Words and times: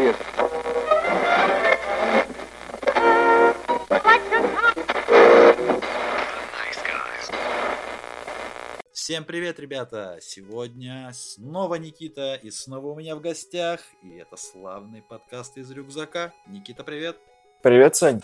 человек. 0.00 0.16
Всем 8.92 9.24
привет, 9.24 9.58
ребята! 9.58 10.18
Сегодня 10.22 11.10
снова 11.12 11.74
Никита, 11.74 12.34
и 12.36 12.50
снова 12.50 12.86
у 12.86 12.94
меня 12.94 13.16
в 13.16 13.20
гостях, 13.20 13.80
и 14.02 14.16
это 14.16 14.36
славный 14.36 15.02
подкаст 15.02 15.58
из 15.58 15.70
рюкзака. 15.70 16.32
Никита, 16.46 16.84
привет! 16.84 17.18
Привет, 17.62 17.96
Сань! 17.96 18.22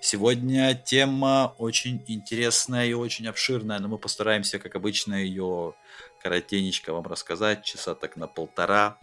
Сегодня 0.00 0.74
тема 0.74 1.54
очень 1.58 2.04
интересная 2.06 2.86
и 2.86 2.92
очень 2.92 3.26
обширная, 3.26 3.80
но 3.80 3.88
мы 3.88 3.98
постараемся, 3.98 4.58
как 4.58 4.76
обычно, 4.76 5.14
ее 5.14 5.74
коротенечко 6.22 6.92
вам 6.92 7.06
рассказать, 7.06 7.64
часа 7.64 7.94
так 7.94 8.16
на 8.16 8.28
полтора. 8.28 8.98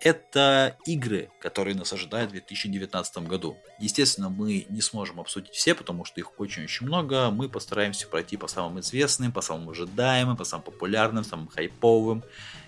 Это 0.00 0.76
игры, 0.86 1.30
которые 1.40 1.76
нас 1.76 1.92
ожидают 1.92 2.30
в 2.30 2.32
2019 2.32 3.18
году. 3.26 3.58
Естественно, 3.80 4.28
мы 4.28 4.66
не 4.68 4.80
сможем 4.80 5.20
обсудить 5.20 5.52
все, 5.52 5.74
потому 5.74 6.04
что 6.04 6.20
их 6.20 6.38
очень-очень 6.38 6.86
много. 6.86 7.30
Мы 7.30 7.48
постараемся 7.48 8.06
пройти 8.06 8.36
по 8.36 8.46
самым 8.46 8.80
известным, 8.80 9.32
по 9.32 9.40
самым 9.40 9.70
ожидаемым, 9.70 10.36
по 10.36 10.44
самым 10.44 10.64
популярным, 10.64 11.24
самым 11.24 11.48
хайповым 11.48 12.22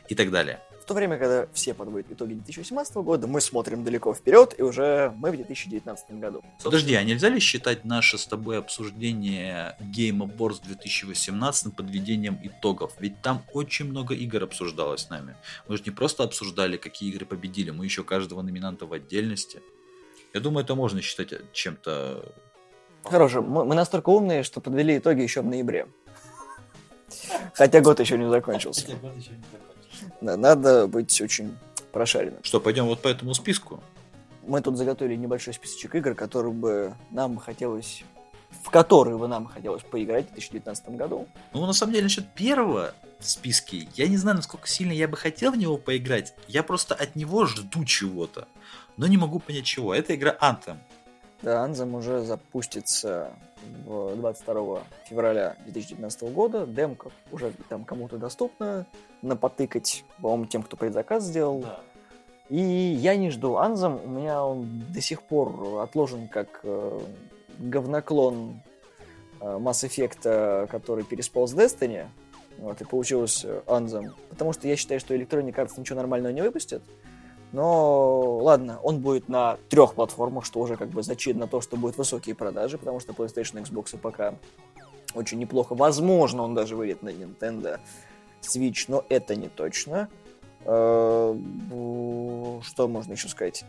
и 0.08 0.14
так 0.14 0.30
далее 0.30 0.60
то 0.90 0.94
время, 0.94 1.18
когда 1.18 1.46
все 1.52 1.72
подводят 1.72 2.10
итоги 2.10 2.34
2018 2.34 2.96
года, 2.96 3.28
мы 3.28 3.40
смотрим 3.40 3.84
далеко 3.84 4.12
вперед, 4.12 4.56
и 4.58 4.62
уже 4.62 5.14
мы 5.18 5.30
в 5.30 5.36
2019 5.36 6.10
году. 6.18 6.42
Подожди, 6.64 6.96
а 6.96 7.04
нельзя 7.04 7.28
ли 7.28 7.38
считать 7.38 7.84
наше 7.84 8.18
с 8.18 8.26
тобой 8.26 8.58
обсуждение 8.58 9.76
Game 9.78 10.18
Awards 10.18 10.60
2018 10.64 11.76
подведением 11.76 12.40
итогов? 12.42 12.94
Ведь 12.98 13.22
там 13.22 13.44
очень 13.52 13.84
много 13.84 14.14
игр 14.14 14.42
обсуждалось 14.42 15.02
с 15.02 15.10
нами. 15.10 15.36
Мы 15.68 15.76
же 15.76 15.84
не 15.86 15.92
просто 15.92 16.24
обсуждали, 16.24 16.76
какие 16.76 17.08
игры 17.10 17.24
победили, 17.24 17.70
мы 17.70 17.84
еще 17.84 18.02
каждого 18.02 18.42
номинанта 18.42 18.86
в 18.86 18.92
отдельности. 18.92 19.62
Я 20.34 20.40
думаю, 20.40 20.64
это 20.64 20.74
можно 20.74 21.00
считать 21.02 21.52
чем-то... 21.52 22.34
Хорошо, 23.04 23.42
мы, 23.42 23.64
мы 23.64 23.76
настолько 23.76 24.08
умные, 24.08 24.42
что 24.42 24.60
подвели 24.60 24.98
итоги 24.98 25.20
еще 25.20 25.42
в 25.42 25.46
ноябре. 25.46 25.86
Хотя 27.54 27.80
год 27.80 28.00
еще 28.00 28.18
не 28.18 28.28
закончился. 28.28 28.86
Хотя 28.86 28.96
год 28.96 29.16
еще 29.16 29.30
не 29.30 29.36
закончился. 29.36 29.69
Надо 30.20 30.86
быть 30.86 31.20
очень 31.20 31.56
прошаренным. 31.92 32.42
Что, 32.42 32.60
пойдем 32.60 32.86
вот 32.86 33.00
по 33.02 33.08
этому 33.08 33.34
списку? 33.34 33.82
Мы 34.46 34.60
тут 34.62 34.76
заготовили 34.76 35.16
небольшой 35.16 35.54
списочек 35.54 35.94
игр, 35.94 36.14
которые 36.14 36.52
бы 36.52 36.94
нам 37.10 37.36
хотелось 37.36 38.04
в 38.50 38.70
которые 38.70 39.16
бы 39.16 39.28
нам 39.28 39.46
хотелось 39.46 39.82
поиграть 39.82 40.26
в 40.26 40.32
2019 40.32 40.90
году. 40.90 41.28
Ну, 41.52 41.66
на 41.66 41.72
самом 41.72 41.92
деле, 41.92 42.04
насчет 42.04 42.28
первого 42.34 42.94
в 43.18 43.28
списке, 43.28 43.88
я 43.94 44.08
не 44.08 44.16
знаю, 44.16 44.38
насколько 44.38 44.66
сильно 44.66 44.92
я 44.92 45.08
бы 45.08 45.16
хотел 45.16 45.52
в 45.52 45.56
него 45.56 45.76
поиграть. 45.76 46.34
Я 46.48 46.62
просто 46.62 46.94
от 46.94 47.16
него 47.16 47.46
жду 47.46 47.84
чего-то, 47.84 48.48
но 48.96 49.06
не 49.06 49.16
могу 49.16 49.38
понять 49.38 49.64
чего. 49.64 49.94
Это 49.94 50.14
игра 50.14 50.36
Anthem. 50.40 50.78
Да, 51.42 51.66
Anthem 51.66 51.96
уже 51.96 52.22
запустится 52.22 53.32
22 53.86 54.80
февраля 55.04 55.56
2019 55.64 56.22
года. 56.34 56.66
Демка 56.66 57.10
уже 57.32 57.52
там 57.68 57.84
кому-то 57.84 58.18
доступна. 58.18 58.86
Напотыкать, 59.22 60.04
по-моему, 60.20 60.46
тем, 60.46 60.62
кто 60.62 60.76
предзаказ 60.76 61.24
сделал. 61.24 61.60
Да. 61.60 61.80
И 62.50 62.58
я 62.60 63.16
не 63.16 63.30
жду 63.30 63.56
Анзам. 63.56 64.00
У 64.04 64.08
меня 64.08 64.44
он 64.44 64.84
до 64.92 65.00
сих 65.00 65.22
пор 65.22 65.80
отложен 65.82 66.28
как 66.28 66.60
э, 66.64 67.00
говноклон 67.58 68.60
э, 69.40 69.44
Mass 69.44 69.86
Effect, 69.86 70.66
который 70.66 71.04
переспал 71.04 71.46
с 71.46 71.54
Destiny. 71.54 72.06
Вот, 72.58 72.80
и 72.80 72.84
получилось 72.84 73.46
Анзам. 73.66 74.14
Потому 74.28 74.52
что 74.52 74.68
я 74.68 74.76
считаю, 74.76 75.00
что 75.00 75.14
Electronic 75.14 75.54
Arts 75.54 75.78
ничего 75.78 75.96
нормального 75.96 76.32
не 76.32 76.42
выпустит. 76.42 76.82
Но 77.52 78.38
ладно, 78.38 78.78
он 78.82 79.00
будет 79.00 79.28
на 79.28 79.58
трех 79.68 79.94
платформах, 79.94 80.44
что 80.44 80.60
уже 80.60 80.76
как 80.76 80.88
бы 80.90 81.02
зачит 81.02 81.36
на 81.36 81.48
то, 81.48 81.60
что 81.60 81.76
будет 81.76 81.96
высокие 81.96 82.34
продажи, 82.34 82.78
потому 82.78 83.00
что 83.00 83.12
PlayStation, 83.12 83.62
Xbox 83.62 83.94
и 83.94 83.96
пока 83.96 84.34
очень 85.14 85.38
неплохо. 85.38 85.74
Возможно, 85.74 86.42
он 86.42 86.54
даже 86.54 86.76
выйдет 86.76 87.02
на 87.02 87.08
Nintendo 87.08 87.80
Switch, 88.40 88.84
но 88.88 89.04
это 89.08 89.34
не 89.34 89.48
точно. 89.48 90.08
Э, 90.64 91.34
что 92.62 92.88
можно 92.88 93.12
еще 93.12 93.28
сказать? 93.28 93.64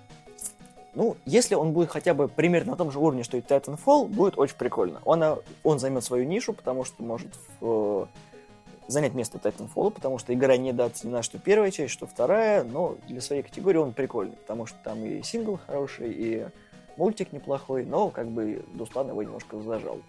Ну, 0.94 1.16
если 1.26 1.56
он 1.56 1.72
будет 1.72 1.90
хотя 1.90 2.14
бы 2.14 2.28
примерно 2.28 2.72
на 2.72 2.78
том 2.78 2.92
же 2.92 3.00
уровне, 3.00 3.24
что 3.24 3.38
и 3.38 3.42
Titanfall, 3.42 4.08
будет 4.08 4.38
очень 4.38 4.58
прикольно. 4.58 5.00
Он, 5.06 5.24
он 5.64 5.80
займет 5.80 6.04
свою 6.04 6.26
нишу, 6.26 6.54
потому 6.54 6.84
что 6.84 7.02
может 7.02 7.30
в 7.60 8.10
занять 8.92 9.14
место 9.14 9.38
Titanfall, 9.38 9.92
потому 9.92 10.20
что 10.20 10.34
игра 10.34 10.58
недооценена, 10.58 11.24
что 11.24 11.40
первая 11.40 11.72
часть, 11.72 11.94
что 11.94 12.06
вторая, 12.06 12.64
но 12.64 12.98
для 13.08 13.22
своей 13.22 13.44
категории 13.44 13.78
он 13.78 13.94
прикольный, 13.94 14.36
потому 14.36 14.66
что 14.66 14.78
там 14.84 15.04
и 15.06 15.22
сингл 15.24 15.60
хороший, 15.66 16.12
и 16.12 16.48
мультик 16.98 17.32
неплохой, 17.32 17.86
но 17.86 18.10
как 18.10 18.30
бы 18.30 18.66
Дуслан 18.74 19.10
его 19.10 19.24
немножко 19.24 19.60
зажал. 19.62 20.00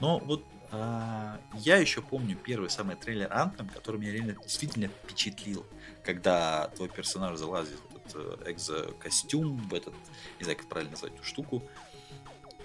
Ну, 0.00 0.20
вот 0.24 0.42
а, 0.72 1.38
я 1.54 1.76
еще 1.76 2.00
помню 2.00 2.36
первый 2.36 2.70
самый 2.70 2.96
трейлер 2.96 3.30
Anthem, 3.30 3.70
который 3.72 4.00
меня 4.00 4.12
реально 4.12 4.36
действительно 4.42 4.88
впечатлил, 4.88 5.66
когда 6.02 6.68
твой 6.74 6.88
персонаж 6.88 7.36
залазит 7.36 7.78
в 7.90 7.96
этот 7.96 8.46
э, 8.46 8.52
экзокостюм, 8.52 9.58
в 9.68 9.74
этот, 9.74 9.94
не 10.38 10.44
знаю, 10.44 10.58
как 10.58 10.66
правильно 10.66 10.92
назвать 10.92 11.12
эту 11.14 11.24
штуку, 11.24 11.62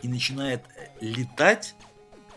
и 0.01 0.07
начинает 0.07 0.63
летать 1.01 1.75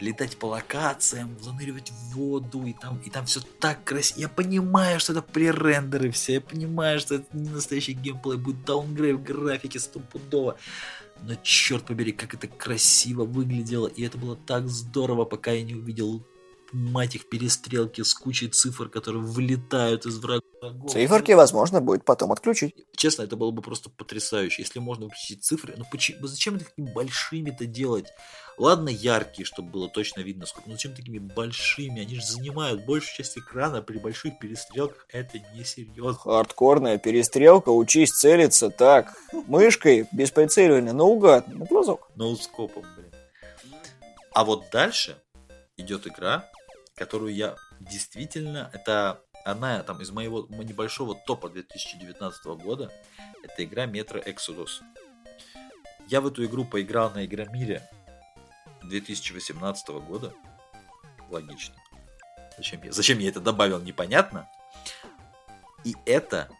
летать 0.00 0.36
по 0.36 0.46
локациям, 0.46 1.36
заныривать 1.40 1.90
в 1.90 2.14
воду, 2.14 2.66
и 2.66 2.72
там, 2.72 3.00
и 3.04 3.10
там 3.10 3.26
все 3.26 3.40
так 3.58 3.84
красиво. 3.84 4.20
Я 4.20 4.28
понимаю, 4.28 5.00
что 5.00 5.12
это 5.12 5.22
пререндеры 5.22 6.10
все, 6.10 6.34
я 6.34 6.40
понимаю, 6.40 7.00
что 7.00 7.16
это 7.16 7.26
не 7.32 7.48
настоящий 7.48 7.92
геймплей, 7.92 8.38
будет 8.38 8.64
даунгрейв 8.64 9.22
графики 9.22 9.78
стопудово. 9.78 10.56
Но 11.22 11.34
черт 11.42 11.84
побери, 11.84 12.12
как 12.12 12.34
это 12.34 12.48
красиво 12.48 13.24
выглядело, 13.24 13.86
и 13.86 14.02
это 14.02 14.16
было 14.16 14.36
так 14.36 14.68
здорово, 14.68 15.24
пока 15.24 15.52
я 15.52 15.62
не 15.62 15.74
увидел 15.74 16.22
мать 16.72 17.14
их 17.14 17.28
перестрелки 17.28 18.02
с 18.02 18.14
кучей 18.14 18.48
цифр, 18.48 18.88
которые 18.88 19.22
вылетают 19.22 20.06
из 20.06 20.18
врагов. 20.18 20.90
Циферки, 20.90 21.32
возможно, 21.32 21.80
будет 21.80 22.04
потом 22.04 22.32
отключить. 22.32 22.74
Честно, 22.96 23.22
это 23.22 23.36
было 23.36 23.50
бы 23.50 23.62
просто 23.62 23.90
потрясающе, 23.90 24.62
если 24.62 24.78
можно 24.78 25.06
выключить 25.06 25.42
цифры. 25.42 25.74
Но 25.76 25.84
почему, 25.90 26.26
зачем 26.26 26.56
это 26.56 26.66
такими 26.66 26.92
большими-то 26.92 27.66
делать? 27.66 28.06
Ладно, 28.58 28.90
яркие, 28.90 29.46
чтобы 29.46 29.70
было 29.70 29.88
точно 29.88 30.20
видно, 30.20 30.44
сколько, 30.44 30.68
но 30.68 30.74
зачем 30.74 30.94
такими 30.94 31.18
большими? 31.18 32.02
Они 32.02 32.16
же 32.16 32.26
занимают 32.26 32.84
большую 32.84 33.16
часть 33.16 33.38
экрана 33.38 33.80
при 33.80 33.96
больших 33.96 34.38
перестрелках. 34.38 35.06
Это 35.08 35.38
несерьезно. 35.54 36.12
Хардкорная 36.12 36.98
перестрелка, 36.98 37.70
учись 37.70 38.10
целиться 38.10 38.68
так. 38.68 39.16
Мышкой, 39.32 40.06
без 40.12 40.30
прицеливания, 40.30 40.92
наугад, 40.92 41.48
на 41.48 41.64
глазок. 41.64 42.10
Ноускопом, 42.16 42.84
блин. 42.96 43.10
А 44.34 44.44
вот 44.44 44.64
дальше 44.70 45.16
идет 45.78 46.06
игра, 46.06 46.44
которую 47.00 47.34
я 47.34 47.56
действительно, 47.80 48.70
это 48.74 49.22
она 49.46 49.82
там 49.82 50.02
из 50.02 50.10
моего 50.10 50.46
небольшого 50.50 51.14
топа 51.14 51.48
2019 51.48 52.44
года, 52.62 52.92
это 53.42 53.64
игра 53.64 53.86
Metro 53.86 54.22
Exodus. 54.22 54.82
Я 56.08 56.20
в 56.20 56.26
эту 56.26 56.44
игру 56.44 56.66
поиграл 56.66 57.10
на 57.10 57.24
Игромире 57.24 57.88
2018 58.82 59.88
года. 59.88 60.34
Логично. 61.30 61.74
Зачем 62.58 62.82
я, 62.82 62.92
зачем 62.92 63.18
я 63.18 63.30
это 63.30 63.40
добавил, 63.40 63.80
непонятно. 63.80 64.46
И 65.84 65.96
это, 66.04 66.50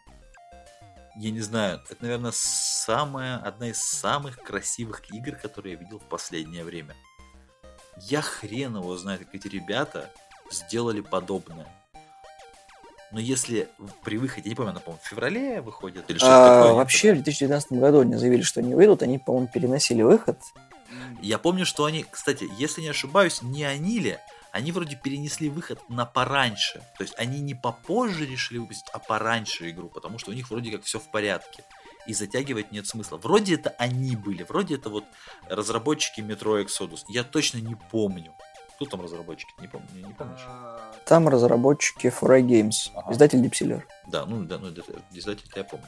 я 1.17 1.31
не 1.33 1.41
знаю, 1.43 1.83
это, 1.91 2.03
наверное, 2.03 2.33
самая, 2.35 3.37
одна 3.37 3.69
из 3.69 3.79
самых 3.79 4.39
красивых 4.39 5.03
игр, 5.13 5.37
которые 5.37 5.75
я 5.75 5.79
видел 5.79 5.99
в 5.99 6.09
последнее 6.09 6.65
время. 6.65 6.97
Я 7.99 8.23
хрен 8.23 8.77
его 8.77 8.97
знает, 8.97 9.27
как 9.27 9.35
эти 9.35 9.47
ребята 9.49 10.11
сделали 10.51 11.01
подобное. 11.01 11.67
Но 13.13 13.19
если 13.19 13.69
при 14.05 14.19
выходе, 14.19 14.43
я 14.45 14.51
не 14.51 14.55
помню, 14.55 14.71
она, 14.71 14.81
по-моему, 14.81 15.03
в 15.03 15.09
феврале 15.09 15.61
выходит 15.61 16.09
или 16.09 16.19
что-то 16.19 16.59
а, 16.59 16.61
такое. 16.61 16.75
Вообще, 16.75 17.13
в 17.13 17.17
2019 17.17 17.73
году 17.73 18.01
они 18.01 18.15
заявили, 18.15 18.43
что 18.43 18.61
они 18.61 18.75
выйдут, 18.75 19.03
они, 19.03 19.19
по-моему, 19.19 19.49
переносили 19.53 20.03
выход. 20.03 20.39
Я 21.21 21.39
помню, 21.39 21.67
что 21.67 21.85
они, 21.87 22.05
кстати, 22.09 22.49
если 22.57 22.83
не 22.83 22.89
ошибаюсь, 22.89 23.43
не 23.43 23.65
они 23.65 23.99
ли, 23.99 24.19
они 24.53 24.73
вроде 24.73 24.97
перенесли 24.97 25.49
выход 25.49 25.81
на 25.89 26.05
пораньше. 26.07 26.83
То 26.99 27.03
есть 27.03 27.15
они 27.17 27.41
не 27.41 27.55
попозже 27.55 28.27
решили 28.27 28.59
выпустить, 28.59 28.89
а 28.93 28.99
пораньше 28.99 29.71
игру, 29.71 29.89
потому 29.89 30.19
что 30.19 30.31
у 30.31 30.35
них 30.35 30.51
вроде 30.51 30.71
как 30.71 30.85
все 30.85 30.99
в 30.99 31.11
порядке. 31.11 31.65
И 32.07 32.15
затягивать 32.15 32.73
нет 32.73 32.87
смысла. 32.87 33.19
Вроде 33.19 33.55
это 33.55 33.71
они 33.79 34.17
были, 34.17 34.43
вроде 34.43 34.77
это 34.77 34.89
вот 34.89 35.05
разработчики 35.49 36.21
Metro 36.21 36.65
Exodus. 36.65 37.01
Я 37.09 37.25
точно 37.25 37.59
не 37.59 37.77
помню. 37.91 38.33
Кто 38.81 38.93
там 38.93 39.03
разработчики? 39.03 39.53
Не 39.61 39.69
помню, 39.69 39.89
не, 39.93 40.15
помнишь? 40.15 40.41
Там 41.05 41.29
разработчики 41.29 42.11
4 42.11 42.41
Games, 42.41 42.91
ага. 42.95 43.13
издатель 43.13 43.45
Deep. 43.45 43.83
Да, 44.11 44.25
ну 44.25 44.43
да, 44.45 44.57
ну 44.57 44.69
издатель 45.13 45.51
я 45.55 45.65
помню. 45.65 45.87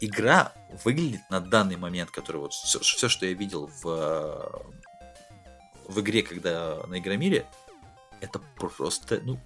Игра 0.00 0.52
выглядит 0.84 1.22
на 1.30 1.40
данный 1.40 1.76
момент, 1.76 2.10
который 2.10 2.36
вот 2.42 2.52
все, 2.52 2.80
все 2.80 3.08
что 3.08 3.24
я 3.24 3.32
видел 3.32 3.70
в, 3.82 4.62
в 5.88 6.00
игре, 6.00 6.22
когда 6.22 6.76
на 6.86 6.98
Игромире, 6.98 7.46
это 8.20 8.38
просто, 8.58 9.20
ну, 9.22 9.38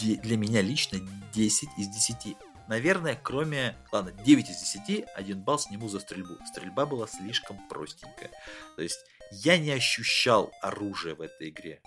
для 0.00 0.36
меня 0.36 0.62
лично 0.62 0.98
10 1.32 1.68
из 1.76 1.86
10. 1.86 2.36
наверное, 2.66 3.16
кроме, 3.22 3.76
ладно, 3.92 4.10
9 4.10 4.50
из 4.50 4.56
10, 4.58 5.06
один 5.14 5.42
балл 5.42 5.60
сниму 5.60 5.88
за 5.88 6.00
стрельбу. 6.00 6.44
Стрельба 6.44 6.86
была 6.86 7.06
слишком 7.06 7.56
простенькая. 7.68 8.32
То 8.74 8.82
есть 8.82 8.98
я 9.30 9.58
не 9.58 9.70
ощущал 9.70 10.52
оружия 10.62 11.14
в 11.14 11.20
этой 11.20 11.50
игре. 11.50 11.80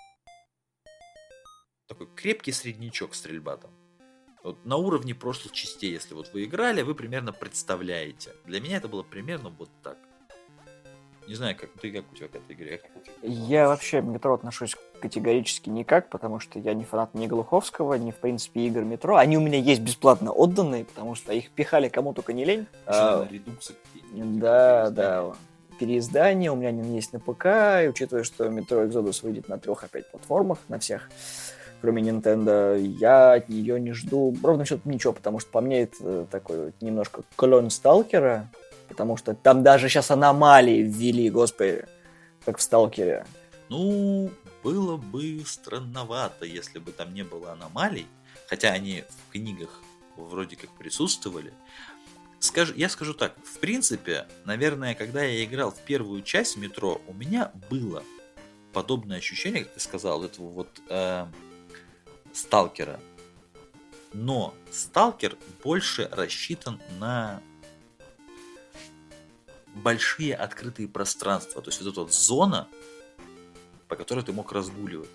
Такой 1.88 2.08
крепкий 2.16 2.52
среднячок 2.52 3.16
стрельба 3.16 3.58
там. 3.58 3.72
Вот 4.44 4.66
на 4.66 4.78
уровне 4.78 5.14
прошлых 5.14 5.54
частей, 5.54 5.92
если 5.92 6.14
вот 6.14 6.32
вы 6.34 6.46
играли, 6.46 6.82
вы 6.82 6.96
примерно 6.96 7.32
представляете. 7.32 8.32
Для 8.46 8.60
меня 8.60 8.78
это 8.78 8.88
было 8.88 9.04
примерно 9.04 9.50
вот 9.50 9.70
так. 9.84 9.98
Не 11.28 11.36
знаю, 11.36 11.56
как 11.56 11.70
ты 11.80 11.92
как 11.92 12.12
у 12.12 12.16
тебя 12.16 12.28
к 12.28 12.36
этой 12.36 12.56
игре? 12.56 12.82
Я 13.22 13.68
вообще 13.68 14.02
к 14.02 14.06
метро 14.06 14.34
отношусь 14.34 14.76
категорически 15.00 15.70
никак, 15.70 16.10
потому 16.10 16.40
что 16.40 16.58
я 16.60 16.74
не 16.74 16.84
фанат 16.84 17.14
ни 17.14 17.28
Глуховского, 17.28 17.94
ни, 17.94 18.12
в 18.12 18.18
принципе, 18.18 18.62
игр 18.62 18.82
метро. 18.82 19.18
Они 19.18 19.38
у 19.38 19.42
меня 19.42 19.60
есть 19.60 19.82
бесплатно 19.82 20.32
отданные, 20.32 20.86
потому 20.86 21.14
что 21.14 21.32
их 21.34 21.52
пихали 21.52 21.90
кому 21.90 22.14
только 22.14 22.34
не 22.34 22.44
лень. 22.44 22.66
А, 22.86 23.28
редуксы 23.30 23.76
Да, 24.12 24.90
да. 24.90 25.36
Переиздание 25.81 26.51
у 26.51 26.56
меня 26.56 26.69
они 26.69 26.95
есть 26.95 27.12
на 27.12 27.19
ПК, 27.19 27.45
и 27.83 27.88
учитывая, 27.88 28.24
что 28.24 28.48
метро 28.50 28.83
Exodus 28.83 29.24
выйдет 29.24 29.50
на 29.50 29.57
трех 29.57 29.83
опять 29.83 30.12
платформах, 30.12 30.60
на 30.68 30.78
всех, 30.78 31.10
кроме 31.81 32.04
Nintendo, 32.04 32.80
я 32.80 33.33
от 33.33 33.50
нее 33.50 33.80
не 33.80 33.92
жду 33.94 34.38
ровно 34.44 34.63
счет 34.63 34.86
ничего, 34.86 35.12
потому 35.12 35.39
что 35.39 35.50
по 35.50 35.60
мне 35.60 35.81
это 35.81 36.25
такой 36.25 36.74
немножко 36.81 37.24
клон 37.36 37.72
Сталкера, 37.72 38.48
потому 38.89 39.18
что 39.18 39.33
там 39.33 39.63
даже 39.63 39.89
сейчас 39.89 40.12
аномалии 40.12 40.83
ввели, 40.83 41.31
господи, 41.31 41.86
как 42.45 42.60
в 42.60 42.62
Сталкере. 42.62 43.25
Ну, 43.69 44.30
было 44.63 44.98
бы 44.98 45.42
странновато, 45.48 46.45
если 46.45 46.77
бы 46.77 46.92
там 46.92 47.12
не 47.16 47.24
было 47.24 47.54
аномалий, 47.54 48.06
хотя 48.45 48.69
они 48.69 49.04
в 49.10 49.31
книгах 49.31 49.81
вроде 50.16 50.57
как 50.57 50.69
присутствовали. 50.77 51.54
Скажу, 52.42 52.74
я 52.76 52.90
скажу 52.90 53.14
так, 53.14 53.36
в 53.44 53.60
принципе, 53.60 54.28
наверное, 54.46 54.96
когда 54.96 55.22
я 55.22 55.46
играл 55.46 55.72
в 55.72 55.80
первую 55.82 56.24
часть 56.24 56.58
метро, 56.58 57.00
у 57.08 57.14
меня 57.14 57.52
было 57.70 58.04
подобное 58.74 59.20
ощущение, 59.20 59.64
как 59.64 59.76
ты 59.76 59.80
сказал, 59.80 60.24
этого 60.24 60.50
вот 60.50 60.68
э, 60.90 61.28
сталкера. 62.34 63.00
Но 64.14 64.56
сталкер 64.72 65.38
больше 65.64 66.10
рассчитан 66.12 66.82
на 66.98 67.44
большие 69.76 70.36
открытые 70.36 70.88
пространства. 70.88 71.62
То 71.62 71.70
есть 71.70 71.80
вот 71.80 71.92
эта 71.92 72.02
вот 72.02 72.12
зона, 72.12 72.68
по 73.88 73.96
которой 73.96 74.26
ты 74.26 74.34
мог 74.34 74.52
разгуливать. 74.52 75.12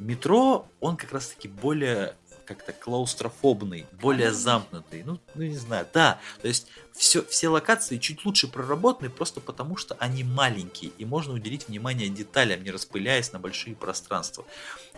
Метро, 0.00 0.66
он 0.80 0.96
как 0.96 1.12
раз 1.12 1.28
таки 1.28 1.46
более 1.46 2.16
как-то 2.44 2.72
клаустрофобный, 2.72 3.86
более 4.00 4.32
замкнутый. 4.32 5.02
Ну, 5.04 5.18
ну 5.34 5.42
не 5.42 5.56
знаю, 5.56 5.86
да. 5.92 6.20
То 6.42 6.48
есть 6.48 6.68
все, 6.92 7.24
все 7.24 7.48
локации 7.48 7.98
чуть 7.98 8.24
лучше 8.24 8.48
проработаны 8.48 9.10
просто 9.10 9.40
потому, 9.40 9.76
что 9.76 9.96
они 9.98 10.24
маленькие, 10.24 10.92
и 10.98 11.04
можно 11.04 11.34
уделить 11.34 11.68
внимание 11.68 12.08
деталям, 12.08 12.62
не 12.62 12.70
распыляясь 12.70 13.32
на 13.32 13.38
большие 13.38 13.74
пространства. 13.74 14.44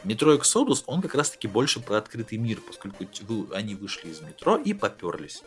Метро 0.05 0.35
Exodus, 0.35 0.83
он 0.87 1.03
как 1.03 1.15
раз 1.15 1.31
таки 1.31 1.49
больше 1.49 1.81
про 1.81 1.99
открытый 1.99 2.39
мир, 2.39 2.61
поскольку 2.61 3.07
они 3.53 3.75
вышли 3.75 4.11
из 4.11 4.21
метро 4.21 4.57
и 4.57 4.75
поперлись. 4.75 5.43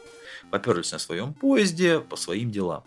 Поперлись 0.52 0.92
на 0.92 1.00
своем 1.00 1.34
поезде 1.34 2.00
по 2.00 2.16
своим 2.16 2.52
делам. 2.52 2.84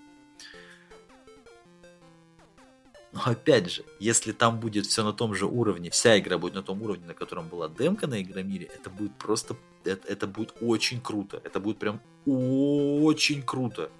Но 3.12 3.20
опять 3.26 3.70
же, 3.70 3.84
если 3.98 4.32
там 4.32 4.58
будет 4.58 4.86
все 4.86 5.04
на 5.04 5.12
том 5.12 5.34
же 5.34 5.46
уровне, 5.46 5.90
вся 5.90 6.18
игра 6.18 6.38
будет 6.38 6.54
на 6.54 6.62
том 6.62 6.82
уровне, 6.82 7.06
на 7.06 7.14
котором 7.14 7.48
была 7.48 7.68
демка 7.68 8.06
на 8.06 8.22
Игромире, 8.22 8.66
это 8.74 8.88
будет 8.88 9.14
просто, 9.16 9.54
это, 9.84 10.08
это 10.08 10.26
будет 10.26 10.54
очень 10.62 11.00
круто. 11.00 11.40
Это 11.44 11.60
будет 11.60 11.78
прям 11.78 12.00
очень 12.24 13.42
круто. 13.42 13.90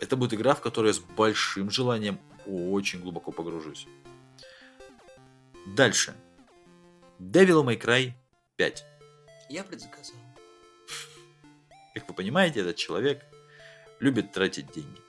Это 0.00 0.16
будет 0.16 0.32
игра, 0.32 0.54
в 0.54 0.62
которой 0.62 0.88
я 0.88 0.92
с 0.94 0.98
большим 0.98 1.70
желанием 1.70 2.18
очень 2.46 3.00
глубоко 3.00 3.32
погружусь. 3.32 3.86
Дальше. 5.66 6.14
Devil 7.18 7.64
May 7.64 7.78
Cry 7.78 8.12
5. 8.56 8.84
Я 9.50 9.64
предзаказал. 9.64 10.16
Как 11.94 12.08
вы 12.08 12.14
понимаете, 12.14 12.60
этот 12.60 12.76
человек 12.76 13.24
любит 14.00 14.32
тратить 14.32 14.70
деньги. 14.72 15.05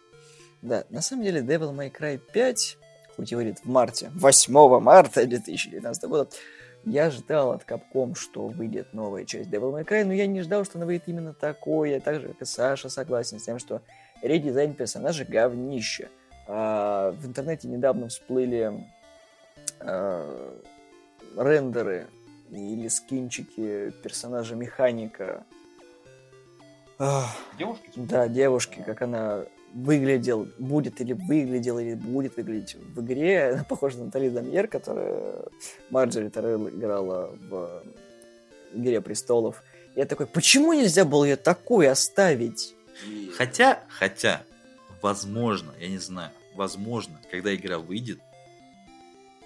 Да, 0.61 0.85
на 0.89 1.01
самом 1.01 1.23
деле 1.23 1.41
Devil 1.41 1.75
May 1.75 1.91
Cry 1.91 2.17
5, 2.17 2.77
хоть 3.15 3.31
и 3.31 3.35
выйдет 3.35 3.59
в 3.59 3.65
марте, 3.65 4.09
8 4.15 4.79
марта 4.79 5.25
2019 5.25 6.03
года, 6.05 6.29
я 6.85 7.11
ждал 7.11 7.51
от 7.51 7.63
Capcom, 7.63 8.15
что 8.15 8.47
выйдет 8.47 8.93
новая 8.93 9.25
часть 9.25 9.49
Devil 9.49 9.73
May 9.73 9.85
Cry, 9.85 10.05
но 10.05 10.13
я 10.13 10.25
не 10.25 10.41
ждал, 10.41 10.63
что 10.63 10.77
она 10.77 10.85
выйдет 10.85 11.03
именно 11.07 11.33
такое. 11.33 11.91
Я 11.91 11.99
так 11.99 12.21
же, 12.21 12.29
как 12.29 12.41
и 12.41 12.45
Саша, 12.45 12.89
согласен 12.89 13.39
с 13.39 13.43
тем, 13.43 13.59
что 13.59 13.81
редизайн 14.21 14.73
персонажа 14.73 15.25
говнище. 15.25 16.09
А, 16.47 17.11
в 17.11 17.25
интернете 17.25 17.67
недавно 17.67 18.07
всплыли 18.07 18.85
а, 19.81 20.61
рендеры 21.35 22.07
или 22.51 22.87
скинчики 22.87 23.91
персонажа 24.01 24.55
механика. 24.55 25.43
Девушки? 27.57 27.91
Да, 27.95 28.27
девушки, 28.27 28.83
как 28.85 29.01
она 29.01 29.45
выглядел, 29.73 30.47
будет 30.57 30.99
или 31.01 31.13
выглядел, 31.13 31.77
или 31.77 31.93
будет 31.93 32.37
выглядеть 32.37 32.75
в 32.75 33.01
игре. 33.01 33.51
Она 33.53 33.63
похожа 33.63 33.99
на 33.99 34.05
Натали 34.05 34.29
Дамьер, 34.29 34.67
которая 34.67 35.45
Марджори 35.89 36.29
Террелл 36.29 36.69
играла 36.69 37.35
в 37.49 37.83
Игре 38.73 39.01
престолов. 39.01 39.63
Я 39.95 40.05
такой, 40.05 40.25
почему 40.25 40.73
нельзя 40.73 41.05
было 41.05 41.25
ее 41.25 41.37
такой 41.37 41.89
оставить? 41.89 42.75
Хотя, 43.35 43.83
хотя, 43.87 44.41
возможно, 45.01 45.71
я 45.79 45.87
не 45.87 45.99
знаю, 45.99 46.31
возможно, 46.55 47.19
когда 47.31 47.53
игра 47.53 47.77
выйдет, 47.77 48.19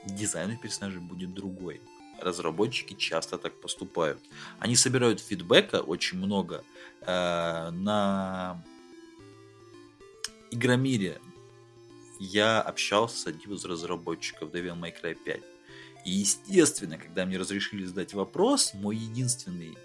дизайн 0.06 0.58
персонажей 0.58 1.02
будет 1.02 1.34
другой. 1.34 1.82
Разработчики 2.22 2.94
часто 2.94 3.38
так 3.38 3.54
поступают. 3.60 4.20
Они 4.60 4.76
собирают 4.76 5.20
фидбэка 5.20 5.82
очень 5.82 6.18
много 6.18 6.64
э, 7.02 7.70
на 7.72 8.64
Игромире 10.52 11.20
я 12.20 12.62
общался 12.62 13.18
с 13.18 13.28
одним 13.28 13.56
из 13.56 13.66
разработчиков 13.66 14.52
Devil 14.52 14.80
May 14.80 14.94
Cry 14.94 15.16
5. 15.16 15.42
И 16.06 16.12
естественно, 16.12 16.98
когда 16.98 17.26
мне 17.26 17.38
разрешили 17.38 17.84
задать 17.84 18.14
вопрос, 18.14 18.74
мой 18.76 18.96
единственный, 18.96 19.76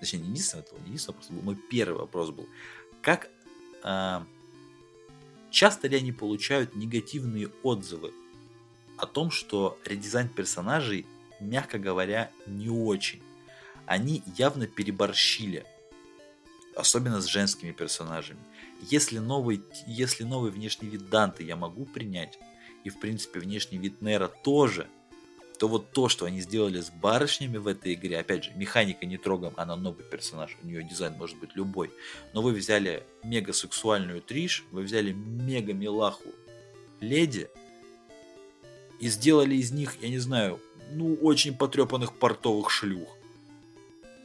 точнее 0.00 0.20
не 0.20 0.30
единственный, 0.30 0.62
это 0.62 0.74
не 0.80 0.86
единственный 0.86 1.14
вопрос 1.14 1.30
был, 1.30 1.42
мой 1.42 1.56
первый 1.70 1.98
вопрос 1.98 2.30
был, 2.30 2.48
как 3.02 3.30
э, 3.84 4.20
часто 5.50 5.86
ли 5.86 5.96
они 5.96 6.12
получают 6.12 6.74
негативные 6.74 7.52
отзывы 7.62 8.12
о 8.96 9.06
том, 9.06 9.30
что 9.30 9.78
редизайн 9.84 10.28
персонажей, 10.28 11.06
мягко 11.40 11.78
говоря, 11.78 12.30
не 12.46 12.70
очень. 12.70 13.22
Они 13.86 14.22
явно 14.36 14.66
переборщили, 14.66 15.64
особенно 16.74 17.20
с 17.20 17.26
женскими 17.26 17.72
персонажами. 17.72 18.40
Если 18.82 19.18
новый, 19.18 19.62
если 19.86 20.24
новый 20.24 20.50
внешний 20.50 20.88
вид 20.88 21.08
Данте 21.08 21.44
я 21.44 21.56
могу 21.56 21.86
принять, 21.86 22.38
и 22.84 22.90
в 22.90 23.00
принципе 23.00 23.40
внешний 23.40 23.78
вид 23.78 24.02
Нера 24.02 24.28
тоже, 24.28 24.88
то 25.58 25.68
вот 25.68 25.90
то, 25.92 26.08
что 26.08 26.26
они 26.26 26.40
сделали 26.40 26.80
с 26.80 26.90
барышнями 26.90 27.56
в 27.56 27.66
этой 27.66 27.94
игре, 27.94 28.18
опять 28.18 28.44
же, 28.44 28.52
механика 28.54 29.06
не 29.06 29.16
трогаем, 29.16 29.54
она 29.56 29.76
новый 29.76 30.04
персонаж, 30.04 30.56
у 30.62 30.66
нее 30.66 30.82
дизайн 30.82 31.14
может 31.14 31.38
быть 31.38 31.54
любой, 31.54 31.90
но 32.32 32.42
вы 32.42 32.52
взяли 32.52 33.04
мега 33.24 33.52
сексуальную 33.52 34.20
Триш, 34.20 34.64
вы 34.70 34.82
взяли 34.82 35.12
мега 35.12 35.72
милаху 35.72 36.34
Леди 37.00 37.48
и 39.00 39.08
сделали 39.08 39.56
из 39.56 39.70
них, 39.72 39.96
я 40.00 40.08
не 40.08 40.18
знаю, 40.18 40.60
ну, 40.92 41.14
очень 41.22 41.56
потрепанных 41.56 42.14
портовых 42.14 42.70
шлюх. 42.70 43.08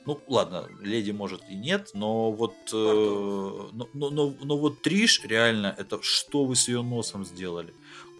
Ну, 0.05 0.19
ладно, 0.27 0.67
леди 0.81 1.11
может 1.11 1.41
и 1.49 1.55
нет, 1.55 1.91
но 1.93 2.31
вот, 2.31 2.55
э, 2.73 3.69
но, 3.73 3.87
но, 3.93 4.09
но, 4.09 4.33
но 4.41 4.57
вот 4.57 4.81
Триш, 4.81 5.21
реально, 5.23 5.75
это 5.77 5.99
что 6.01 6.45
вы 6.45 6.55
с 6.55 6.67
ее 6.67 6.81
носом 6.81 7.23
сделали? 7.23 7.73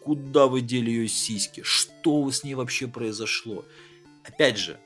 Куда 0.04 0.48
вы 0.48 0.62
дели 0.62 0.92
ее 0.92 1.08
сиськи? 1.08 1.64
Что 1.64 2.30
с 2.30 2.44
ней 2.44 2.54
вообще 2.54 2.88
произошло? 2.88 3.66
Опять 4.24 4.58
же, 4.58 4.80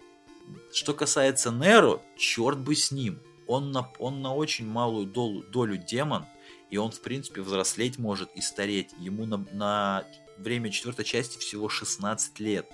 что 0.73 0.93
касается 0.93 1.51
Неро, 1.51 2.01
черт 2.17 2.59
бы 2.59 2.75
с 2.75 2.91
ним. 2.91 3.19
Он 3.47 3.71
на, 3.71 3.91
он 3.99 4.21
на 4.21 4.33
очень 4.33 4.65
малую 4.65 5.05
долю, 5.05 5.43
долю 5.51 5.77
демон, 5.77 6.25
и 6.69 6.77
он, 6.77 6.91
в 6.91 7.01
принципе, 7.01 7.41
взрослеть 7.41 7.97
может 7.97 8.29
и 8.35 8.41
стареть. 8.41 8.91
Ему 8.99 9.25
на, 9.25 9.45
на 9.51 10.05
время 10.37 10.69
четвертой 10.69 11.05
части 11.05 11.37
всего 11.37 11.69
16 11.69 12.39
лет. 12.39 12.69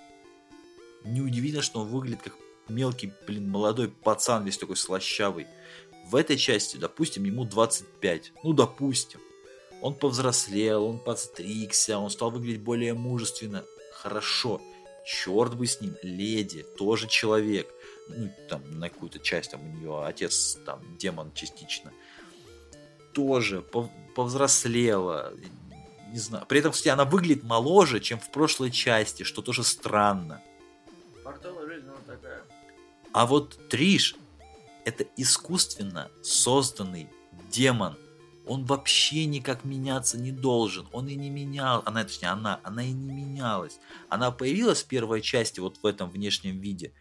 Неудивительно, 1.04 1.62
что 1.62 1.82
он 1.82 1.88
выглядит 1.88 2.22
как 2.22 2.34
мелкий, 2.68 3.14
блин, 3.28 3.50
молодой 3.50 3.90
пацан, 3.90 4.46
весь 4.46 4.58
такой 4.58 4.76
слащавый. 4.76 5.48
В 6.08 6.16
этой 6.16 6.38
части, 6.38 6.78
допустим, 6.78 7.24
ему 7.24 7.46
25. 7.46 8.34
Ну, 8.44 8.54
допустим. 8.54 9.20
Он 9.82 9.96
повзрослел, 9.96 10.86
он 10.86 11.00
подстригся, 11.00 11.98
он 11.98 12.10
стал 12.10 12.30
выглядеть 12.30 12.62
более 12.62 12.94
мужественно. 12.94 13.66
Хорошо. 13.94 14.62
Черт 15.06 15.56
бы 15.56 15.66
с 15.66 15.82
ним, 15.82 15.96
леди, 16.04 16.64
тоже 16.78 17.08
человек. 17.08 17.68
ну, 18.08 18.32
там, 18.50 18.80
на 18.80 18.90
какую-то 18.90 19.20
часть, 19.20 19.52
там, 19.52 19.62
у 19.62 19.78
нее 19.78 20.06
отец, 20.06 20.58
там, 20.66 20.82
демон 20.98 21.32
частично, 21.34 21.92
тоже 23.14 23.64
повзрослела, 24.16 25.34
не 26.12 26.20
знаю. 26.20 26.46
При 26.48 26.60
этом, 26.60 26.72
кстати, 26.72 26.90
она 26.90 27.06
выглядит 27.06 27.44
моложе, 27.44 28.00
чем 28.00 28.20
в 28.20 28.30
прошлой 28.32 28.70
части, 28.70 29.24
что 29.24 29.42
тоже 29.42 29.64
странно. 29.64 30.42
А 33.14 33.26
вот 33.26 33.70
Триш 33.70 34.16
это 34.86 35.06
искусственно 35.18 36.10
созданный 36.24 37.08
демон. 37.52 37.98
Он 38.48 38.66
вообще 38.66 39.26
никак 39.26 39.64
меняться 39.64 40.18
не 40.18 40.32
должен. 40.32 40.88
Он 40.92 41.08
и 41.08 41.16
не 41.16 41.30
менял, 41.30 41.84
она, 41.86 42.04
точнее, 42.04 42.30
она, 42.30 42.60
она 42.64 42.84
и 42.84 42.92
не 42.92 43.12
менялась. 43.12 43.80
Она 44.10 44.32
появилась 44.32 44.84
в 44.84 44.88
первой 44.88 45.22
части 45.22 45.60
вот 45.60 45.78
в 45.82 45.86
этом 45.86 46.10
внешнем 46.10 46.60
виде. 46.60 46.94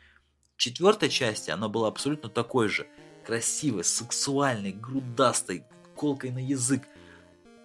В 0.57 0.61
четвертой 0.61 1.09
части 1.09 1.50
она 1.50 1.69
была 1.69 1.88
абсолютно 1.88 2.29
такой 2.29 2.69
же. 2.69 2.87
Красивой, 3.25 3.85
сексуальной, 3.85 4.73
грудастой, 4.73 5.64
колкой 5.97 6.31
на 6.31 6.45
язык. 6.45 6.83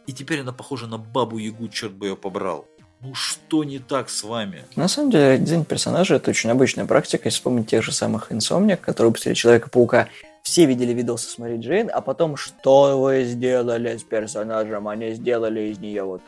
И 0.07 0.13
теперь 0.13 0.41
она 0.41 0.53
похожа 0.53 0.87
на 0.87 0.97
бабу 0.97 1.37
Ягу, 1.37 1.67
черт 1.67 1.93
бы 1.93 2.07
ее 2.07 2.15
побрал. 2.15 2.67
Ну 3.01 3.13
что 3.13 3.63
не 3.63 3.79
так 3.79 4.09
с 4.09 4.23
вами? 4.23 4.63
На 4.75 4.87
самом 4.87 5.11
деле, 5.11 5.37
дизайн 5.37 5.65
персонажа 5.65 6.15
это 6.15 6.31
очень 6.31 6.49
обычная 6.49 6.85
практика. 6.85 7.27
Если 7.27 7.37
вспомнить 7.37 7.67
тех 7.67 7.83
же 7.83 7.91
самых 7.91 8.31
инсомник, 8.31 8.81
которые 8.81 9.09
выпустили 9.09 9.33
Человека-паука, 9.33 10.07
все 10.41 10.65
видели 10.65 10.93
видосы 10.93 11.29
с 11.29 11.37
Мэри 11.37 11.57
Джейн, 11.57 11.89
а 11.93 12.01
потом, 12.01 12.37
что 12.37 12.99
вы 12.99 13.23
сделали 13.25 13.97
с 13.97 14.03
персонажем? 14.03 14.87
Они 14.87 15.13
сделали 15.13 15.61
из 15.71 15.79
нее 15.79 16.03
вот 16.03 16.21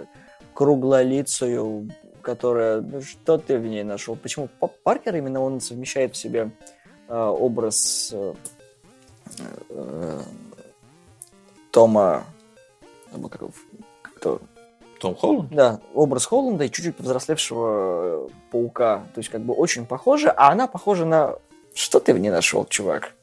круглолицую, 0.54 1.90
которая... 2.22 2.82
Ну, 2.82 3.02
что 3.02 3.38
ты 3.38 3.58
в 3.58 3.66
ней 3.66 3.84
нашел? 3.84 4.16
Почему 4.16 4.50
Паркер 4.84 5.16
именно 5.16 5.40
он 5.40 5.62
совмещает 5.62 6.16
в 6.16 6.18
себе 6.18 6.50
э, 7.08 7.16
образ 7.16 8.10
э, 8.12 8.34
э, 9.70 10.22
Тома... 11.72 12.26
Как, 13.12 13.42
кто? 14.16 14.42
Том 15.00 15.16
Холланд? 15.16 15.50
Да, 15.52 15.80
образ 15.94 16.26
Холланда 16.26 16.66
и 16.66 16.72
чуть-чуть 16.72 16.96
повзрослевшего 16.96 18.30
паука. 18.52 19.08
То 19.14 19.20
есть, 19.20 19.30
как 19.30 19.42
бы 19.42 19.54
очень 19.54 19.86
похоже, 19.86 20.30
а 20.30 20.52
она 20.52 20.68
похожа 20.68 21.06
на... 21.06 21.36
Что 21.74 22.00
ты 22.00 22.14
в 22.14 22.20
ней 22.20 22.30
нашел, 22.30 22.66
чувак? 22.66 23.14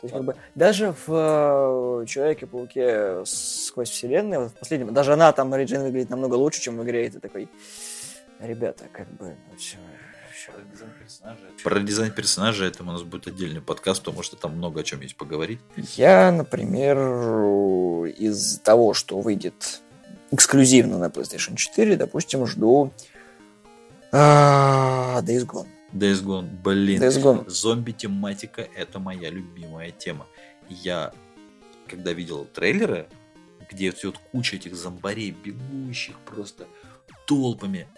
То 0.00 0.04
есть, 0.04 0.14
как 0.14 0.24
бы, 0.24 0.36
даже 0.54 0.94
в 1.06 2.02
э, 2.02 2.06
Человеке-пауке 2.06 3.24
сквозь 3.24 3.90
вселенную, 3.90 4.42
вот 4.42 4.52
в 4.52 4.54
последнем, 4.54 4.92
даже 4.92 5.14
она 5.14 5.32
там, 5.32 5.48
Мэри 5.48 5.64
Джейн, 5.64 5.82
выглядит 5.82 6.10
намного 6.10 6.34
лучше, 6.34 6.60
чем 6.60 6.76
в 6.76 6.84
игре, 6.84 7.06
и 7.06 7.10
ты 7.10 7.18
такой, 7.18 7.48
ребята, 8.38 8.84
как 8.92 9.08
бы, 9.14 9.36
ну 9.50 9.56
все, 9.56 9.78
Про 10.52 10.62
дизайн 10.70 10.92
персонажа. 11.00 11.40
Про 11.64 11.80
дизайн 11.80 12.12
персонажа 12.12 12.64
это 12.66 12.82
у 12.82 12.86
нас 12.86 13.02
будет 13.02 13.26
отдельный 13.26 13.62
подкаст, 13.62 14.02
потому 14.02 14.22
что 14.22 14.36
там 14.36 14.56
много 14.56 14.80
о 14.80 14.84
чем 14.84 15.00
есть 15.00 15.16
поговорить. 15.16 15.60
Я, 15.96 16.30
например, 16.30 16.98
из 18.06 18.58
того, 18.58 18.92
что 18.92 19.18
выйдет 19.20 19.80
эксклюзивно 20.30 20.98
на 20.98 21.06
PlayStation 21.06 21.56
4, 21.56 21.96
допустим, 21.96 22.46
жду 22.46 22.92
а, 24.12 25.20
Days 25.22 25.46
Gone. 25.46 25.68
Days 25.92 26.22
Gone, 26.22 26.48
блин. 26.62 27.02
Days 27.02 27.22
Gone. 27.22 27.48
Зомби-тематика– 27.48 28.68
это 28.76 28.98
моя 28.98 29.30
любимая 29.30 29.90
тема. 29.90 30.26
Я, 30.68 31.12
когда 31.86 32.12
видел 32.12 32.44
трейлеры, 32.44 33.08
где 33.70 33.92
все 33.92 34.08
вот 34.08 34.18
куча 34.32 34.56
этих 34.56 34.76
зомбарей, 34.76 35.30
бегущих 35.30 36.18
просто 36.20 36.66
толпами, 37.26 37.88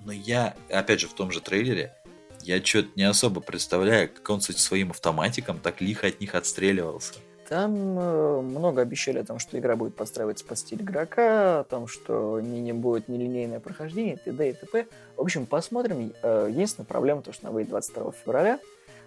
но 0.00 0.12
я, 0.12 0.54
опять 0.70 1.00
же, 1.00 1.08
в 1.08 1.14
том 1.14 1.30
же 1.30 1.40
трейлере, 1.40 1.94
я 2.42 2.62
что-то 2.62 2.90
не 2.94 3.04
особо 3.04 3.40
представляю, 3.40 4.10
как 4.12 4.28
он 4.28 4.40
с 4.40 4.52
своим 4.58 4.90
автоматиком 4.90 5.58
так 5.58 5.80
лихо 5.80 6.08
от 6.08 6.20
них 6.20 6.34
отстреливался. 6.34 7.14
Там 7.48 7.98
э, 7.98 8.40
много 8.40 8.80
обещали 8.80 9.18
о 9.18 9.24
том, 9.24 9.38
что 9.38 9.58
игра 9.58 9.76
будет 9.76 9.94
подстраиваться 9.94 10.44
под 10.46 10.58
стиль 10.58 10.80
игрока, 10.80 11.60
о 11.60 11.64
том, 11.64 11.86
что 11.86 12.40
не, 12.40 12.60
не 12.60 12.72
будет 12.72 13.08
нелинейное 13.08 13.60
прохождение, 13.60 14.16
т.д. 14.16 14.50
и 14.50 14.52
т.п. 14.54 14.86
В 15.16 15.20
общем, 15.20 15.44
посмотрим. 15.44 16.14
Э, 16.22 16.48
единственная 16.50 16.86
проблема, 16.86 17.22
то, 17.22 17.32
что 17.32 17.46
она 17.46 17.54
выйдет 17.54 17.70
22 17.70 18.12
февраля. 18.12 18.60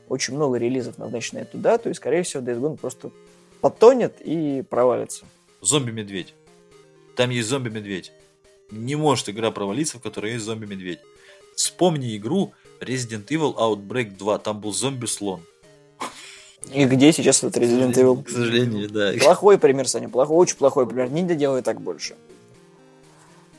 Очень 0.08 0.36
много 0.36 0.58
релизов 0.58 0.98
назначено 0.98 1.44
туда, 1.46 1.77
то 1.77 1.89
есть, 1.89 2.00
скорее 2.00 2.24
всего, 2.24 2.44
Days 2.44 2.60
Gone 2.60 2.77
просто 2.77 3.12
потонет 3.60 4.22
и 4.22 4.63
провалится. 4.70 5.25
Зомби-медведь. 5.62 6.34
Там 7.15 7.32
есть 7.32 7.50
зомби-медведь. 7.50 8.12
Не 8.72 8.96
может 8.96 9.27
игра 9.29 9.51
провалиться, 9.51 9.98
в 9.98 10.01
которой 10.01 10.34
есть 10.34 10.46
зомби-медведь. 10.46 11.00
Вспомни 11.56 12.15
игру 12.15 12.53
Resident 12.79 13.25
Evil 13.27 13.56
Outbreak 13.56 14.15
2, 14.15 14.38
там 14.39 14.62
был 14.62 14.72
зомби-слон. 14.72 15.41
И 16.72 16.86
где 16.86 17.12
сейчас 17.14 17.44
этот 17.44 17.62
Resident 17.62 17.94
Evil? 17.94 18.24
К 18.24 18.30
сожалению, 18.30 18.90
да. 18.90 19.14
Плохой 19.20 19.58
пример, 19.58 19.88
Саня, 19.88 20.10
плохой, 20.10 20.38
очень 20.38 20.58
плохой 20.58 20.86
пример. 20.86 21.10
Не 21.10 21.24
делай 21.24 21.62
так 21.62 21.80
больше. 21.80 22.16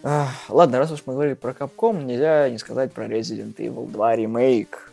Ладно, 0.03 0.79
раз 0.79 0.91
уж 0.93 1.03
мы 1.07 1.15
говорили 1.15 1.35
про 1.35 1.53
Capcom, 1.53 2.05
нельзя 2.05 2.49
не 2.49 2.59
сказать 2.59 2.93
про 2.93 3.07
Resident 3.07 3.57
Evil 3.57 3.91
2 3.91 4.17
ремейк. 4.17 4.93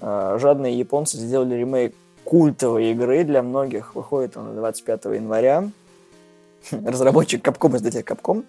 А, 0.00 0.38
жадные 0.38 0.78
японцы 0.78 1.16
сделали 1.16 1.54
ремейк 1.54 1.94
культовой 2.24 2.92
игры 2.92 3.24
для 3.24 3.42
многих. 3.42 3.94
Выходит 3.94 4.36
он 4.36 4.54
25 4.56 5.04
января. 5.06 5.70
Разработчик 6.70 7.46
Capcom, 7.46 7.76
издатель 7.76 8.00
Capcom. 8.00 8.44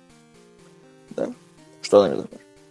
Да? 1.11 1.29
Что 1.81 2.01
она 2.03 2.23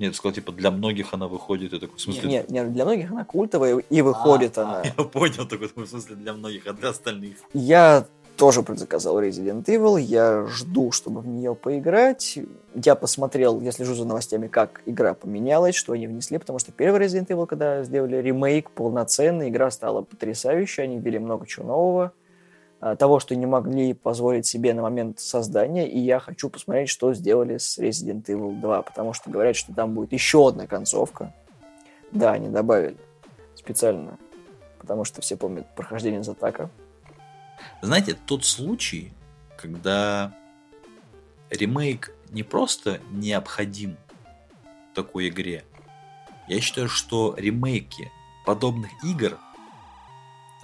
нет, 0.03 0.17
сказал, 0.17 0.35
типа, 0.35 0.53
для 0.53 0.71
многих 0.71 1.15
она 1.15 1.29
выходит. 1.29 1.73
Я 1.73 1.79
такой, 1.79 1.97
в 1.97 2.01
смысле... 2.01 2.29
Нет, 2.29 2.51
нет, 2.51 2.73
для 2.73 2.85
многих 2.85 3.11
она 3.13 3.25
культовая, 3.25 3.79
и 3.79 4.03
выходит 4.03 4.59
а, 4.59 4.63
она. 4.63 4.83
Я 4.99 5.05
понял, 5.05 5.47
такой, 5.47 5.69
в 5.69 5.89
смысле, 5.89 6.17
для 6.17 6.33
многих, 6.33 6.67
а 6.67 6.73
для 6.73 6.89
остальных. 6.89 7.37
Я 7.55 8.05
тоже 8.37 8.63
предзаказал 8.63 9.23
Resident 9.23 9.65
Evil, 9.67 10.01
я 10.01 10.47
жду, 10.47 10.91
чтобы 10.91 11.21
в 11.21 11.29
нее 11.29 11.55
поиграть. 11.55 12.39
Я 12.75 12.97
посмотрел, 12.97 13.61
я 13.61 13.71
слежу 13.71 13.95
за 13.95 14.05
новостями, 14.05 14.49
как 14.49 14.83
игра 14.87 15.15
поменялась, 15.15 15.77
что 15.77 15.93
они 15.93 16.09
внесли, 16.09 16.39
потому 16.39 16.59
что 16.59 16.73
первый 16.73 17.01
Resident 17.01 17.29
Evil, 17.29 17.47
когда 17.47 17.85
сделали 17.85 18.17
ремейк 18.17 18.71
полноценный, 18.71 19.51
игра 19.51 19.71
стала 19.71 20.03
потрясающей, 20.03 20.83
они 20.83 20.99
ввели 20.99 21.21
много 21.21 21.47
чего 21.47 21.67
нового. 21.67 22.13
А, 22.85 22.97
того, 22.97 23.21
что 23.21 23.37
не 23.37 23.47
могли 23.47 23.95
позволить 23.95 24.45
себе 24.45 24.75
на 24.75 24.83
момент 24.83 25.21
создания, 25.21 25.89
и 25.89 26.01
я 26.01 26.19
хочу 26.19 26.51
посмотреть, 26.51 26.89
что 26.89 27.15
сделали 27.15 27.57
с 27.57 27.79
Resident 27.79 28.25
Evil 28.25 28.61
2, 28.61 28.83
потому 28.83 29.13
что 29.13 29.31
говорят, 29.31 29.55
что 29.55 29.73
там 29.73 29.95
будет 29.95 30.13
еще 30.13 30.49
одна 30.49 30.67
концовка. 30.67 31.33
Да, 32.11 32.33
они 32.33 32.49
добавили 32.49 32.97
специально, 33.55 34.19
потому 34.81 35.05
что 35.05 35.21
все 35.21 35.37
помнят 35.37 35.73
прохождение 35.77 36.25
Затака. 36.25 36.71
Знаете, 37.83 38.17
тот 38.27 38.45
случай, 38.45 39.13
когда 39.57 40.35
ремейк 41.51 42.13
не 42.31 42.43
просто 42.43 43.01
необходим 43.13 43.97
такой 44.93 45.29
игре, 45.29 45.63
я 46.49 46.61
считаю, 46.61 46.89
что 46.89 47.37
ремейки 47.39 48.11
подобных 48.45 48.91
игр, 49.05 49.39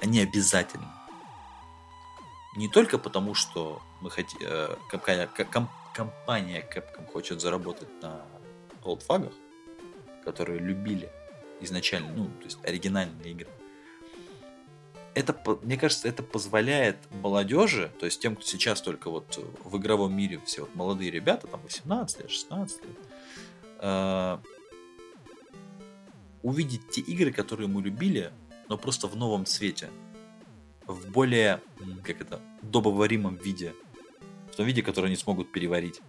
они 0.02 0.18
обязательны 0.18 0.97
не 2.58 2.68
только 2.68 2.98
потому, 2.98 3.34
что 3.34 3.80
мы 4.00 4.10
хотим, 4.10 4.40
э, 4.42 4.76
компания, 4.90 5.28
ком, 5.52 5.70
компания 5.94 6.68
Capcom 6.74 7.06
хочет 7.06 7.40
заработать 7.40 7.88
на 8.02 8.20
олдфагах, 8.82 9.32
которые 10.24 10.58
любили 10.58 11.08
изначально, 11.60 12.12
ну, 12.16 12.24
то 12.26 12.44
есть 12.44 12.58
оригинальные 12.64 13.30
игры. 13.30 13.48
Это, 15.14 15.40
мне 15.62 15.76
кажется, 15.76 16.08
это 16.08 16.24
позволяет 16.24 16.96
молодежи, 17.22 17.92
то 18.00 18.06
есть 18.06 18.20
тем, 18.20 18.34
кто 18.34 18.44
сейчас 18.44 18.82
только 18.82 19.08
вот 19.08 19.38
в 19.64 19.76
игровом 19.76 20.12
мире, 20.12 20.40
все 20.44 20.62
вот 20.62 20.74
молодые 20.74 21.12
ребята, 21.12 21.46
там 21.46 21.60
18 21.62 22.18
лет, 22.18 22.30
16 22.30 22.84
лет, 22.84 22.96
э, 23.78 24.38
увидеть 26.42 26.90
те 26.90 27.02
игры, 27.02 27.32
которые 27.32 27.68
мы 27.68 27.82
любили, 27.82 28.32
но 28.68 28.76
просто 28.76 29.06
в 29.06 29.14
новом 29.14 29.46
цвете 29.46 29.90
в 30.88 31.10
более, 31.10 31.60
как 32.02 32.20
это, 32.20 32.40
добоваримом 32.62 33.36
виде. 33.36 33.74
В 34.52 34.56
том 34.56 34.66
виде, 34.66 34.82
который 34.82 35.06
они 35.06 35.16
смогут 35.16 35.52
переварить. 35.52 36.00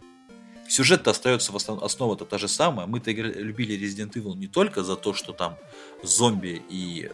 Сюжет-то 0.67 1.11
остается 1.11 1.51
в 1.51 1.55
основном, 1.55 1.85
основа-то 1.85 2.25
та 2.25 2.37
же 2.37 2.47
самая. 2.47 2.87
Мы-то 2.87 3.11
любили 3.11 3.77
Resident 3.77 4.13
Evil 4.13 4.35
не 4.35 4.47
только 4.47 4.83
за 4.83 4.95
то, 4.95 5.13
что 5.13 5.33
там 5.33 5.57
зомби 6.03 6.61
и 6.69 7.11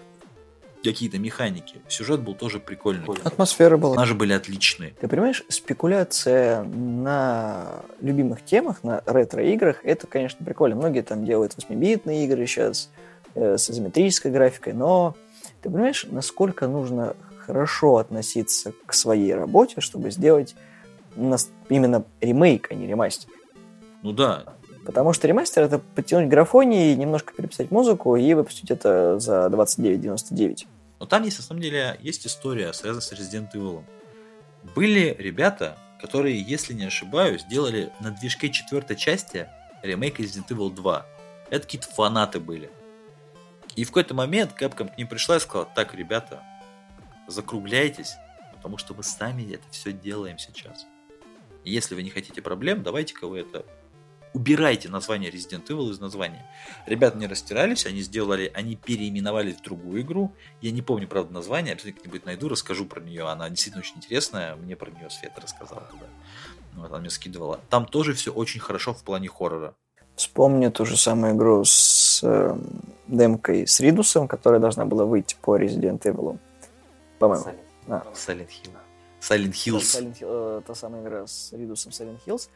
какие-то 0.84 1.18
механики. 1.18 1.78
Сюжет 1.88 2.22
был 2.22 2.36
тоже 2.36 2.60
прикольный. 2.60 3.08
Атмосфера 3.24 3.76
была. 3.78 3.96
Наши 3.96 4.14
были 4.14 4.34
отличные. 4.34 4.92
Ты 5.00 5.08
понимаешь, 5.08 5.44
спекуляция 5.50 6.64
на 6.64 7.82
любимых 8.02 8.46
темах, 8.46 8.84
на 8.84 9.02
ретро-играх, 9.06 9.84
это, 9.84 10.06
конечно, 10.06 10.46
прикольно. 10.46 10.76
Многие 10.76 11.02
там 11.02 11.26
делают 11.26 11.56
8-битные 11.58 12.26
игры 12.26 12.46
сейчас 12.46 12.92
э, 13.34 13.58
с 13.58 13.70
изометрической 13.70 14.32
графикой, 14.32 14.74
но 14.74 15.16
ты 15.62 15.70
понимаешь, 15.70 16.06
насколько 16.10 16.68
нужно 16.68 17.16
хорошо 17.46 17.98
относиться 17.98 18.74
к 18.86 18.94
своей 18.94 19.34
работе, 19.34 19.82
чтобы 19.82 20.12
сделать 20.12 20.56
именно 21.16 22.04
ремейк, 22.22 22.72
а 22.72 22.74
не 22.74 22.88
ремастер. 22.88 23.30
Ну 24.02 24.12
да. 24.12 24.44
Потому 24.86 25.14
что 25.14 25.28
ремастер 25.28 25.64
это 25.64 25.80
подтянуть 25.80 26.30
графонии, 26.30 26.94
немножко 26.94 27.34
переписать 27.34 27.72
музыку 27.72 28.16
и 28.16 28.34
выпустить 28.34 28.70
это 28.70 29.20
за 29.20 29.48
29.99. 29.48 30.68
Но 31.00 31.06
там 31.06 31.24
есть, 31.24 31.40
на 31.40 31.44
самом 31.44 31.62
деле, 31.62 31.98
есть 32.02 32.28
история, 32.28 32.72
связанная 32.74 33.02
с 33.02 33.12
Resident 33.12 33.50
Evil. 33.54 33.84
Были 34.76 35.16
ребята, 35.18 35.78
которые, 36.02 36.40
если 36.42 36.74
не 36.74 36.86
ошибаюсь, 36.86 37.44
делали 37.46 37.92
на 38.00 38.12
движке 38.12 38.50
четвертой 38.50 38.96
части 38.96 39.48
ремейк 39.82 40.20
Resident 40.20 40.48
Evil 40.50 40.74
2. 40.74 41.06
Это 41.50 41.62
какие-то 41.62 41.88
фанаты 41.88 42.40
были. 42.40 42.70
И 43.76 43.84
в 43.84 43.88
какой-то 43.88 44.14
момент 44.14 44.52
Capcom 44.60 44.94
к 44.94 44.98
ним 44.98 45.08
пришла 45.08 45.36
и 45.38 45.40
сказала, 45.40 45.68
так, 45.76 45.94
ребята, 45.94 46.42
закругляйтесь, 47.28 48.16
потому 48.54 48.78
что 48.78 48.94
мы 48.94 49.04
сами 49.04 49.54
это 49.54 49.66
все 49.72 49.92
делаем 49.92 50.38
сейчас. 50.38 50.86
И 51.64 51.72
если 51.72 51.96
вы 51.96 52.04
не 52.04 52.10
хотите 52.10 52.42
проблем, 52.42 52.84
давайте-ка 52.84 53.28
вы 53.28 53.40
это 53.40 53.66
убирайте 54.36 54.90
название 54.90 55.32
Resident 55.32 55.66
Evil 55.68 55.92
из 55.92 56.00
названия. 56.00 56.46
Ребята 56.86 57.18
не 57.18 57.26
растирались, 57.26 57.86
они 57.86 58.02
сделали, 58.02 58.52
они 58.54 58.76
переименовали 58.76 59.54
в 59.54 59.62
другую 59.62 60.02
игру. 60.02 60.34
Я 60.62 60.72
не 60.72 60.82
помню, 60.82 61.08
правда, 61.08 61.34
название, 61.34 61.72
обязательно 61.72 61.96
как-нибудь 61.96 62.26
найду, 62.26 62.50
расскажу 62.50 62.86
про 62.86 63.00
нее. 63.00 63.24
Она 63.24 63.50
действительно 63.50 63.82
очень 63.82 63.98
интересная, 63.98 64.56
мне 64.58 64.76
про 64.76 64.92
нее 64.92 65.10
Света 65.10 65.42
рассказала. 65.42 65.88
Да. 65.94 66.08
Вот, 66.76 66.92
она 66.92 67.00
мне 67.00 67.10
скидывала. 67.10 67.62
Там 67.70 67.86
тоже 67.86 68.14
все 68.14 68.32
очень 68.32 68.60
хорошо 68.60 68.94
в 68.94 69.04
плане 69.04 69.30
хоррора. 69.30 69.74
Вспомню 70.16 70.72
ту 70.72 70.86
же 70.86 70.98
самую 70.98 71.36
игру 71.36 71.64
с 71.64 72.22
э, 72.24 72.58
демкой 73.08 73.68
с 73.68 73.80
Ридусом, 73.80 74.28
которая 74.28 74.60
должна 74.60 74.86
была 74.86 75.06
выйти 75.06 75.36
по 75.42 75.58
Resident 75.58 76.02
Evil. 76.02 76.40
По-моему. 77.20 77.46
Silent, 77.46 77.58
а. 77.88 78.06
Silent 78.14 78.50
Hill. 78.50 78.72
Silent 79.22 79.54
Hills. 79.54 79.80
Silent 79.80 80.18
э, 80.22 80.62
та 80.66 80.76
самая 80.76 81.04
игра 81.04 81.28
с 81.28 81.52
Ридусом 81.54 81.92
Silent 81.92 82.20
Hills 82.26 82.50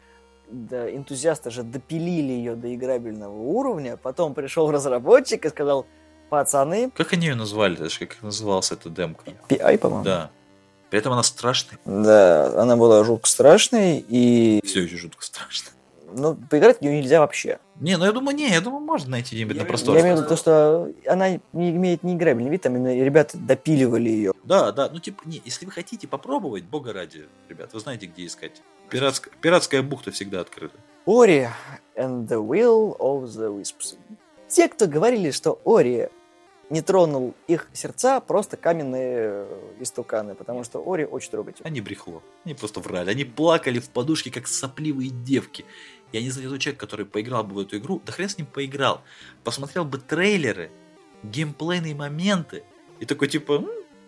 да, 0.52 0.90
энтузиасты 0.90 1.50
же 1.52 1.64
допилили 1.64 2.32
ее 2.34 2.56
до 2.56 2.74
играбельного 2.74 3.36
уровня, 3.36 3.98
потом 3.98 4.34
пришел 4.34 4.72
разработчик 4.72 5.46
и 5.46 5.50
сказал, 5.50 5.86
пацаны... 6.30 6.92
Как 6.92 7.14
они 7.14 7.28
ее 7.28 7.36
назвали? 7.36 7.76
Даже 7.76 8.00
как 8.00 8.22
назывался 8.22 8.76
эта 8.76 8.90
демка? 8.90 9.24
PI, 9.48 9.78
по-моему. 9.78 10.04
Да. 10.04 10.32
При 10.90 11.00
этом 11.00 11.14
она 11.14 11.24
страшная. 11.24 11.80
Да, 11.86 12.62
она 12.62 12.76
была 12.76 13.04
жутко 13.04 13.28
страшной 13.28 14.04
и... 14.08 14.60
Все 14.66 14.82
еще 14.82 14.98
жутко 14.98 15.24
страшная. 15.24 15.74
Ну, 16.16 16.36
поиграть 16.50 16.80
в 16.80 16.82
нее 16.82 17.02
нельзя 17.02 17.20
вообще. 17.20 17.60
Не, 17.80 17.98
ну 17.98 18.06
я 18.06 18.12
думаю, 18.12 18.36
не, 18.36 18.50
я 18.50 18.62
думаю, 18.62 18.82
можно 18.82 19.12
найти 19.12 19.36
где-нибудь 19.36 19.58
на 19.58 19.66
простор. 19.66 19.96
Я 19.96 20.02
имею 20.02 20.16
в 20.16 20.20
виду 20.20 20.30
то, 20.30 20.36
что 20.36 20.92
она 21.08 21.40
не 21.54 21.70
имеет 21.72 22.04
неиграбельный 22.04 22.50
вид, 22.50 22.62
там 22.62 22.76
именно 22.76 22.96
ребята 23.04 23.38
допиливали 23.38 24.10
ее. 24.10 24.34
Да, 24.44 24.72
да, 24.72 24.90
ну 24.92 25.00
типа, 25.00 25.24
не, 25.26 25.42
если 25.46 25.66
вы 25.66 25.72
хотите 25.72 26.08
попробовать, 26.08 26.64
бога 26.64 26.94
ради, 26.94 27.28
ребят, 27.48 27.74
вы 27.74 27.80
знаете, 27.80 28.08
где 28.08 28.26
искать. 28.26 28.62
Пиратская, 28.90 29.34
пиратская 29.40 29.82
бухта 29.82 30.12
всегда 30.12 30.42
открыта. 30.42 30.76
Ори 31.06 31.48
and 31.96 32.28
the 32.28 32.46
Will 32.46 32.98
of 32.98 33.26
the 33.26 33.56
Wisps. 33.60 33.98
Те, 34.48 34.68
кто 34.68 34.88
говорили, 34.88 35.32
что 35.32 35.60
Ори 35.64 36.10
не 36.70 36.82
тронул 36.82 37.34
их 37.48 37.68
сердца, 37.74 38.20
просто 38.20 38.58
каменные 38.58 39.48
истуканы, 39.80 40.36
потому 40.36 40.64
что 40.64 40.84
Ори 40.86 41.06
очень 41.06 41.32
трогательный. 41.32 41.68
Они 41.68 41.82
брехло. 41.82 42.22
Они 42.46 42.54
просто 42.54 42.80
врали. 42.80 43.10
Они 43.10 43.26
плакали 43.26 43.80
в 43.80 43.90
подушке, 43.90 44.32
как 44.32 44.48
сопливые 44.48 45.10
девки. 45.10 45.66
Я 46.12 46.22
не 46.22 46.30
знаю, 46.30 46.58
человек, 46.58 46.80
который 46.80 47.06
поиграл 47.06 47.44
бы 47.44 47.56
в 47.56 47.60
эту 47.60 47.78
игру, 47.78 48.02
да 48.06 48.12
хрен 48.12 48.30
с 48.30 48.38
ним 48.38 48.48
поиграл. 48.48 49.02
Посмотрел 49.44 49.86
бы 49.86 49.98
трейлеры, 50.00 50.72
геймплейные 51.24 51.96
моменты, 51.96 52.64
и 53.00 53.06
такой 53.06 53.28
типа, 53.28 53.64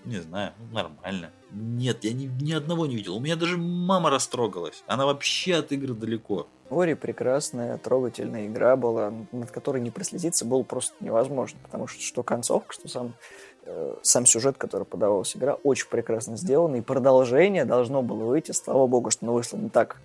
не 0.05 0.17
знаю, 0.17 0.53
ну, 0.59 0.75
нормально. 0.75 1.31
Нет, 1.51 2.03
я 2.03 2.13
ни, 2.13 2.25
ни 2.25 2.53
одного 2.53 2.85
не 2.85 2.95
видел. 2.95 3.17
У 3.17 3.19
меня 3.19 3.35
даже 3.35 3.57
мама 3.57 4.09
растрогалась. 4.09 4.83
Она 4.87 5.05
вообще 5.05 5.55
от 5.55 5.71
игры 5.71 5.93
далеко. 5.93 6.47
Ори 6.69 6.95
прекрасная, 6.95 7.77
трогательная 7.77 8.47
игра 8.47 8.75
была, 8.77 9.13
над 9.31 9.51
которой 9.51 9.81
не 9.81 9.91
проследиться 9.91 10.45
было 10.45 10.63
просто 10.63 10.95
невозможно, 11.01 11.59
потому 11.63 11.87
что 11.87 12.01
что 12.01 12.23
концовка, 12.23 12.73
что 12.73 12.87
сам, 12.87 13.13
э, 13.65 13.95
сам 14.01 14.25
сюжет, 14.25 14.57
который 14.57 14.85
подавалась 14.85 15.35
игра, 15.35 15.55
очень 15.63 15.89
прекрасно 15.89 16.37
сделан, 16.37 16.75
и 16.75 16.81
продолжение 16.81 17.65
должно 17.65 18.01
было 18.01 18.23
выйти, 18.23 18.53
слава 18.53 18.87
богу, 18.87 19.11
что 19.11 19.25
оно 19.25 19.33
вышло 19.33 19.57
не 19.57 19.69
так 19.69 19.97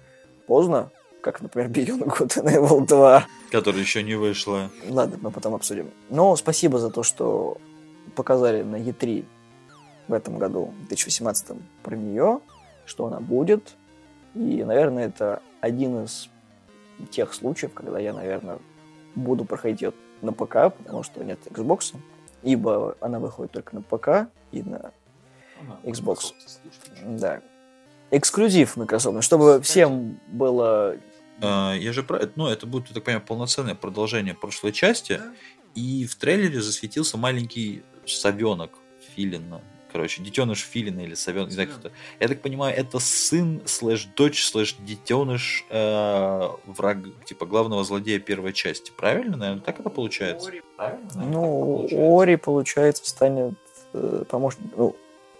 поздно, 0.49 0.91
как, 1.21 1.43
например, 1.43 1.71
Beyond 1.71 2.07
Good 2.07 2.43
and 2.43 2.57
Evil 2.57 2.87
2. 2.87 3.27
Которая 3.51 3.81
еще 3.81 4.03
не 4.03 4.15
вышла. 4.15 4.71
Ладно, 4.89 5.19
мы 5.21 5.31
потом 5.31 5.55
обсудим. 5.55 5.91
Но 6.11 6.37
спасибо 6.37 6.79
за 6.79 6.91
то, 6.91 7.03
что 7.03 7.59
показали 8.15 8.63
на 8.63 8.77
E3 8.77 9.25
в 10.09 10.13
этом 10.13 10.39
году, 10.39 10.73
в 10.85 10.89
2018, 10.89 11.57
про 11.83 11.97
нее, 11.97 12.41
что 12.85 13.07
она 13.07 13.21
будет. 13.21 13.75
И, 14.35 14.63
наверное, 14.65 15.07
это 15.09 15.43
один 15.61 16.05
из 16.05 16.29
тех 17.11 17.35
случаев, 17.35 17.73
когда 17.75 17.99
я, 17.99 18.13
наверное, 18.13 18.59
буду 19.15 19.45
проходить 19.45 19.83
ее 19.83 19.93
на 20.23 20.33
ПК, 20.33 20.73
потому 20.77 21.03
что 21.03 21.25
нет 21.25 21.39
Xbox, 21.47 21.95
ибо 22.43 22.97
она 23.01 23.19
выходит 23.19 23.53
только 23.53 23.75
на 23.75 23.83
ПК 23.83 24.31
и 24.53 24.63
на 24.63 24.93
Xbox. 25.83 26.35
Да. 27.05 27.41
Эксклюзив 28.11 28.77
Microsoft, 28.77 29.25
чтобы 29.25 29.61
всем 29.61 30.21
было... 30.29 30.97
А, 31.41 31.75
я 31.75 31.93
же 31.93 32.03
про... 32.03 32.21
Ну, 32.37 32.49
это 32.49 32.67
будет, 32.67 32.89
я 32.89 32.95
так 32.95 33.05
понимаю, 33.05 33.25
полноценное 33.25 33.75
продолжение 33.75 34.35
прошлой 34.35 34.73
части. 34.73 35.21
И 35.75 36.07
в 36.07 36.17
трейлере 36.17 36.61
засветился 36.61 37.19
маленький 37.19 37.83
совенок 38.07 38.73
филина 39.15 39.63
короче, 39.97 40.23
детеныш 40.23 40.61
филина 40.61 41.01
или 41.01 41.15
Савен, 41.15 41.47
не 41.47 41.53
знаю 41.53 41.71
кто. 41.71 41.91
Я 42.21 42.29
так 42.29 42.43
понимаю, 42.43 42.77
это 42.77 42.99
сын 42.99 43.63
слэш 43.65 44.05
дочь 44.15 44.45
слэш 44.45 44.77
детеныш 44.79 45.65
э, 45.71 46.49
враг, 46.67 46.99
типа 47.25 47.47
главного 47.47 47.83
злодея 47.83 48.19
первой 48.19 48.53
части. 48.53 48.93
Правильно, 48.95 49.39
наверное, 49.39 49.63
так 49.63 49.81
это 49.81 49.89
получается? 49.89 50.49
Ори, 50.49 50.63
правильно? 50.77 51.09
Ну, 51.15 51.41
получается. 51.41 51.97
Ори, 51.97 52.37
получается, 52.37 53.09
станет 53.09 53.55
э, 53.95 54.25
помощник, 54.29 54.67
ну, 54.77 54.97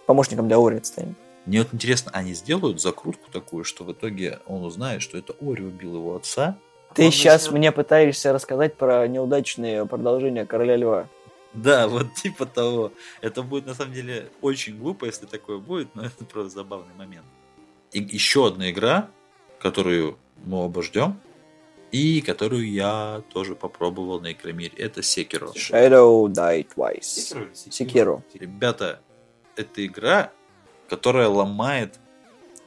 помощником 0.07 0.47
для 0.47 0.57
Ори 0.57 0.79
станет. 0.83 1.15
Мне 1.47 1.59
вот 1.59 1.73
интересно, 1.73 2.11
они 2.13 2.33
сделают 2.33 2.81
закрутку 2.81 3.31
такую, 3.31 3.63
что 3.63 3.85
в 3.85 3.91
итоге 3.93 4.39
он 4.47 4.65
узнает, 4.65 5.01
что 5.01 5.17
это 5.17 5.33
Ори 5.39 5.63
убил 5.63 5.95
его 5.95 6.17
отца. 6.17 6.57
Ты 6.93 7.05
он 7.05 7.11
сейчас 7.11 7.43
начнет... 7.43 7.57
мне 7.57 7.71
пытаешься 7.71 8.33
рассказать 8.33 8.75
про 8.75 9.07
неудачные 9.07 9.85
продолжения 9.85 10.45
Короля 10.45 10.75
Льва. 10.75 11.07
Да, 11.53 11.87
вот 11.87 12.13
типа 12.15 12.45
того. 12.45 12.91
Это 13.21 13.43
будет 13.43 13.65
на 13.65 13.75
самом 13.75 13.93
деле 13.93 14.29
очень 14.41 14.77
глупо, 14.77 15.05
если 15.05 15.25
такое 15.25 15.57
будет, 15.57 15.95
но 15.95 16.05
это 16.05 16.25
просто 16.25 16.49
забавный 16.49 16.93
момент. 16.97 17.25
И 17.93 18.01
еще 18.01 18.47
одна 18.47 18.69
игра, 18.69 19.09
которую 19.59 20.17
мы 20.45 20.65
оба 20.65 20.83
ждем, 20.83 21.17
и 21.93 22.19
которую 22.19 22.69
я 22.69 23.23
тоже 23.31 23.55
попробовал 23.55 24.19
на 24.19 24.33
Игромире, 24.33 24.73
это 24.77 24.99
Sekiro. 24.99 25.53
Shadow 25.55 26.27
Die 26.27 26.67
Twice. 26.75 27.49
Sekiro. 27.53 28.21
Ребята, 28.33 28.99
это 29.55 29.85
игра, 29.85 30.33
которая 30.89 31.27
ломает 31.27 31.99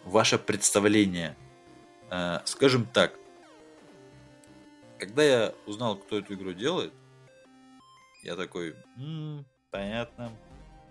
ваше 0.05 0.39
представление. 0.39 1.37
Э, 2.11 2.41
скажем 2.45 2.87
так, 2.87 3.15
когда 4.99 5.23
я 5.23 5.55
узнал, 5.67 5.97
кто 5.97 6.19
эту 6.19 6.35
игру 6.35 6.53
делает, 6.53 6.93
я 8.23 8.37
такой, 8.37 8.75
м-м, 8.97 9.47
понятно, 9.71 10.31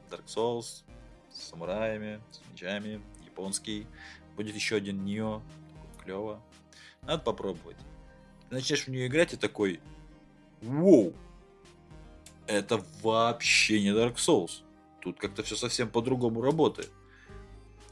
Dark 0.09 0.25
Souls 0.25 0.83
с 1.31 1.49
самураями, 1.49 2.19
с 2.31 2.41
мечами, 2.51 3.01
японский. 3.23 3.85
Будет 4.35 4.55
еще 4.55 4.77
один 4.77 5.05
Нио, 5.05 5.41
клево. 6.03 6.41
Надо 7.03 7.23
попробовать. 7.23 7.77
Ты 8.49 8.55
начнешь 8.55 8.85
в 8.85 8.87
нее 8.87 9.07
играть 9.07 9.33
и 9.33 9.37
такой, 9.37 9.79
воу, 10.61 11.13
это 12.47 12.83
вообще 13.03 13.81
не 13.81 13.89
Dark 13.89 14.15
Souls. 14.15 14.63
Тут 15.01 15.19
как-то 15.19 15.43
все 15.43 15.55
совсем 15.55 15.89
по-другому 15.89 16.41
работает. 16.41 16.91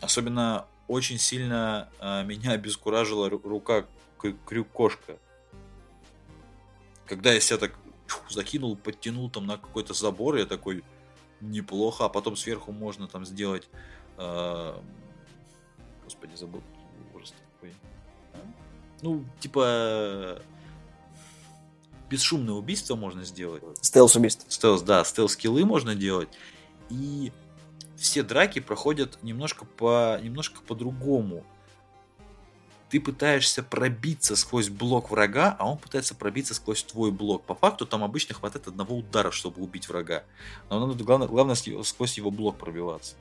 Особенно 0.01 0.65
очень 0.87 1.17
сильно 1.17 1.89
а, 1.99 2.23
меня 2.23 2.51
обескуражила 2.51 3.29
рука 3.29 3.85
крюк-кошка. 4.17 5.17
Когда 7.05 7.31
я 7.33 7.39
себя 7.39 7.57
так 7.57 7.73
закинул, 8.29 8.75
подтянул 8.75 9.29
там 9.29 9.45
на 9.45 9.57
какой-то 9.57 9.93
забор, 9.93 10.35
я 10.35 10.45
такой, 10.45 10.83
неплохо, 11.41 12.05
а 12.05 12.09
потом 12.09 12.35
сверху 12.35 12.71
можно 12.71 13.07
там 13.07 13.25
сделать, 13.25 13.69
э, 14.17 14.79
господи, 16.03 16.35
забыл, 16.35 16.63
ужас 17.13 17.33
такой, 17.55 17.73
а? 18.33 18.37
ну, 19.01 19.23
типа, 19.39 20.41
бесшумное 22.09 22.55
убийство 22.55 22.95
можно 22.95 23.23
сделать. 23.23 23.63
Стелс-убийство. 23.81 24.49
Стелс, 24.49 24.81
да, 24.81 25.03
стелс-киллы 25.03 25.63
можно 25.63 25.95
делать, 25.95 26.29
и 26.89 27.31
все 27.97 28.23
драки 28.23 28.59
проходят 28.59 29.17
немножко 29.23 29.65
по 29.65 30.19
немножко 30.21 30.61
по-другому 30.61 31.43
ты 32.89 33.01
пытаешься 33.01 33.63
пробиться 33.63 34.35
сквозь 34.35 34.69
блок 34.69 35.11
врага, 35.11 35.55
а 35.59 35.69
он 35.69 35.77
пытается 35.77 36.15
пробиться 36.15 36.53
сквозь 36.53 36.83
твой 36.83 37.11
блок. 37.11 37.43
По 37.43 37.55
факту 37.55 37.85
там 37.85 38.03
обычно 38.03 38.35
хватает 38.35 38.67
одного 38.67 38.95
удара, 38.95 39.31
чтобы 39.31 39.61
убить 39.61 39.89
врага. 39.89 40.23
Но 40.69 40.85
надо 40.85 41.03
главное, 41.03 41.27
главное 41.27 41.55
сквозь 41.55 42.17
его 42.17 42.31
блок 42.31 42.57
пробиваться. 42.57 43.15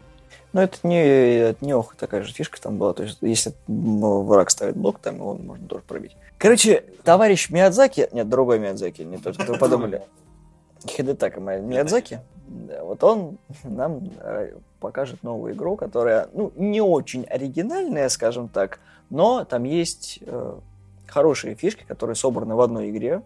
Ну, 0.53 0.61
это 0.61 0.79
не, 0.85 1.05
это 1.05 1.65
не 1.65 1.75
ох, 1.75 1.97
такая 1.97 2.23
же 2.23 2.33
фишка 2.33 2.61
там 2.61 2.79
была. 2.79 2.95
То 2.95 3.03
есть, 3.03 3.19
если 3.21 3.55
враг 3.67 4.51
ставит 4.51 4.77
блок, 4.77 5.01
там 5.01 5.17
его 5.17 5.35
можно 5.35 5.67
тоже 5.67 5.83
пробить. 5.87 6.17
Короче, 6.39 6.85
товарищ 7.03 7.51
Миядзаки... 7.51 8.09
Нет, 8.13 8.29
другой 8.29 8.59
Миядзаки, 8.59 9.03
не 9.03 9.19
тот, 9.19 9.37
кто 9.37 9.55
вы 9.55 9.59
подумали. 9.59 10.03
Хидетака 10.87 11.41
Миядзаки 11.41 12.21
вот 12.47 13.03
он 13.05 13.39
нам 13.65 14.11
э, 14.21 14.55
покажет 14.81 15.23
новую 15.23 15.55
игру, 15.55 15.77
которая, 15.77 16.29
ну, 16.33 16.53
не 16.57 16.81
очень 16.81 17.25
оригинальная, 17.25 18.09
скажем 18.09 18.49
так, 18.49 18.81
но 19.11 19.45
там 19.45 19.65
есть 19.65 20.21
э, 20.23 20.59
хорошие 21.07 21.55
фишки, 21.55 21.85
которые 21.85 22.17
собраны 22.17 22.55
в 22.55 22.61
одной 22.61 22.91
игре, 22.91 23.23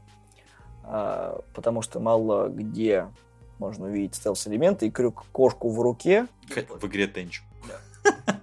э, 0.85 1.39
потому 1.55 1.83
что 1.83 2.01
мало 2.01 2.49
где 2.49 3.07
можно 3.59 3.87
увидеть 3.87 4.15
стелс-элементы 4.15 4.87
и 4.87 4.91
крюк 4.91 5.27
кошку 5.33 5.71
в 5.71 5.81
руке. 5.81 6.27
В 6.49 6.87
игре 6.87 7.07
Тенчу. 7.07 7.43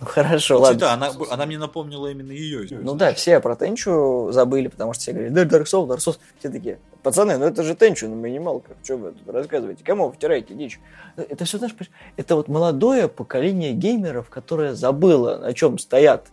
Ну 0.00 0.06
хорошо, 0.06 0.54
ну, 0.54 0.60
ладно. 0.62 0.78
Да, 0.78 0.92
она, 0.94 1.12
она 1.30 1.46
мне 1.46 1.58
напомнила 1.58 2.08
именно 2.08 2.32
ее. 2.32 2.66
Ну 2.80 2.94
да, 2.94 3.12
все 3.12 3.38
про 3.40 3.54
Тенчу 3.54 4.30
забыли, 4.32 4.68
потому 4.68 4.94
что 4.94 5.02
все 5.02 5.12
говорили, 5.12 5.32
да, 5.32 5.44
Dark 5.44 5.64
Souls, 5.64 5.86
Dark 5.86 5.98
Souls. 5.98 6.18
Все 6.38 6.48
такие, 6.48 6.78
пацаны, 7.02 7.36
ну 7.36 7.44
это 7.44 7.62
же 7.62 7.74
Тенчу 7.74 8.08
на 8.08 8.14
минималках, 8.14 8.76
что 8.82 8.96
вы 8.96 9.12
тут 9.12 9.28
рассказываете? 9.28 9.84
Кому 9.84 10.08
вы 10.08 10.14
втираете 10.14 10.54
дичь? 10.54 10.80
Это 11.16 11.44
все, 11.44 11.58
знаешь, 11.58 11.74
это 12.16 12.36
вот 12.36 12.48
молодое 12.48 13.08
поколение 13.08 13.72
геймеров, 13.72 14.30
которое 14.30 14.74
забыло, 14.74 15.36
на 15.36 15.52
чем 15.52 15.78
стоят 15.78 16.28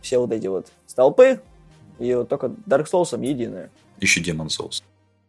все 0.00 0.18
вот 0.18 0.32
эти 0.32 0.46
вот 0.46 0.68
столпы, 0.86 1.42
и 1.98 2.14
вот 2.14 2.28
только 2.28 2.46
Dark 2.66 2.86
Souls 2.90 3.22
единое. 3.22 3.70
Еще 4.00 4.20
Demon 4.20 4.46
Souls. 4.46 4.82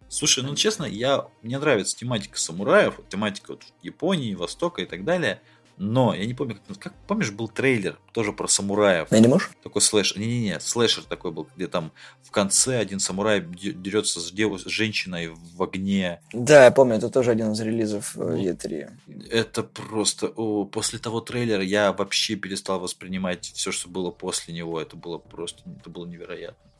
Слушай, 0.07 0.43
ну 0.43 0.55
честно, 0.55 0.85
я, 0.85 1.25
мне 1.41 1.59
нравится 1.59 1.97
тематика 1.97 2.39
самураев, 2.39 3.01
тематика 3.09 3.51
вот 3.51 3.63
Японии, 3.81 4.33
Востока 4.33 4.81
и 4.81 4.85
так 4.85 5.03
далее– 5.03 5.41
но, 5.77 6.13
я 6.13 6.25
не 6.25 6.33
помню, 6.33 6.57
как, 6.67 6.79
как 6.79 6.93
помнишь, 7.05 7.31
был 7.31 7.49
трейлер 7.49 7.99
тоже 8.13 8.31
про 8.31 8.47
самураев. 8.47 9.11
Я 9.11 9.19
не 9.19 9.27
можешь? 9.27 9.51
Такой 9.61 9.81
слэш. 9.81 10.15
Не-не-не, 10.15 10.59
слэшер 10.61 11.03
такой 11.03 11.31
был, 11.31 11.47
где 11.55 11.67
там 11.67 11.91
в 12.23 12.31
конце 12.31 12.77
один 12.77 12.99
самурай 12.99 13.41
дерется 13.41 14.21
с, 14.21 14.31
дев... 14.31 14.59
с 14.61 14.65
женщиной 14.65 15.33
в 15.33 15.61
огне. 15.61 16.21
Да, 16.31 16.63
я 16.63 16.71
помню, 16.71 16.95
это 16.95 17.09
тоже 17.09 17.31
один 17.31 17.51
из 17.51 17.59
релизов 17.59 18.15
E3. 18.15 18.89
Ну, 19.07 19.23
это 19.29 19.63
просто... 19.63 20.27
О, 20.27 20.63
после 20.63 20.97
того 20.97 21.19
трейлера 21.19 21.63
я 21.63 21.91
вообще 21.91 22.35
перестал 22.35 22.79
воспринимать 22.79 23.51
все, 23.53 23.73
что 23.73 23.89
было 23.89 24.11
после 24.11 24.53
него. 24.53 24.79
Это 24.79 24.95
было 24.95 25.17
просто... 25.17 25.61
Это 25.79 25.89
было 25.89 26.05
невероятно. 26.05 26.71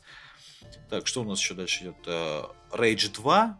Так, 0.89 1.07
что 1.07 1.21
у 1.21 1.25
нас 1.25 1.39
еще 1.39 1.53
дальше 1.53 1.83
идет? 1.83 1.95
Э, 2.05 2.43
Rage 2.71 3.13
2. 3.13 3.59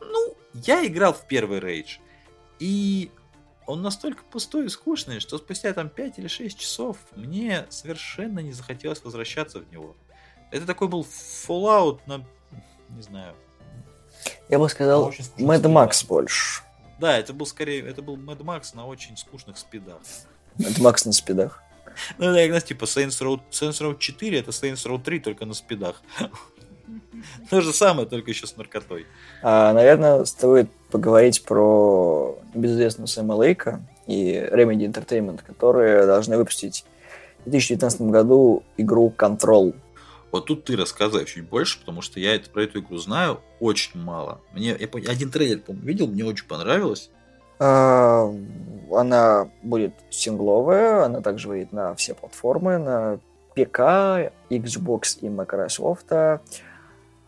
Ну, 0.00 0.36
я 0.54 0.86
играл 0.86 1.12
в 1.12 1.26
первый 1.26 1.58
Rage. 1.58 1.98
И 2.58 3.10
он 3.66 3.82
настолько 3.82 4.22
пустой 4.24 4.66
и 4.66 4.68
скучный, 4.68 5.20
что 5.20 5.38
спустя 5.38 5.72
там 5.72 5.88
5 5.88 6.18
или 6.18 6.28
6 6.28 6.58
часов 6.58 6.98
мне 7.14 7.66
совершенно 7.70 8.40
не 8.40 8.52
захотелось 8.52 9.02
возвращаться 9.02 9.60
в 9.60 9.70
него. 9.72 9.96
Это 10.50 10.66
такой 10.66 10.88
был 10.88 11.06
Fallout 11.48 12.00
на... 12.06 12.24
не 12.90 13.02
знаю. 13.02 13.34
Я 14.48 14.58
бы 14.58 14.68
сказал, 14.68 15.10
Mad 15.38 15.62
Max 15.62 16.06
больше. 16.06 16.62
Да, 17.00 17.18
это 17.18 17.32
был 17.32 17.46
скорее, 17.46 17.86
это 17.86 18.02
был 18.02 18.16
Mad 18.16 18.38
Max 18.38 18.74
на 18.74 18.86
очень 18.86 19.16
скучных 19.16 19.58
спидах. 19.58 20.00
Mad 20.58 20.78
Max 20.78 21.06
на 21.06 21.12
спидах. 21.12 21.60
Ну, 22.18 22.26
да, 22.26 22.44
знаешь, 22.46 22.64
типа 22.64 22.84
Saints 22.84 23.20
Row, 23.20 23.40
Saints 23.50 23.80
Row 23.80 23.98
4 23.98 24.38
это 24.38 24.50
Saints 24.50 24.86
Row 24.86 25.02
3 25.02 25.20
только 25.20 25.46
на 25.46 25.54
спидах. 25.54 26.02
То 27.50 27.60
же 27.60 27.72
самое, 27.72 28.06
только 28.06 28.30
еще 28.30 28.46
с 28.46 28.56
наркотой. 28.56 29.06
А, 29.42 29.72
наверное, 29.72 30.24
стоит 30.24 30.70
поговорить 30.94 31.42
про 31.44 32.38
безызвестного 32.54 33.08
Сэма 33.08 33.32
Лейка 33.32 33.80
и 34.06 34.34
Remedy 34.34 34.88
Entertainment, 34.88 35.40
которые 35.44 36.06
должны 36.06 36.36
выпустить 36.36 36.84
в 37.44 37.50
2019 37.50 38.02
году 38.02 38.62
игру 38.76 39.12
Control. 39.18 39.74
Вот 40.30 40.46
тут 40.46 40.62
ты 40.62 40.76
рассказывай 40.76 41.24
чуть 41.24 41.48
больше, 41.48 41.80
потому 41.80 42.00
что 42.00 42.20
я 42.20 42.36
это, 42.36 42.48
про 42.48 42.62
эту 42.62 42.78
игру 42.78 42.96
знаю 42.98 43.40
очень 43.58 44.00
мало. 44.00 44.40
Мне, 44.52 44.76
я 44.78 45.10
один 45.10 45.32
трейлер, 45.32 45.58
по 45.58 45.72
видел, 45.72 46.06
мне 46.06 46.24
очень 46.24 46.46
понравилось. 46.46 47.10
А, 47.58 48.32
она 48.92 49.48
будет 49.64 49.94
сингловая, 50.10 51.06
она 51.06 51.22
также 51.22 51.48
выйдет 51.48 51.72
на 51.72 51.96
все 51.96 52.14
платформы, 52.14 52.78
на 52.78 53.18
ПК, 53.56 54.30
Xbox 54.48 55.18
и 55.22 55.28
Microsoft 55.28 56.12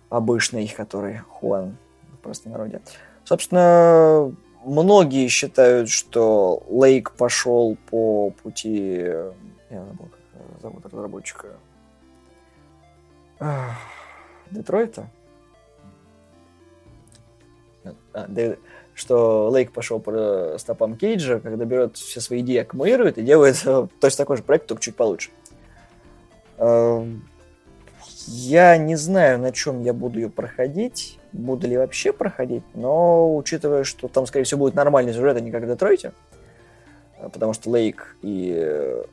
обычный, 0.09 0.69
который 0.69 1.19
Хуан 1.19 1.77
в 2.13 2.19
простонародье. 2.23 2.81
Собственно, 3.27 4.33
многие 4.65 5.27
считают, 5.27 5.91
что 5.91 6.63
Лейк 6.69 7.11
пошел 7.11 7.77
по 7.91 8.31
пути... 8.31 8.99
Я 9.69 9.85
забыл, 9.85 10.09
как 10.09 10.61
зовут 10.63 10.87
разработчика. 10.87 11.49
Детройта? 14.53 15.11
А, 18.13 18.27
де... 18.29 18.59
Что 18.95 19.51
Лейк 19.51 19.73
пошел 19.73 19.99
по 19.99 20.57
стопам 20.57 20.97
Кейджа, 20.97 21.41
когда 21.41 21.65
берет 21.65 21.97
все 21.97 22.21
свои 22.21 22.41
идеи, 22.41 22.59
аккумулирует 22.59 23.19
и 23.19 23.23
делает 23.23 23.57
точно 24.01 24.17
такой 24.17 24.37
же 24.37 24.45
проект, 24.45 24.69
только 24.69 24.83
чуть 24.83 24.97
получше. 24.97 25.31
Эм, 26.59 27.29
я 28.27 28.77
не 28.79 28.95
знаю, 28.95 29.41
на 29.41 29.51
чем 29.51 29.83
я 29.83 29.93
буду 29.93 30.21
ее 30.21 30.31
проходить, 30.31 31.19
буду 31.37 31.69
ли 31.69 31.77
вообще 31.77 32.13
проходить, 32.13 32.65
но 32.75 33.37
учитывая, 33.37 33.85
что 33.85 34.09
там, 34.09 34.27
скорее 34.27 34.45
всего, 34.45 34.61
будет 34.61 34.75
нормальный 34.75 35.13
сюжет, 35.13 35.37
а 35.37 35.41
не 35.41 35.51
как 35.51 35.63
в 35.63 35.67
Детройте, 35.67 36.13
а, 37.19 37.29
потому 37.29 37.53
что 37.53 37.71
Лейк 37.71 38.17
и 38.23 38.55
э, 38.57 39.05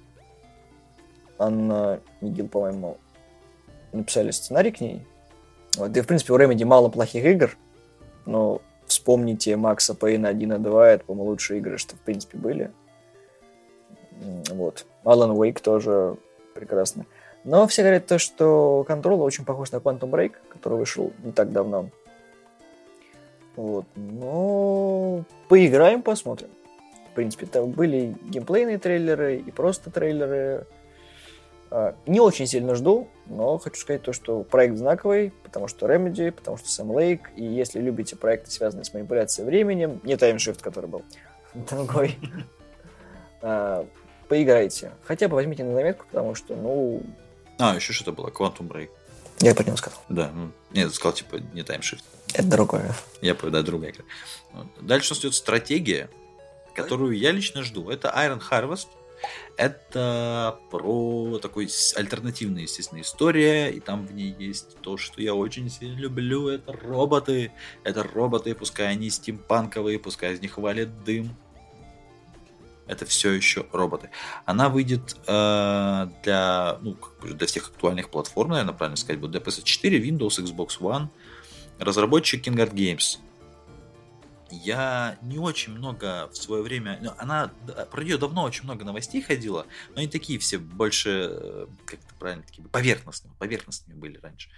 Анна 1.37 1.99
Мигил, 2.21 2.47
по-моему, 2.47 2.97
написали 3.91 4.31
сценарий 4.31 4.71
к 4.71 4.81
ней. 4.81 5.05
Вот. 5.77 5.91
Да 5.91 5.99
и, 5.99 6.03
в 6.03 6.07
принципе, 6.07 6.33
у 6.33 6.37
Remedy 6.37 6.65
мало 6.65 6.89
плохих 6.89 7.25
игр, 7.25 7.57
но 8.25 8.61
вспомните 8.85 9.55
Макса 9.55 9.93
Пейна 9.93 10.29
1 10.29 10.53
и 10.53 10.57
2, 10.59 10.89
это, 10.89 11.05
по-моему, 11.05 11.29
лучшие 11.29 11.59
игры, 11.59 11.77
что, 11.77 11.95
в 11.95 11.99
принципе, 11.99 12.37
были. 12.37 12.71
Вот. 14.49 14.85
Alan 15.03 15.35
Wake 15.35 15.61
тоже 15.61 16.17
прекрасно. 16.53 17.05
Но 17.43 17.67
все 17.67 17.81
говорят 17.81 18.05
то, 18.05 18.19
что 18.19 18.85
Control 18.87 19.21
очень 19.21 19.43
похож 19.43 19.71
на 19.71 19.77
Quantum 19.77 20.09
Break, 20.09 20.33
который 20.49 20.77
вышел 20.77 21.11
не 21.23 21.33
так 21.33 21.51
давно. 21.51 21.89
Вот. 23.55 23.85
Но 23.95 25.23
поиграем, 25.47 26.01
посмотрим. 26.01 26.49
В 27.11 27.15
принципе, 27.15 27.45
там 27.45 27.71
были 27.71 28.15
геймплейные 28.23 28.79
трейлеры 28.79 29.37
и 29.37 29.51
просто 29.51 29.91
трейлеры. 29.91 30.65
А, 31.69 31.95
не 32.07 32.19
очень 32.19 32.47
сильно 32.47 32.75
жду, 32.75 33.07
но 33.27 33.57
хочу 33.57 33.79
сказать 33.79 34.01
то, 34.01 34.13
что 34.13 34.43
проект 34.43 34.77
знаковый, 34.77 35.31
потому 35.43 35.67
что 35.67 35.87
Remedy, 35.87 36.31
потому 36.31 36.57
что 36.57 36.69
Сэм 36.69 36.91
Лейк, 36.91 37.29
и 37.35 37.43
если 37.43 37.79
любите 37.79 38.15
проекты, 38.15 38.51
связанные 38.51 38.85
с 38.85 38.93
манипуляцией 38.93 39.45
временем, 39.45 39.99
не 40.03 40.15
Time 40.15 40.61
который 40.61 40.89
был 40.89 41.03
другой, 41.53 42.17
а, 43.41 43.85
поиграйте. 44.27 44.91
Хотя 45.03 45.27
бы 45.27 45.35
возьмите 45.35 45.63
на 45.63 45.73
заметку, 45.73 46.05
потому 46.11 46.33
что, 46.33 46.55
ну, 46.55 47.01
а, 47.59 47.75
еще 47.75 47.93
что-то 47.93 48.11
было, 48.11 48.29
Quantum 48.29 48.67
Break. 48.67 48.89
Я 49.39 49.55
про 49.55 49.63
него 49.63 49.77
сказал. 49.77 49.99
Да, 50.09 50.31
ну, 50.33 50.51
нет, 50.71 50.93
сказал, 50.93 51.13
типа, 51.13 51.37
не 51.53 51.61
Shift. 51.61 52.03
Это 52.33 52.47
другое. 52.47 52.95
Я 53.21 53.33
да, 53.35 53.61
другая 53.61 53.91
игра. 53.91 54.03
Дальше 54.81 55.11
у 55.11 55.15
нас 55.15 55.21
идет 55.21 55.35
стратегия, 55.35 56.09
которую 56.75 57.17
я 57.17 57.31
лично 57.31 57.63
жду. 57.63 57.89
Это 57.89 58.13
Iron 58.15 58.41
Harvest. 58.49 58.87
Это 59.55 60.59
про 60.69 61.39
такой 61.41 61.69
альтернативная, 61.95 62.63
естественно, 62.63 62.99
история, 62.99 63.69
и 63.69 63.79
там 63.79 64.05
в 64.05 64.13
ней 64.13 64.35
есть 64.37 64.75
то, 64.81 64.97
что 64.97 65.21
я 65.21 65.33
очень 65.33 65.69
сильно 65.69 65.97
люблю, 65.97 66.49
это 66.49 66.73
роботы. 66.73 67.51
Это 67.83 68.03
роботы, 68.03 68.53
пускай 68.53 68.87
они 68.89 69.09
стимпанковые, 69.09 69.99
пускай 69.99 70.33
из 70.33 70.41
них 70.41 70.57
валит 70.57 71.03
дым, 71.05 71.37
это 72.87 73.05
все 73.05 73.31
еще 73.31 73.65
роботы. 73.71 74.09
Она 74.45 74.69
выйдет 74.69 75.15
э, 75.27 76.07
для, 76.23 76.77
ну, 76.81 76.97
для 77.21 77.47
всех 77.47 77.69
актуальных 77.69 78.09
платформ, 78.09 78.51
наверное, 78.51 78.73
правильно 78.73 78.97
сказать, 78.97 79.19
будет 79.19 79.31
для 79.31 79.39
PS4, 79.39 80.01
Windows, 80.01 80.43
Xbox 80.43 80.79
One. 80.79 81.07
Разработчик 81.79 82.45
King 82.45 82.55
Art 82.55 82.73
Games. 82.73 83.19
Я 84.51 85.17
не 85.21 85.39
очень 85.39 85.73
много 85.73 86.29
в 86.31 86.35
свое 86.35 86.61
время... 86.61 86.99
Ну, 87.01 87.11
она, 87.17 87.51
про 87.91 88.03
нее 88.03 88.17
давно 88.17 88.43
очень 88.43 88.65
много 88.65 88.85
новостей 88.85 89.21
ходило, 89.21 89.65
но 89.89 89.99
они 89.99 90.07
такие 90.07 90.37
все 90.37 90.59
больше, 90.59 91.29
э, 91.31 91.67
как 91.85 91.99
это 91.99 92.15
правильно, 92.19 92.43
такие 92.43 92.67
поверхностные, 92.67 93.33
поверхностными 93.39 93.97
были 93.97 94.17
раньше. 94.17 94.49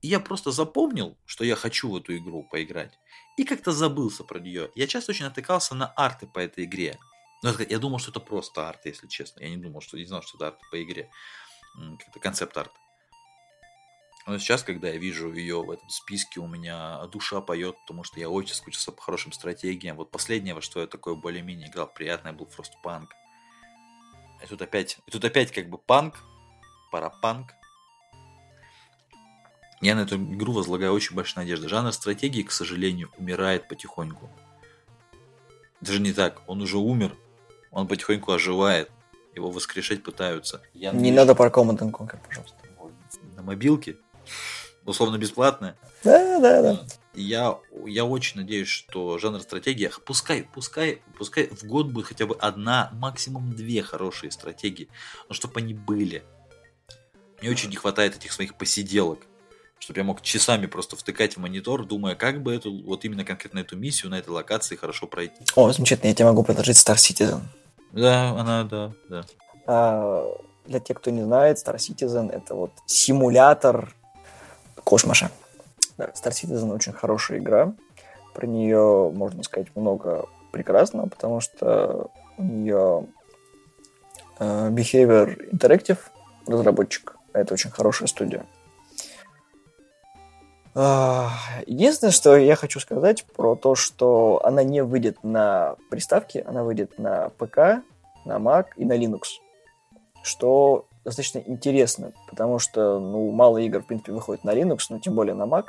И 0.00 0.08
я 0.08 0.20
просто 0.20 0.52
запомнил, 0.52 1.18
что 1.26 1.44
я 1.44 1.56
хочу 1.56 1.90
в 1.90 1.96
эту 1.96 2.16
игру 2.16 2.44
поиграть 2.44 2.98
и 3.38 3.44
как-то 3.44 3.70
забылся 3.70 4.24
про 4.24 4.40
нее. 4.40 4.70
Я 4.74 4.88
часто 4.88 5.12
очень 5.12 5.24
натыкался 5.24 5.76
на 5.76 5.86
арты 5.86 6.26
по 6.26 6.40
этой 6.40 6.64
игре. 6.64 6.98
Но 7.44 7.52
ну, 7.52 7.64
я 7.68 7.78
думал, 7.78 8.00
что 8.00 8.10
это 8.10 8.18
просто 8.18 8.68
арт, 8.68 8.84
если 8.84 9.06
честно. 9.06 9.40
Я 9.40 9.50
не 9.50 9.56
думал, 9.56 9.80
что 9.80 9.96
не 9.96 10.04
знал, 10.04 10.22
что 10.22 10.36
это 10.36 10.48
арт 10.48 10.60
по 10.72 10.82
игре. 10.82 11.08
Как-то 12.00 12.18
концепт 12.18 12.56
арт. 12.56 12.72
Но 14.26 14.38
сейчас, 14.38 14.64
когда 14.64 14.88
я 14.88 14.98
вижу 14.98 15.32
ее 15.32 15.62
в 15.62 15.70
этом 15.70 15.88
списке, 15.88 16.40
у 16.40 16.48
меня 16.48 17.06
душа 17.06 17.40
поет, 17.40 17.76
потому 17.82 18.02
что 18.02 18.18
я 18.18 18.28
очень 18.28 18.54
скучился 18.54 18.90
по 18.90 19.00
хорошим 19.00 19.30
стратегиям. 19.30 19.96
Вот 19.96 20.10
последнее, 20.10 20.54
во 20.54 20.60
что 20.60 20.80
я 20.80 20.88
такое 20.88 21.14
более-менее 21.14 21.68
играл, 21.68 21.86
приятное 21.86 22.32
был 22.32 22.46
Frostpunk. 22.46 23.06
И 24.42 24.46
тут 24.46 24.60
опять, 24.60 24.98
и 25.06 25.10
тут 25.12 25.24
опять 25.24 25.52
как 25.52 25.70
бы 25.70 25.78
панк, 25.78 26.16
парапанк. 26.90 27.52
Я 29.80 29.94
на 29.94 30.00
эту 30.00 30.16
игру 30.16 30.52
возлагаю 30.52 30.92
очень 30.92 31.14
большие 31.14 31.42
надежды. 31.42 31.68
Жанр 31.68 31.92
стратегии, 31.92 32.42
к 32.42 32.50
сожалению, 32.50 33.10
умирает 33.16 33.68
потихоньку. 33.68 34.28
Даже 35.80 36.00
не 36.00 36.12
так, 36.12 36.42
он 36.48 36.60
уже 36.60 36.78
умер, 36.78 37.14
он 37.70 37.86
потихоньку 37.86 38.32
оживает, 38.32 38.90
его 39.34 39.50
воскрешать 39.50 40.02
пытаются. 40.02 40.60
Я 40.74 40.90
не 40.90 41.12
надо 41.12 41.36
про 41.36 41.48
Command 41.48 41.78
Conquer, 41.78 42.18
пожалуйста. 42.26 42.56
На 43.36 43.42
мобилке, 43.42 43.96
условно 44.84 45.18
бесплатная. 45.18 45.76
Да, 46.02 46.40
да, 46.40 46.62
да. 46.62 46.86
Я, 47.14 47.58
я 47.86 48.04
очень 48.04 48.40
надеюсь, 48.40 48.68
что 48.68 49.18
жанр 49.18 49.40
стратегии, 49.40 49.90
пускай, 50.04 50.48
пускай, 50.52 51.02
пускай 51.16 51.48
в 51.48 51.64
год 51.64 51.86
будет 51.92 52.06
хотя 52.06 52.26
бы 52.26 52.34
одна, 52.36 52.90
максимум 52.94 53.52
две 53.52 53.82
хорошие 53.82 54.32
стратегии, 54.32 54.88
но 55.28 55.34
чтобы 55.34 55.60
они 55.60 55.74
были. 55.74 56.24
Мне 57.40 57.50
очень 57.50 57.70
не 57.70 57.76
хватает 57.76 58.16
этих 58.16 58.32
своих 58.32 58.56
посиделок 58.56 59.20
чтобы 59.78 60.00
я 60.00 60.04
мог 60.04 60.22
часами 60.22 60.66
просто 60.66 60.96
втыкать 60.96 61.36
в 61.36 61.40
монитор, 61.40 61.84
думая, 61.84 62.14
как 62.14 62.42
бы 62.42 62.54
эту, 62.54 62.72
вот 62.84 63.04
именно 63.04 63.24
конкретно 63.24 63.60
эту 63.60 63.76
миссию 63.76 64.10
на 64.10 64.18
этой 64.18 64.30
локации 64.30 64.76
хорошо 64.76 65.06
пройти. 65.06 65.44
О, 65.56 65.72
замечательно, 65.72 66.08
я 66.08 66.14
тебе 66.14 66.26
могу 66.26 66.42
предложить 66.42 66.76
Star 66.76 66.96
Citizen. 66.96 67.40
Да, 67.92 68.30
она, 68.30 68.64
да, 68.64 68.92
да. 69.08 69.24
А, 69.66 70.24
для 70.66 70.80
тех, 70.80 70.98
кто 70.98 71.10
не 71.10 71.22
знает, 71.22 71.58
Star 71.58 71.76
Citizen 71.76 72.30
это 72.30 72.54
вот 72.54 72.72
симулятор 72.86 73.94
космоса. 74.84 75.30
Да, 75.96 76.06
Star 76.06 76.32
Citizen 76.32 76.72
очень 76.72 76.92
хорошая 76.92 77.38
игра. 77.38 77.72
Про 78.34 78.46
нее 78.46 79.10
можно 79.14 79.42
сказать 79.42 79.68
много 79.74 80.26
прекрасного, 80.52 81.08
потому 81.08 81.40
что 81.40 82.10
у 82.36 82.42
нее 82.42 83.06
uh, 84.38 84.70
Behavior 84.70 85.50
Interactive 85.50 85.98
разработчик. 86.46 87.16
Это 87.32 87.54
очень 87.54 87.70
хорошая 87.70 88.08
студия. 88.08 88.46
Единственное, 90.74 92.12
что 92.12 92.36
я 92.36 92.54
хочу 92.56 92.78
сказать 92.78 93.24
про 93.24 93.56
то, 93.56 93.74
что 93.74 94.40
она 94.44 94.62
не 94.62 94.82
выйдет 94.82 95.24
на 95.24 95.76
приставке, 95.90 96.42
она 96.42 96.62
выйдет 96.62 96.98
на 96.98 97.30
ПК, 97.30 97.82
на 98.24 98.36
Mac 98.36 98.66
и 98.76 98.84
на 98.84 98.96
Linux. 98.96 99.22
Что 100.22 100.86
достаточно 101.04 101.38
интересно, 101.38 102.12
потому 102.28 102.58
что 102.58 103.00
ну, 103.00 103.30
мало 103.30 103.58
игр, 103.58 103.80
в 103.80 103.86
принципе, 103.86 104.12
выходит 104.12 104.44
на 104.44 104.50
Linux, 104.50 104.80
но 104.90 104.98
тем 104.98 105.14
более 105.14 105.34
на 105.34 105.44
Mac. 105.44 105.68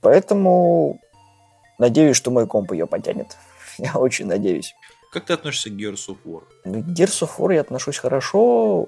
Поэтому 0.00 1.00
надеюсь, 1.78 2.16
что 2.16 2.30
мой 2.30 2.46
комп 2.46 2.72
ее 2.72 2.86
потянет. 2.86 3.36
Я 3.78 3.94
очень 3.94 4.26
надеюсь. 4.26 4.74
Как 5.12 5.24
ты 5.26 5.32
относишься 5.32 5.70
к 5.70 5.72
Gears 5.72 6.08
of 6.08 6.18
War? 6.24 6.42
К 6.64 6.68
Gears 6.68 7.22
of 7.22 7.38
War 7.38 7.54
я 7.54 7.60
отношусь 7.62 7.98
хорошо. 7.98 8.86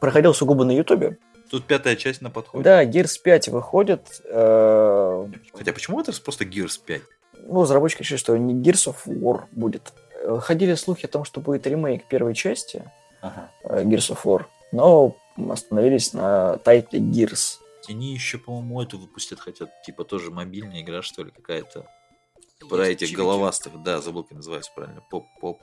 Проходил 0.00 0.34
сугубо 0.34 0.64
на 0.64 0.72
Ютубе. 0.72 1.18
Тут 1.52 1.66
пятая 1.66 1.96
часть 1.96 2.22
на 2.22 2.30
подходе. 2.30 2.64
Да, 2.64 2.82
Gears 2.82 3.20
5 3.22 3.48
выходит. 3.48 4.22
Э... 4.24 5.28
Хотя 5.52 5.74
почему 5.74 6.00
это 6.00 6.10
просто 6.22 6.46
Gears 6.46 6.80
5? 6.82 7.02
Ну, 7.46 7.60
разработчики 7.60 8.00
решили, 8.00 8.16
что 8.16 8.34
не 8.38 8.54
Gears 8.54 8.90
of 8.90 8.96
War 9.04 9.44
будет. 9.52 9.92
Ходили 10.38 10.74
слухи 10.76 11.04
о 11.04 11.08
том, 11.08 11.24
что 11.24 11.42
будет 11.42 11.66
ремейк 11.66 12.08
первой 12.08 12.34
части 12.34 12.90
ага. 13.20 13.50
Э, 13.64 13.84
Gears 13.84 14.16
of 14.16 14.20
War, 14.24 14.46
но 14.72 15.14
остановились 15.50 16.14
на 16.14 16.56
тайтле 16.56 17.00
Gears. 17.00 17.58
Они 17.86 18.14
еще, 18.14 18.38
по-моему, 18.38 18.80
эту 18.80 18.98
выпустят 18.98 19.38
хотят, 19.38 19.70
типа 19.82 20.04
тоже 20.04 20.30
мобильная 20.30 20.80
игра, 20.80 21.02
что 21.02 21.22
ли, 21.22 21.32
какая-то. 21.32 21.86
Про 22.66 22.86
этих 22.86 23.14
головастых, 23.14 23.82
да, 23.82 24.00
забыл, 24.00 24.22
как 24.24 24.38
называется 24.38 24.70
правильно. 24.74 25.02
Поп-поп. 25.10 25.60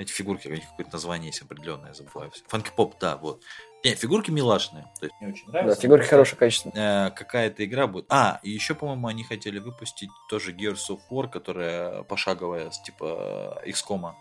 Эти 0.00 0.12
фигурки, 0.12 0.48
у 0.48 0.52
них 0.52 0.66
какое-то 0.66 0.94
название 0.94 1.26
есть 1.26 1.42
определенное, 1.42 1.92
забываю. 1.92 2.32
Фанк-поп, 2.48 2.98
да, 2.98 3.18
вот. 3.18 3.42
Не, 3.84 3.94
фигурки 3.94 4.30
милашные. 4.30 4.84
То 4.98 5.04
есть 5.04 5.14
мне 5.20 5.30
очень 5.30 5.46
нравится. 5.48 5.76
Да, 5.76 5.82
фигурки 5.82 6.06
хорошего 6.06 6.38
качества. 6.38 6.72
Э, 6.74 7.10
какая-то 7.10 7.62
игра 7.66 7.86
будет. 7.86 8.06
А, 8.08 8.40
и 8.42 8.48
еще, 8.48 8.74
по-моему, 8.74 9.08
они 9.08 9.24
хотели 9.24 9.58
выпустить 9.58 10.08
тоже 10.30 10.52
Gears 10.52 10.88
of 10.88 11.00
War, 11.10 11.28
которая 11.28 12.02
пошаговая, 12.04 12.70
типа 12.70 13.62
XCOM. 13.66 14.14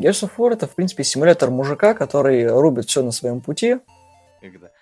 Gears 0.00 0.24
of 0.24 0.32
War 0.36 0.52
это, 0.52 0.66
в 0.66 0.74
принципе, 0.74 1.04
симулятор 1.04 1.50
мужика, 1.50 1.94
который 1.94 2.48
рубит 2.48 2.88
все 2.88 3.00
на 3.04 3.12
своем 3.12 3.40
пути. 3.40 3.76
Когда? 4.40 4.72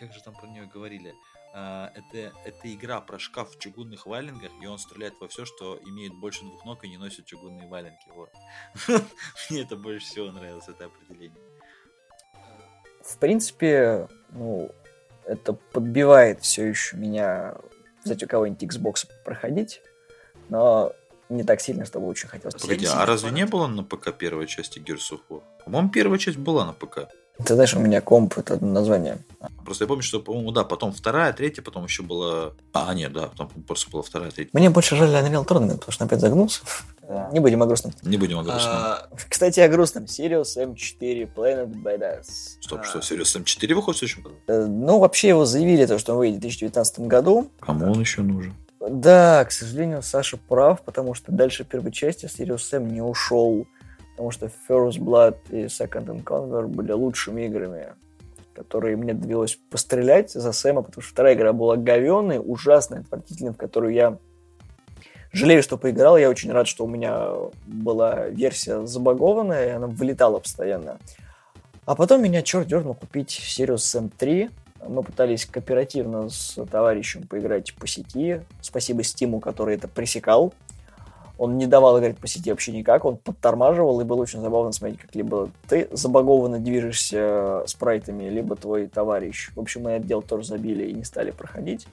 Как 0.00 0.10
же 0.14 0.22
там 0.22 0.32
про 0.36 0.46
нее 0.46 0.64
говорили? 0.72 1.12
Uh, 1.56 1.90
это, 1.94 2.36
это 2.44 2.74
игра 2.74 3.00
про 3.00 3.18
шкаф 3.18 3.52
в 3.52 3.58
чугунных 3.58 4.04
валенках, 4.04 4.50
и 4.62 4.66
он 4.66 4.78
стреляет 4.78 5.14
во 5.18 5.28
все, 5.28 5.46
что 5.46 5.80
имеет 5.86 6.12
больше 6.12 6.42
двух 6.42 6.66
ног 6.66 6.84
и 6.84 6.88
не 6.88 6.98
носит 6.98 7.24
чугунные 7.24 7.66
валенки. 7.66 8.10
Вот. 8.14 8.30
Мне 9.48 9.62
это 9.62 9.74
больше 9.74 10.04
всего 10.04 10.30
нравилось, 10.30 10.68
это 10.68 10.84
определение 10.84 11.40
в 13.06 13.18
принципе, 13.18 14.08
ну, 14.32 14.70
это 15.24 15.52
подбивает 15.52 16.42
все 16.42 16.66
еще 16.66 16.96
меня 16.96 17.54
взять 18.04 18.22
у 18.22 18.26
кого-нибудь 18.26 18.62
Xbox 18.62 19.08
проходить, 19.24 19.80
но 20.48 20.92
не 21.28 21.44
так 21.44 21.60
сильно, 21.60 21.84
чтобы 21.84 22.06
очень 22.06 22.28
хотелось. 22.28 22.60
Погоди, 22.60 22.86
а 22.86 23.06
разве 23.06 23.30
не 23.30 23.46
было 23.46 23.66
на 23.66 23.84
ПК 23.84 24.12
первой 24.12 24.46
части 24.46 24.78
Gears 24.78 25.12
of 25.12 25.20
War? 25.28 25.42
По-моему, 25.64 25.90
первая 25.90 26.18
часть 26.18 26.38
была 26.38 26.64
на 26.66 26.72
ПК. 26.72 27.08
Ты 27.44 27.54
знаешь, 27.54 27.74
у 27.74 27.80
меня 27.80 28.00
комп 28.00 28.38
это 28.38 28.62
название. 28.64 29.18
Просто 29.64 29.84
я 29.84 29.88
помню, 29.88 30.02
что, 30.02 30.20
по-моему, 30.20 30.52
да, 30.52 30.64
потом 30.64 30.92
вторая, 30.92 31.32
третья, 31.32 31.62
потом 31.62 31.84
еще 31.84 32.02
была... 32.02 32.52
А, 32.72 32.94
нет, 32.94 33.12
да, 33.12 33.26
потом 33.26 33.48
просто 33.66 33.90
была 33.90 34.02
вторая, 34.02 34.30
третья. 34.30 34.50
Мне 34.52 34.70
больше 34.70 34.96
жаль 34.96 35.10
Unreal 35.10 35.46
Tournament, 35.46 35.78
потому 35.78 35.92
что 35.92 36.04
он 36.04 36.06
опять 36.06 36.20
загнулся. 36.20 36.60
Да. 37.08 37.28
Не 37.32 37.40
будем 37.40 37.62
о 37.62 37.66
грустном. 37.66 37.92
Не 38.02 38.16
будем 38.16 38.38
о 38.38 38.42
грустном. 38.42 38.74
А, 38.74 39.08
кстати, 39.28 39.60
о 39.60 39.68
грустном. 39.68 40.04
Sirius 40.04 40.56
M4 40.56 41.28
Planet 41.34 41.68
Badass. 41.68 42.24
Стоп, 42.60 42.80
а. 42.80 42.84
что, 42.84 42.98
Sirius 43.00 43.40
M4 43.40 43.74
выходит 43.74 43.96
в 43.96 43.98
следующем 43.98 44.22
году? 44.22 44.36
Э, 44.48 44.66
ну, 44.66 44.98
вообще 44.98 45.28
его 45.28 45.44
заявили, 45.44 45.86
то, 45.86 45.98
что 45.98 46.12
он 46.12 46.18
выйдет 46.18 46.38
в 46.38 46.40
2019 46.40 47.00
году. 47.00 47.50
Кому 47.60 47.92
он 47.92 48.00
еще 48.00 48.22
нужен? 48.22 48.54
Да, 48.80 49.44
к 49.44 49.52
сожалению, 49.52 50.02
Саша 50.02 50.36
прав, 50.36 50.82
потому 50.82 51.14
что 51.14 51.32
дальше 51.32 51.64
первой 51.64 51.92
части 51.92 52.26
Sirius 52.26 52.68
M 52.72 52.88
не 52.88 53.02
ушел. 53.02 53.66
Потому 54.16 54.30
что 54.30 54.46
First 54.46 54.98
Blood 54.98 55.36
и 55.50 55.66
Second 55.66 56.06
Encounter 56.06 56.66
были 56.66 56.92
лучшими 56.92 57.42
играми 57.46 57.88
которые 58.54 58.96
мне 58.96 59.12
довелось 59.12 59.58
пострелять 59.70 60.30
за 60.30 60.50
Сэма, 60.50 60.80
потому 60.80 61.02
что 61.02 61.12
вторая 61.12 61.34
игра 61.34 61.52
была 61.52 61.76
говеной, 61.76 62.40
ужасной, 62.42 63.00
отвратительной, 63.00 63.52
в 63.52 63.58
которую 63.58 63.92
я 63.92 64.16
жалею, 65.30 65.62
что 65.62 65.76
поиграл. 65.76 66.16
Я 66.16 66.30
очень 66.30 66.50
рад, 66.50 66.66
что 66.66 66.84
у 66.84 66.88
меня 66.88 67.28
была 67.66 68.28
версия 68.28 68.86
забагованная, 68.86 69.66
и 69.66 69.70
она 69.72 69.86
вылетала 69.86 70.38
постоянно. 70.38 70.98
А 71.84 71.94
потом 71.94 72.22
меня 72.22 72.42
черт 72.42 72.66
дернул 72.66 72.94
купить 72.94 73.30
Sirius 73.30 73.76
Sam 73.76 74.10
3. 74.16 74.50
Мы 74.88 75.02
пытались 75.02 75.46
кооперативно 75.46 76.28
с 76.28 76.58
товарищем 76.70 77.26
поиграть 77.26 77.74
по 77.74 77.86
сети. 77.86 78.40
Спасибо 78.60 79.02
Стиму, 79.02 79.40
который 79.40 79.76
это 79.76 79.86
пресекал. 79.86 80.54
Он 81.38 81.58
не 81.58 81.66
давал 81.66 81.98
играть 81.98 82.16
по 82.16 82.26
сети 82.26 82.50
вообще 82.50 82.72
никак, 82.72 83.04
он 83.04 83.18
подтормаживал, 83.18 84.00
и 84.00 84.04
было 84.04 84.22
очень 84.22 84.40
забавно 84.40 84.72
смотреть, 84.72 85.00
как 85.00 85.14
либо 85.14 85.50
ты 85.68 85.88
забагованно 85.92 86.58
движешься 86.58 87.62
спрайтами, 87.66 88.24
либо 88.24 88.56
твой 88.56 88.86
товарищ. 88.86 89.50
В 89.54 89.60
общем, 89.60 89.82
мы 89.82 89.92
это 89.92 90.06
дело 90.06 90.22
тоже 90.22 90.44
забили 90.44 90.86
и 90.86 90.94
не 90.94 91.04
стали 91.04 91.30
проходить. 91.30 91.86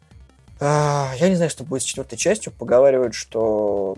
А, 0.59 1.11
я 1.17 1.27
не 1.27 1.35
знаю, 1.35 1.49
что 1.49 1.65
будет 1.65 1.81
с 1.81 1.85
четвертой 1.85 2.17
частью. 2.17 2.53
Поговаривают, 2.53 3.13
что 3.15 3.97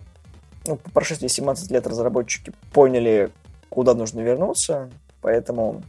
ну, 0.66 0.78
по 0.78 0.90
прошествии 0.90 1.28
17 1.28 1.70
лет 1.70 1.86
разработчики 1.86 2.52
поняли, 2.74 3.30
куда 3.70 3.94
нужно 3.94 4.22
вернуться, 4.22 4.90
поэтому 5.22 5.84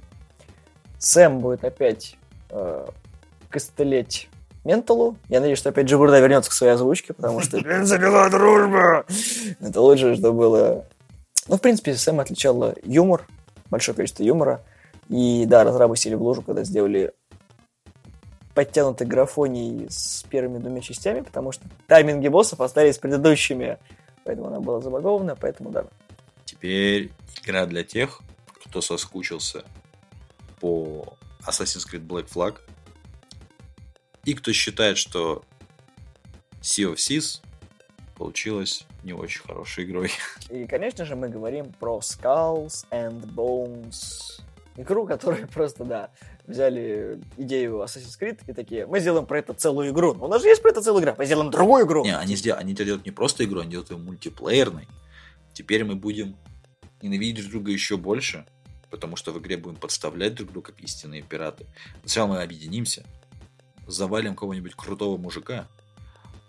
Сэм 0.99 1.41
будет 1.41 1.65
опять 1.65 2.17
э, 2.51 2.87
костылеть 3.49 4.29
Менталу. 4.67 5.17
Я 5.29 5.39
надеюсь, 5.39 5.59
что 5.59 5.69
опять 5.69 5.87
Джигурда 5.87 6.19
вернется 6.19 6.51
к 6.51 6.55
своей 6.55 6.73
озвучке, 6.73 7.15
потому 7.15 7.41
что 7.41 7.59
«Принципила 7.59 8.29
дружба!» 8.29 9.07
Это 9.61 9.81
лучшее, 9.81 10.17
что 10.17 10.33
было. 10.33 10.85
Ну, 11.47 11.57
в 11.57 11.61
принципе, 11.61 11.95
Сэм 11.95 12.19
отличал 12.19 12.75
юмор, 12.83 13.27
большое 13.71 13.95
количество 13.95 14.25
юмора. 14.25 14.63
И 15.09 15.45
да, 15.47 15.63
разрабы 15.63 15.97
сели 15.97 16.15
в 16.15 16.23
лужу, 16.23 16.43
когда 16.43 16.65
сделали 16.65 17.13
подтянутый 18.55 19.07
графоний 19.07 19.87
с 19.89 20.25
первыми 20.29 20.59
двумя 20.59 20.81
частями, 20.81 21.21
потому 21.21 21.53
что 21.53 21.65
тайминги 21.87 22.27
боссов 22.27 22.61
остались 22.61 22.99
предыдущими. 22.99 23.79
Поэтому 24.25 24.49
она 24.49 24.59
была 24.59 24.81
забагована, 24.81 25.37
поэтому 25.37 25.71
да. 25.71 25.85
Теперь 26.45 27.13
игра 27.41 27.67
для 27.67 27.85
тех, 27.85 28.21
кто 28.65 28.81
соскучился 28.81 29.63
по 30.61 31.17
Assassin's 31.47 31.87
Creed 31.89 32.05
Black 32.05 32.27
Flag– 32.29 32.57
и 34.27 34.35
кто 34.35 34.53
считает, 34.53 34.99
что 34.99 35.43
Sea 36.61 36.93
of 36.93 36.97
Seas 36.97 37.41
получилась 38.17 38.85
не 39.05 39.13
очень 39.13 39.43
хорошей 39.43 39.85
игрой. 39.85 40.11
И, 40.51 40.67
конечно 40.67 41.05
же, 41.05 41.15
мы 41.15 41.29
говорим 41.29 41.73
про 41.73 42.01
Skulls 42.01 42.87
and 42.91 43.25
Bones. 43.35 44.41
Игру, 44.77 45.07
которую 45.07 45.47
просто, 45.55 45.85
да, 45.85 46.11
взяли 46.45 47.21
идею 47.37 47.83
Assassin's 47.83 48.21
Creed 48.21 48.41
и 48.49 48.53
такие, 48.53 48.87
мы 48.87 48.99
сделаем 49.01 49.27
про 49.27 49.39
это 49.39 49.55
целую 49.55 49.91
игру. 49.91 50.15
Но 50.15 50.27
у 50.27 50.29
нас 50.29 50.43
же 50.43 50.49
есть 50.49 50.61
про 50.61 50.71
это 50.71 50.83
целая 50.83 51.03
игра, 51.03 51.15
мы 51.17 51.25
сделаем 51.25 51.51
другую 51.51 51.87
игру. 51.87 52.05
Не, 52.05 52.17
они, 52.17 52.35
сдел... 52.35 52.57
они 52.57 52.75
делают 52.75 53.05
не 53.05 53.13
просто 53.13 53.45
игру, 53.45 53.61
они 53.61 53.71
делают 53.71 53.91
ее 53.91 53.97
мультиплеерной. 53.99 54.89
Теперь 55.53 55.85
мы 55.85 55.95
будем 55.95 56.37
ненавидеть 57.01 57.45
друг 57.45 57.53
друга 57.53 57.71
еще 57.71 57.97
больше, 57.97 58.45
потому 58.91 59.15
что 59.17 59.31
в 59.33 59.39
игре 59.39 59.57
будем 59.57 59.77
подставлять 59.77 60.35
друг 60.35 60.51
друга 60.51 60.73
как 60.73 60.81
истинные 60.81 61.23
пираты. 61.23 61.67
Сначала 62.03 62.27
мы 62.27 62.43
объединимся, 62.43 63.05
завалим 63.87 64.35
кого-нибудь 64.35 64.75
крутого 64.75 65.17
мужика, 65.17 65.67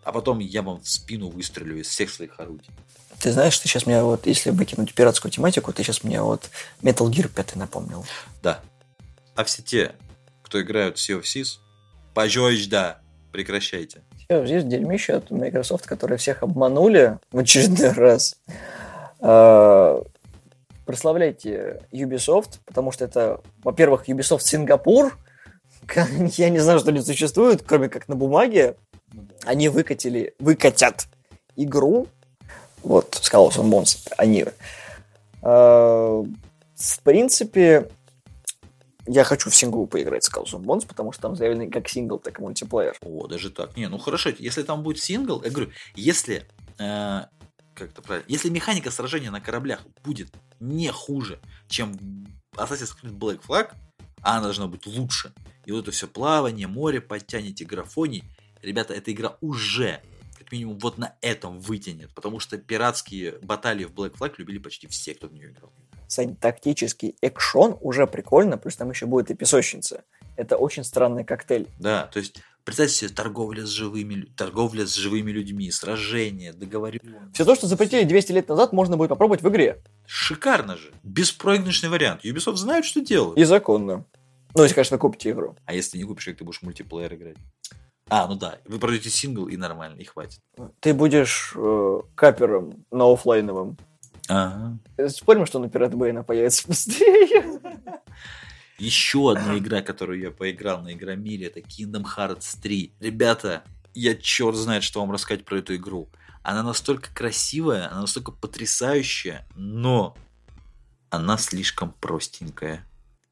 а 0.03 0.11
потом 0.11 0.39
я 0.39 0.61
вам 0.61 0.81
в 0.81 0.89
спину 0.89 1.29
выстрелю 1.29 1.79
из 1.79 1.87
всех 1.87 2.09
своих 2.09 2.39
орудий. 2.39 2.69
Ты 3.19 3.31
знаешь, 3.31 3.57
ты 3.57 3.67
сейчас 3.67 3.85
меня 3.85 4.03
вот, 4.03 4.27
если 4.27 4.51
выкинуть 4.51 4.93
пиратскую 4.93 5.31
тематику, 5.31 5.73
ты 5.73 5.83
сейчас 5.83 6.03
мне 6.03 6.21
вот 6.21 6.49
Metal 6.81 7.09
Gear 7.09 7.27
5 7.27 7.55
напомнил. 7.55 8.05
Да. 8.43 8.59
А 9.35 9.43
все 9.43 9.61
те, 9.61 9.93
кто 10.43 10.61
играют 10.61 10.97
в 10.97 11.01
Sea 11.01 11.19
of 11.19 11.23
Thieves, 11.23 11.59
пожёжь, 12.13 12.67
да, 12.67 12.99
прекращайте. 13.31 14.01
Все, 14.25 14.45
здесь 14.45 14.63
дерьмище 14.63 15.13
от 15.13 15.31
Microsoft, 15.31 15.85
которые 15.85 16.17
всех 16.17 16.43
обманули 16.43 17.17
в 17.31 17.39
очередной 17.39 17.91
раз. 17.91 18.35
А, 19.19 20.03
прославляйте 20.85 21.81
Ubisoft, 21.91 22.59
потому 22.65 22.91
что 22.91 23.05
это, 23.05 23.41
во-первых, 23.63 24.07
Ubisoft 24.09 24.41
Сингапур. 24.41 25.17
Я 25.95 26.49
не 26.49 26.59
знаю, 26.59 26.79
что 26.79 26.89
они 26.89 27.01
существуют, 27.01 27.63
кроме 27.65 27.89
как 27.89 28.07
на 28.07 28.15
бумаге. 28.15 28.75
Они 29.43 29.69
выкатили, 29.69 30.35
выкатят 30.39 31.07
игру. 31.55 32.07
Вот, 32.83 33.15
Skull 33.15 33.49
and 33.49 33.69
Bones, 33.69 34.11
они. 34.17 34.45
А, 35.41 36.23
в 36.75 36.99
принципе, 37.03 37.89
я 39.07 39.23
хочу 39.23 39.49
в 39.49 39.55
синглу 39.55 39.87
поиграть 39.87 40.23
с 40.23 40.29
and 40.29 40.63
Bones, 40.63 40.85
потому 40.87 41.11
что 41.11 41.23
там 41.23 41.35
заявлены 41.35 41.69
как 41.69 41.87
сингл, 41.87 42.19
так 42.19 42.39
и 42.39 42.41
мультиплеер. 42.41 42.97
О, 43.01 43.27
даже 43.27 43.49
так. 43.49 43.75
Не, 43.77 43.87
ну 43.87 43.97
хорошо, 43.97 44.29
если 44.37 44.63
там 44.63 44.83
будет 44.83 45.01
сингл, 45.01 45.41
я 45.43 45.49
говорю, 45.49 45.71
если 45.95 46.45
э, 46.77 47.21
как 47.73 47.89
это 47.91 48.01
правильно, 48.01 48.25
если 48.27 48.49
механика 48.49 48.91
сражения 48.91 49.31
на 49.31 49.39
кораблях 49.39 49.81
будет 50.03 50.33
не 50.59 50.91
хуже, 50.91 51.39
чем 51.67 51.93
Assassin's 52.55 52.95
Creed 53.01 53.17
Black 53.17 53.41
Flag, 53.47 53.71
а 54.21 54.33
она 54.33 54.43
должна 54.43 54.67
быть 54.67 54.85
лучше, 54.85 55.33
и 55.67 55.71
вот 55.73 55.81
это 55.81 55.91
все 55.91 56.07
плавание, 56.07 56.65
море 56.65 57.01
подтянете, 57.01 57.65
графоний, 57.65 58.23
ребята, 58.61 58.93
эта 58.93 59.11
игра 59.11 59.37
уже 59.41 60.01
как 60.39 60.49
минимум 60.53 60.79
вот 60.79 60.97
на 60.97 61.15
этом 61.19 61.59
вытянет, 61.59 62.09
потому 62.15 62.39
что 62.39 62.57
пиратские 62.57 63.33
баталии 63.41 63.83
в 63.83 63.91
Black 63.91 64.17
Flag 64.17 64.33
любили 64.37 64.59
почти 64.59 64.87
все, 64.87 65.13
кто 65.13 65.27
в 65.27 65.33
нее 65.33 65.49
играл. 65.49 65.73
Сань, 66.07 66.37
тактический 66.37 67.17
экшон 67.21 67.77
уже 67.81 68.07
прикольно, 68.07 68.57
плюс 68.57 68.77
там 68.77 68.89
еще 68.91 69.07
будет 69.07 69.29
и 69.29 69.35
песочница. 69.35 70.05
Это 70.37 70.55
очень 70.55 70.85
странный 70.85 71.25
коктейль. 71.25 71.67
Да, 71.79 72.07
то 72.13 72.19
есть 72.19 72.41
представьте 72.63 72.95
себе 72.95 73.09
торговля 73.09 73.65
с 73.65 73.69
живыми, 73.69 74.21
торговля 74.37 74.87
с 74.87 74.95
живыми 74.95 75.31
людьми, 75.31 75.69
сражения, 75.69 76.53
договоренности. 76.53 77.33
Все 77.33 77.43
то, 77.43 77.55
что 77.55 77.67
запретили 77.67 78.05
200 78.05 78.31
лет 78.31 78.47
назад, 78.47 78.71
можно 78.71 78.95
будет 78.95 79.09
попробовать 79.09 79.41
в 79.41 79.49
игре. 79.49 79.83
Шикарно 80.05 80.77
же. 80.77 80.93
Беспроигрышный 81.03 81.89
вариант. 81.89 82.23
Ubisoft 82.23 82.55
знают, 82.55 82.85
что 82.85 83.01
делают. 83.01 83.37
И 83.37 83.43
законно. 83.43 84.05
Ну, 84.55 84.63
если, 84.63 84.75
конечно, 84.75 84.97
купите 84.97 85.31
игру. 85.31 85.55
А 85.65 85.73
если 85.73 85.97
не 85.97 86.03
купишь, 86.03 86.25
как 86.25 86.37
ты 86.37 86.43
будешь 86.43 86.61
мультиплеер 86.61 87.13
играть? 87.13 87.37
А, 88.09 88.27
ну 88.27 88.35
да, 88.35 88.59
вы 88.65 88.79
продаете 88.79 89.09
сингл 89.09 89.47
и 89.47 89.57
нормально, 89.57 89.99
и 89.99 90.05
хватит. 90.05 90.39
Ты 90.79 90.93
будешь 90.93 91.53
э, 91.55 92.01
капером 92.15 92.85
на 92.89 93.11
офлайновом. 93.11 93.77
Ага. 94.29 94.77
Спорим, 95.09 95.45
что 95.45 95.59
на 95.59 95.69
Пират 95.69 95.93
Бэйна 95.93 96.23
появится 96.23 96.67
быстрее. 96.67 97.59
Еще 98.77 99.31
одна 99.31 99.57
игра, 99.57 99.81
которую 99.81 100.19
я 100.19 100.31
поиграл 100.31 100.81
на 100.81 100.93
Игромире, 100.93 101.47
это 101.47 101.61
Kingdom 101.61 102.05
Hearts 102.15 102.59
3. 102.61 102.93
Ребята, 102.99 103.63
я 103.95 104.15
черт 104.15 104.55
знает, 104.55 104.83
что 104.83 104.99
вам 104.99 105.11
рассказать 105.11 105.45
про 105.45 105.57
эту 105.57 105.75
игру. 105.75 106.09
Она 106.43 106.61
настолько 106.61 107.13
красивая, 107.13 107.91
она 107.91 108.01
настолько 108.01 108.31
потрясающая, 108.31 109.47
но 109.55 110.15
она 111.09 111.37
слишком 111.37 111.91
простенькая. 111.99 112.85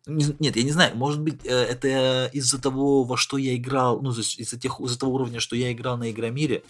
Нет, 0.07 0.55
я 0.55 0.63
не 0.63 0.71
знаю, 0.71 0.95
может 0.95 1.19
быть, 1.19 1.45
э, 1.45 1.49
это 1.49 2.29
из-за 2.31 2.61
того, 2.61 3.03
во 3.03 3.17
что 3.17 3.37
я 3.37 3.55
играл, 3.55 4.01
ну, 4.01 4.11
из-за 4.11 4.59
тех, 4.59 4.79
из-за 4.79 4.99
того 4.99 5.13
уровня, 5.13 5.39
что 5.39 5.55
я 5.55 5.71
играл 5.71 5.97
на 5.97 6.11
Игромире, 6.11 6.63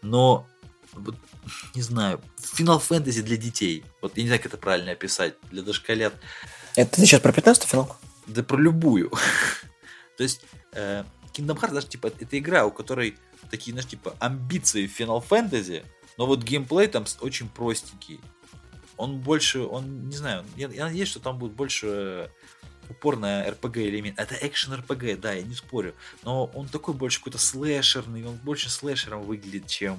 но 0.00 0.46
вот, 0.92 1.16
не 1.74 1.82
знаю, 1.82 2.20
Final 2.38 2.80
Fantasy 2.80 3.22
для 3.22 3.36
детей. 3.36 3.84
Вот 4.00 4.16
я 4.16 4.22
не 4.22 4.28
знаю, 4.28 4.40
как 4.42 4.52
это 4.52 4.56
правильно 4.56 4.92
описать, 4.92 5.34
для 5.50 5.62
дошколят. 5.62 6.14
Это 6.76 6.96
ты 6.96 7.02
сейчас 7.02 7.20
про 7.20 7.32
15 7.32 7.64
финалку? 7.64 7.96
Да 8.26 8.42
про 8.42 8.56
любую. 8.56 9.10
То 10.16 10.22
есть, 10.22 10.40
э, 10.72 11.04
Kingdom 11.34 11.60
Hearts 11.60 11.74
даже, 11.74 11.88
типа, 11.88 12.06
это 12.06 12.38
игра, 12.38 12.64
у 12.64 12.70
которой 12.70 13.18
такие, 13.50 13.72
знаешь, 13.72 13.88
типа, 13.88 14.16
амбиции 14.20 14.88
Final 14.88 15.22
Fantasy, 15.28 15.84
но 16.16 16.26
вот 16.26 16.42
геймплей 16.42 16.86
там 16.86 17.04
очень 17.20 17.48
простенький. 17.48 18.20
Он 18.96 19.18
больше, 19.18 19.60
он, 19.60 20.08
не 20.08 20.16
знаю, 20.16 20.44
я, 20.56 20.68
я 20.68 20.84
надеюсь, 20.84 21.08
что 21.08 21.20
там 21.20 21.38
будет 21.38 21.52
больше 21.52 22.30
упор 22.88 23.16
на 23.16 23.46
RPG 23.48 23.88
элемент. 23.88 24.18
Это 24.18 24.34
экшен 24.34 24.74
RPG, 24.74 25.16
да, 25.16 25.32
я 25.32 25.42
не 25.42 25.54
спорю. 25.54 25.94
Но 26.22 26.46
он 26.46 26.68
такой 26.68 26.94
больше 26.94 27.18
какой-то 27.18 27.38
слэшерный, 27.38 28.24
он 28.24 28.36
больше 28.36 28.70
слэшером 28.70 29.22
выглядит, 29.22 29.66
чем 29.66 29.98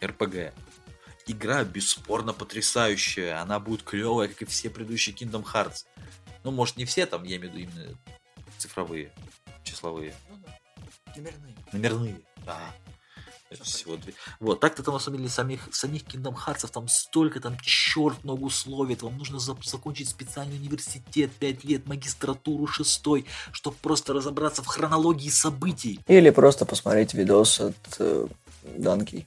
RPG. 0.00 0.52
Игра 1.26 1.64
бесспорно 1.64 2.32
потрясающая, 2.32 3.40
она 3.40 3.60
будет 3.60 3.82
клевая, 3.82 4.28
как 4.28 4.42
и 4.42 4.44
все 4.46 4.70
предыдущие 4.70 5.14
Kingdom 5.14 5.44
Hearts. 5.44 5.84
Ну, 6.44 6.50
может, 6.50 6.76
не 6.76 6.84
все 6.84 7.04
там, 7.06 7.24
я 7.24 7.36
имею 7.36 7.52
в 7.52 7.56
виду 7.56 7.70
именно 7.70 7.98
цифровые, 8.56 9.12
числовые. 9.64 10.14
Ну 10.30 10.36
да. 10.38 10.58
Номерные. 11.16 11.56
Номерные, 11.72 12.20
да. 12.46 12.58
Это 13.50 13.64
всего 13.64 13.96
две. 13.96 14.12
Вот, 14.40 14.60
так-то 14.60 14.82
там 14.82 14.94
на 14.94 15.00
самом 15.00 15.18
деле 15.18 15.30
самих, 15.30 15.68
самих 15.72 16.02
Kingdom 16.02 16.34
Hearts 16.34 16.68
там 16.70 16.86
столько, 16.88 17.40
там 17.40 17.56
черт 17.62 18.22
ногу 18.22 18.50
словит, 18.50 19.02
вам 19.02 19.16
нужно 19.16 19.38
за, 19.38 19.56
закончить 19.64 20.08
специальный 20.08 20.56
университет, 20.56 21.30
5 21.32 21.64
лет, 21.64 21.86
магистратуру 21.86 22.66
6, 22.66 23.04
чтобы 23.52 23.76
просто 23.80 24.12
разобраться 24.12 24.62
в 24.62 24.66
хронологии 24.66 25.30
событий. 25.30 26.00
Или 26.06 26.28
просто 26.30 26.66
посмотреть 26.66 27.14
видос 27.14 27.60
от 27.60 27.76
э, 27.98 28.26
Данки. 28.76 29.26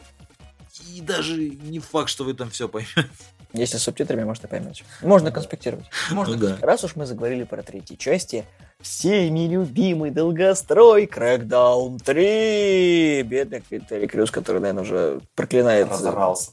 И 0.88 1.02
даже 1.02 1.38
не 1.38 1.80
факт, 1.80 2.10
что 2.10 2.24
вы 2.24 2.34
там 2.34 2.50
все 2.50 2.70
поймете. 2.70 3.10
Если 3.54 3.78
с 3.78 3.84
субтитрами, 3.84 4.24
может, 4.24 4.46
и 4.46 4.48
поймете. 4.48 4.86
Можно 5.02 5.32
конспектировать. 5.32 5.86
Можно. 6.12 6.36
Ну, 6.36 6.42
да. 6.42 6.58
Раз 6.62 6.84
уж 6.84 6.96
мы 6.96 7.06
заговорили 7.06 7.44
про 7.44 7.62
третьи 7.64 7.96
части, 7.96 8.46
всеми 8.82 9.48
любимый 9.48 10.12
долгострой 10.12 11.06
Crackdown 11.06 12.00
3. 12.04 13.24
Бедный 13.24 13.62
Терри 13.62 14.08
Крюс, 14.08 14.32
который, 14.32 14.60
наверное, 14.60 14.84
уже 14.84 15.22
проклинает. 15.36 15.90
Разорался. 15.90 16.52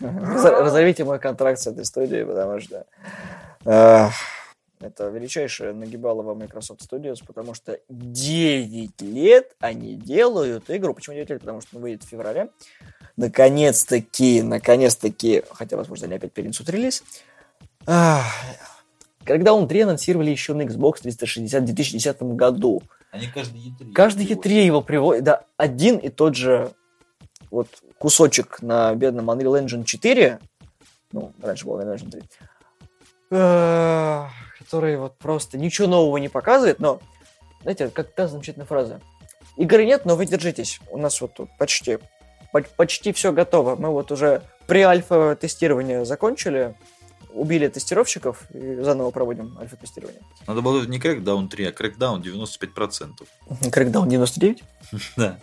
Разорвите 0.00 1.04
мой 1.04 1.18
контракт 1.18 1.60
с 1.60 1.66
этой 1.66 1.84
студией, 1.84 2.24
потому 2.24 2.60
что... 2.60 2.86
Это 4.84 5.08
величайшее 5.10 5.72
нагибалово 5.72 6.34
Microsoft 6.34 6.80
Studios, 6.82 7.22
потому 7.24 7.54
что 7.54 7.78
9 7.88 9.00
лет 9.02 9.54
они 9.60 9.94
делают 9.94 10.68
игру. 10.70 10.92
Почему 10.92 11.14
9 11.14 11.30
лет? 11.30 11.38
Потому 11.40 11.60
что 11.60 11.76
он 11.76 11.82
выйдет 11.82 12.02
в 12.02 12.08
феврале. 12.08 12.48
Наконец-таки, 13.16 14.42
наконец-таки, 14.42 15.44
хотя, 15.52 15.76
возможно, 15.76 16.06
они 16.06 16.16
опять 16.16 16.32
перенесут 16.32 16.68
релиз. 16.68 17.04
Когда 19.24 19.52
он 19.52 19.68
3 19.68 19.80
анонсировали 19.82 20.30
еще 20.30 20.54
на 20.54 20.62
Xbox 20.62 21.02
360 21.02 21.62
в 21.62 21.66
2010 21.66 22.22
году. 22.22 22.82
Они 23.10 23.26
каждый 23.26 23.60
E3. 23.60 23.92
Каждый 23.92 24.26
E3 24.26 24.64
его 24.64 24.82
приводят. 24.82 25.24
Да, 25.24 25.44
один 25.56 25.98
и 25.98 26.08
тот 26.08 26.34
же 26.34 26.72
вот 27.50 27.68
кусочек 27.98 28.62
на 28.62 28.94
бедном 28.94 29.30
Unreal 29.30 29.64
Engine 29.64 29.84
4. 29.84 30.38
Ну, 31.12 31.32
раньше 31.42 31.66
был 31.66 31.78
Unreal 31.78 31.96
Engine 31.96 32.10
3 32.10 32.22
который 34.72 34.96
вот 34.96 35.18
просто 35.18 35.58
ничего 35.58 35.88
нового 35.88 36.16
не 36.18 36.28
показывает, 36.28 36.78
но, 36.78 37.00
знаете, 37.62 37.88
как 37.88 38.12
та 38.12 38.28
замечательная 38.28 38.66
фраза. 38.66 39.00
Игры 39.56 39.84
нет, 39.84 40.04
но 40.04 40.16
вы 40.16 40.24
держитесь. 40.24 40.80
У 40.90 40.98
нас 40.98 41.20
вот 41.20 41.34
тут 41.34 41.50
почти, 41.58 41.98
почти 42.76 43.12
все 43.12 43.32
готово. 43.32 43.76
Мы 43.76 43.90
вот 43.90 44.12
уже 44.12 44.42
при 44.66 44.80
альфа-тестировании 44.82 46.04
закончили, 46.04 46.74
убили 47.34 47.68
тестировщиков 47.68 48.42
и 48.52 48.82
заново 48.82 49.10
проводим 49.10 49.56
альфа-тестирование. 49.60 50.20
Надо 50.46 50.60
было 50.60 50.84
не 50.84 50.98
Crackdown 50.98 51.48
3, 51.48 51.66
а 51.66 51.70
Crackdown 51.70 52.22
95%. 52.22 53.26
Crackdown 53.62 54.08
99? 54.08 54.62
Да. 55.16 55.38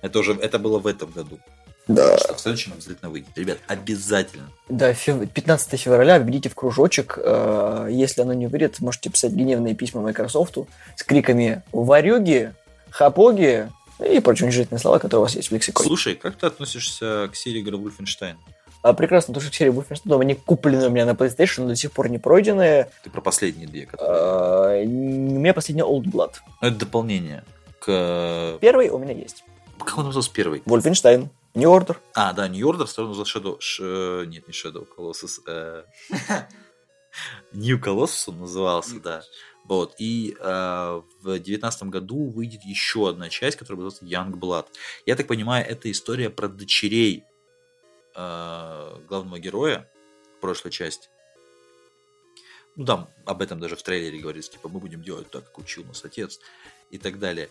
Это 0.00 0.20
уже 0.20 0.32
это 0.34 0.58
было 0.58 0.78
в 0.78 0.86
этом 0.86 1.10
году. 1.10 1.40
Да. 1.88 2.18
Что 2.18 2.34
в 2.34 2.40
следующем 2.40 2.74
обязательно 2.74 3.10
выйдет. 3.10 3.30
Ребят, 3.36 3.58
обязательно. 3.66 4.50
Да, 4.68 4.92
15 4.92 5.80
февраля 5.80 6.18
введите 6.18 6.50
в 6.50 6.54
кружочек. 6.54 7.18
Э, 7.20 7.88
если 7.90 8.20
оно 8.20 8.34
не 8.34 8.46
выйдет, 8.46 8.80
можете 8.80 9.10
писать 9.10 9.32
гневные 9.32 9.74
письма 9.74 10.02
Microsoft 10.02 10.58
с 10.96 11.02
криками 11.02 11.62
«Варюги», 11.72 12.52
«Хапоги» 12.90 13.68
и 14.04 14.20
прочие 14.20 14.46
уничижительные 14.46 14.80
слова, 14.80 14.98
которые 14.98 15.20
у 15.20 15.22
вас 15.22 15.34
есть 15.34 15.48
в 15.48 15.52
лексиконе. 15.52 15.88
Слушай, 15.88 16.14
как 16.14 16.36
ты 16.36 16.46
относишься 16.46 17.28
к 17.32 17.36
серии 17.36 17.60
игры 17.60 17.78
Wolfenstein? 17.78 18.36
А, 18.82 18.92
прекрасно, 18.92 19.34
потому 19.34 19.46
что 19.46 19.56
серия 19.56 19.72
Wolfenstein, 19.72 20.20
они 20.20 20.34
куплены 20.34 20.86
у 20.86 20.90
меня 20.90 21.04
на 21.04 21.12
PlayStation, 21.12 21.62
но 21.62 21.68
до 21.68 21.76
сих 21.76 21.92
пор 21.92 22.08
не 22.08 22.18
пройденные. 22.18 22.90
Ты 23.02 23.10
про 23.10 23.20
последние 23.20 23.66
две, 23.66 23.86
которые... 23.86 24.10
А, 24.10 24.82
у 24.82 24.88
меня 24.88 25.54
последняя 25.54 25.84
Old 25.84 26.04
Blood. 26.04 26.34
Ну, 26.60 26.68
это 26.68 26.76
дополнение 26.76 27.44
к... 27.80 28.58
Первый 28.60 28.88
у 28.90 28.98
меня 28.98 29.12
есть. 29.12 29.44
Как 29.78 29.98
он 29.98 30.04
назывался 30.06 30.32
первый? 30.32 30.60
Wolfenstein. 30.60 31.28
New 31.54 31.70
Order. 31.70 31.96
А, 32.14 32.32
да, 32.32 32.46
New 32.46 32.68
Order, 32.68 32.86
второй 32.86 33.08
называется 33.08 33.38
Shadow... 33.38 33.56
Ш... 33.58 34.26
Нет, 34.26 34.46
не 34.46 34.52
Shadow 34.54 34.86
Colossus. 34.96 35.40
Э... 35.46 35.82
New 37.52 37.78
Colossus 37.80 38.24
он 38.28 38.40
назывался, 38.40 39.00
да. 39.00 39.22
Вот. 39.64 39.94
И 39.98 40.36
э, 40.38 41.02
в 41.22 41.38
девятнадцатом 41.40 41.90
году 41.90 42.30
выйдет 42.30 42.62
еще 42.62 43.08
одна 43.08 43.28
часть, 43.28 43.56
которая 43.56 43.84
называется 43.84 44.04
Young 44.04 44.38
Blood. 44.38 44.66
Я 45.04 45.16
так 45.16 45.26
понимаю, 45.26 45.66
это 45.68 45.90
история 45.90 46.30
про 46.30 46.48
дочерей 46.48 47.24
э, 48.18 49.00
главного 49.08 49.38
героя 49.38 49.88
прошлой 50.40 50.70
части. 50.70 51.08
Ну, 52.76 52.84
там 52.84 53.10
об 53.24 53.42
этом 53.42 53.58
даже 53.60 53.76
в 53.76 53.82
трейлере 53.82 54.18
говорится, 54.18 54.52
типа, 54.52 54.68
мы 54.68 54.80
будем 54.80 55.02
делать 55.02 55.30
так, 55.30 55.44
как 55.44 55.58
учил 55.58 55.84
нас 55.84 56.04
отец 56.04 56.40
и 56.90 56.98
так 56.98 57.18
далее. 57.18 57.48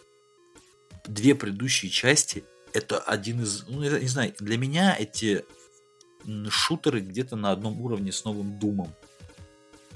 Две 1.05 1.35
предыдущие 1.35 1.91
части 1.91 2.43
это 2.73 2.99
один 2.99 3.41
из, 3.43 3.65
ну, 3.67 3.81
я 3.81 3.99
не 3.99 4.07
знаю, 4.07 4.33
для 4.39 4.57
меня 4.57 4.95
эти 4.97 5.45
шутеры 6.49 6.99
где-то 6.99 7.35
на 7.35 7.51
одном 7.51 7.81
уровне 7.81 8.11
с 8.11 8.25
новым 8.25 8.59
Думом. 8.59 8.93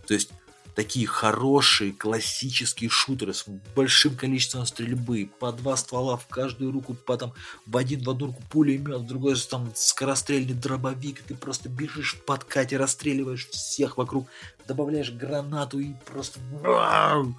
То 0.07 0.13
есть 0.13 0.31
такие 0.75 1.07
хорошие 1.07 1.91
классические 1.91 2.89
шутеры 2.89 3.33
с 3.33 3.45
большим 3.75 4.15
количеством 4.15 4.65
стрельбы, 4.65 5.29
по 5.39 5.51
два 5.51 5.75
ствола 5.77 6.17
в 6.17 6.27
каждую 6.27 6.71
руку, 6.71 6.93
потом 6.93 7.33
в 7.65 7.77
один 7.77 8.03
в 8.03 8.09
одну 8.09 8.27
руку 8.27 8.43
пулемет, 8.49 9.01
в 9.01 9.05
другой 9.05 9.35
там 9.49 9.71
скорострельный 9.75 10.53
дробовик, 10.53 11.21
ты 11.23 11.35
просто 11.35 11.69
бежишь 11.69 12.15
в 12.15 12.25
подкате, 12.25 12.77
расстреливаешь 12.77 13.49
всех 13.49 13.97
вокруг, 13.97 14.27
добавляешь 14.67 15.11
гранату 15.11 15.79
и 15.79 15.93
просто... 16.05 16.39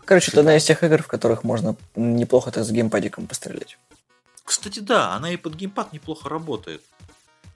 Короче, 0.04 0.30
это 0.30 0.40
одна 0.40 0.56
из 0.56 0.64
тех 0.64 0.82
игр, 0.82 1.02
в 1.02 1.06
которых 1.06 1.44
можно 1.44 1.76
неплохо 1.96 2.50
так 2.50 2.64
с 2.64 2.70
геймпадиком 2.70 3.26
пострелять. 3.26 3.78
Кстати, 4.44 4.80
да, 4.80 5.14
она 5.14 5.30
и 5.30 5.36
под 5.36 5.54
геймпад 5.54 5.92
неплохо 5.92 6.28
работает. 6.28 6.82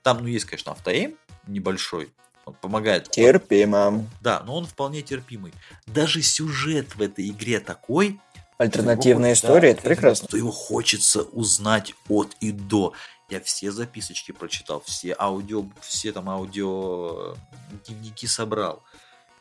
Там, 0.02 0.18
ну, 0.22 0.28
есть, 0.28 0.44
конечно, 0.44 0.72
автоэйм 0.72 1.16
небольшой, 1.46 2.10
он 2.46 2.54
помогает. 2.54 3.10
Терпимо. 3.10 4.06
Да, 4.20 4.42
но 4.46 4.56
он 4.56 4.66
вполне 4.66 5.02
терпимый. 5.02 5.52
Даже 5.86 6.22
сюжет 6.22 6.94
в 6.94 7.02
этой 7.02 7.28
игре 7.28 7.60
такой. 7.60 8.20
Альтернативная 8.56 9.34
история, 9.34 9.72
да, 9.72 9.78
это 9.78 9.82
прекрасно. 9.82 10.28
Что 10.28 10.36
его 10.38 10.52
хочется 10.52 11.22
узнать 11.22 11.92
от 12.08 12.34
и 12.40 12.52
до. 12.52 12.94
Я 13.28 13.40
все 13.40 13.72
записочки 13.72 14.30
прочитал, 14.30 14.80
все 14.80 15.14
аудио, 15.18 15.66
все 15.80 16.12
там 16.12 16.30
аудио 16.30 17.34
э, 17.34 17.78
дневники 17.86 18.28
собрал. 18.28 18.82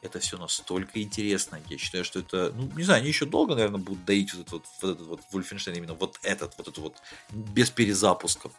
Это 0.01 0.19
все 0.19 0.37
настолько 0.37 1.01
интересно. 1.01 1.61
Я 1.69 1.77
считаю, 1.77 2.03
что 2.03 2.19
это, 2.19 2.51
ну, 2.55 2.69
не 2.75 2.83
знаю, 2.83 3.01
они 3.01 3.09
еще 3.09 3.25
долго, 3.25 3.53
наверное, 3.53 3.79
будут 3.79 4.03
доить 4.03 4.33
вот 4.33 4.47
этот 4.47 4.51
вот, 4.53 4.65
вот 4.81 4.91
этот 4.95 5.07
вот 5.07 5.21
Wolfenstein, 5.31 5.77
именно 5.77 5.93
вот 5.93 6.19
этот, 6.23 6.57
вот 6.57 6.67
этот 6.67 6.77
вот, 6.79 6.95
без 7.31 7.69
перезапусков. 7.69 8.51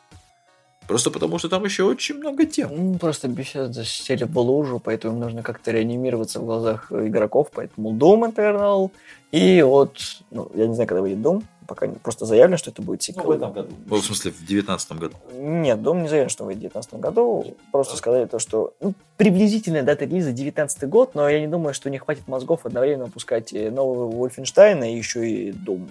Просто 0.87 1.11
потому, 1.11 1.39
что 1.39 1.49
там 1.49 1.65
еще 1.65 1.83
очень 1.85 2.17
много 2.17 2.47
тем. 2.47 2.71
Ну, 2.93 2.99
просто 2.99 3.29
Bethesda 3.29 3.85
сели 3.85 4.25
в 4.25 4.39
лужу, 4.39 4.81
поэтому 4.83 5.15
им 5.15 5.21
нужно 5.21 5.43
как-то 5.43 5.73
реанимироваться 5.73 6.41
в 6.41 6.45
глазах 6.45 6.93
игроков, 6.93 7.49
поэтому 7.53 7.93
Doom 7.93 8.33
Eternal 8.33 8.91
и 9.33 9.63
вот, 9.63 9.99
ну, 10.31 10.51
я 10.55 10.67
не 10.67 10.75
знаю, 10.75 10.89
когда 10.89 11.03
выйдет 11.03 11.19
Doom, 11.19 11.43
пока 11.67 11.89
просто 11.89 12.25
заявлено, 12.27 12.57
что 12.57 12.71
это 12.71 12.81
будет 12.81 13.03
сиквел. 13.03 13.25
Ну, 13.25 13.31
в 13.31 13.37
этом 13.37 13.53
году. 13.53 13.69
Ну, 13.87 13.97
в 13.97 14.05
смысле, 14.05 14.31
в 14.31 14.47
девятнадцатом 14.47 14.99
году. 14.99 15.17
Нет, 15.35 15.79
Doom 15.81 16.03
не 16.03 16.09
заявлен, 16.09 16.31
что 16.31 16.45
выйдет 16.45 16.59
в 16.59 16.63
девятнадцатом 16.63 17.01
году. 17.01 17.57
Просто 17.73 17.95
а. 17.95 17.97
сказали 17.97 18.27
то, 18.27 18.39
что 18.39 18.75
ну, 18.81 18.95
приблизительная 19.17 19.83
дата 19.83 20.05
релиза 20.05 20.33
девятнадцатый 20.33 20.89
год, 20.89 21.15
но 21.15 21.29
я 21.29 21.41
не 21.41 21.49
думаю, 21.49 21.75
что 21.75 21.91
не 21.91 21.99
хватит 21.99 22.29
мозгов 22.29 22.65
одновременно 22.65 23.07
выпускать 23.07 23.53
нового 23.53 24.11
Wolfenstein 24.11 24.89
и 24.89 24.97
еще 24.97 25.29
и 25.29 25.51
Doom. 25.51 25.91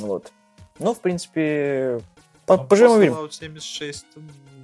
Вот. 0.00 0.32
Но, 0.78 0.94
в 0.94 1.00
принципе, 1.00 2.00
ну, 2.00 2.02
поживем 2.56 2.92
увидим. 2.92 3.12
Fallout 3.14 3.32
76, 3.32 4.06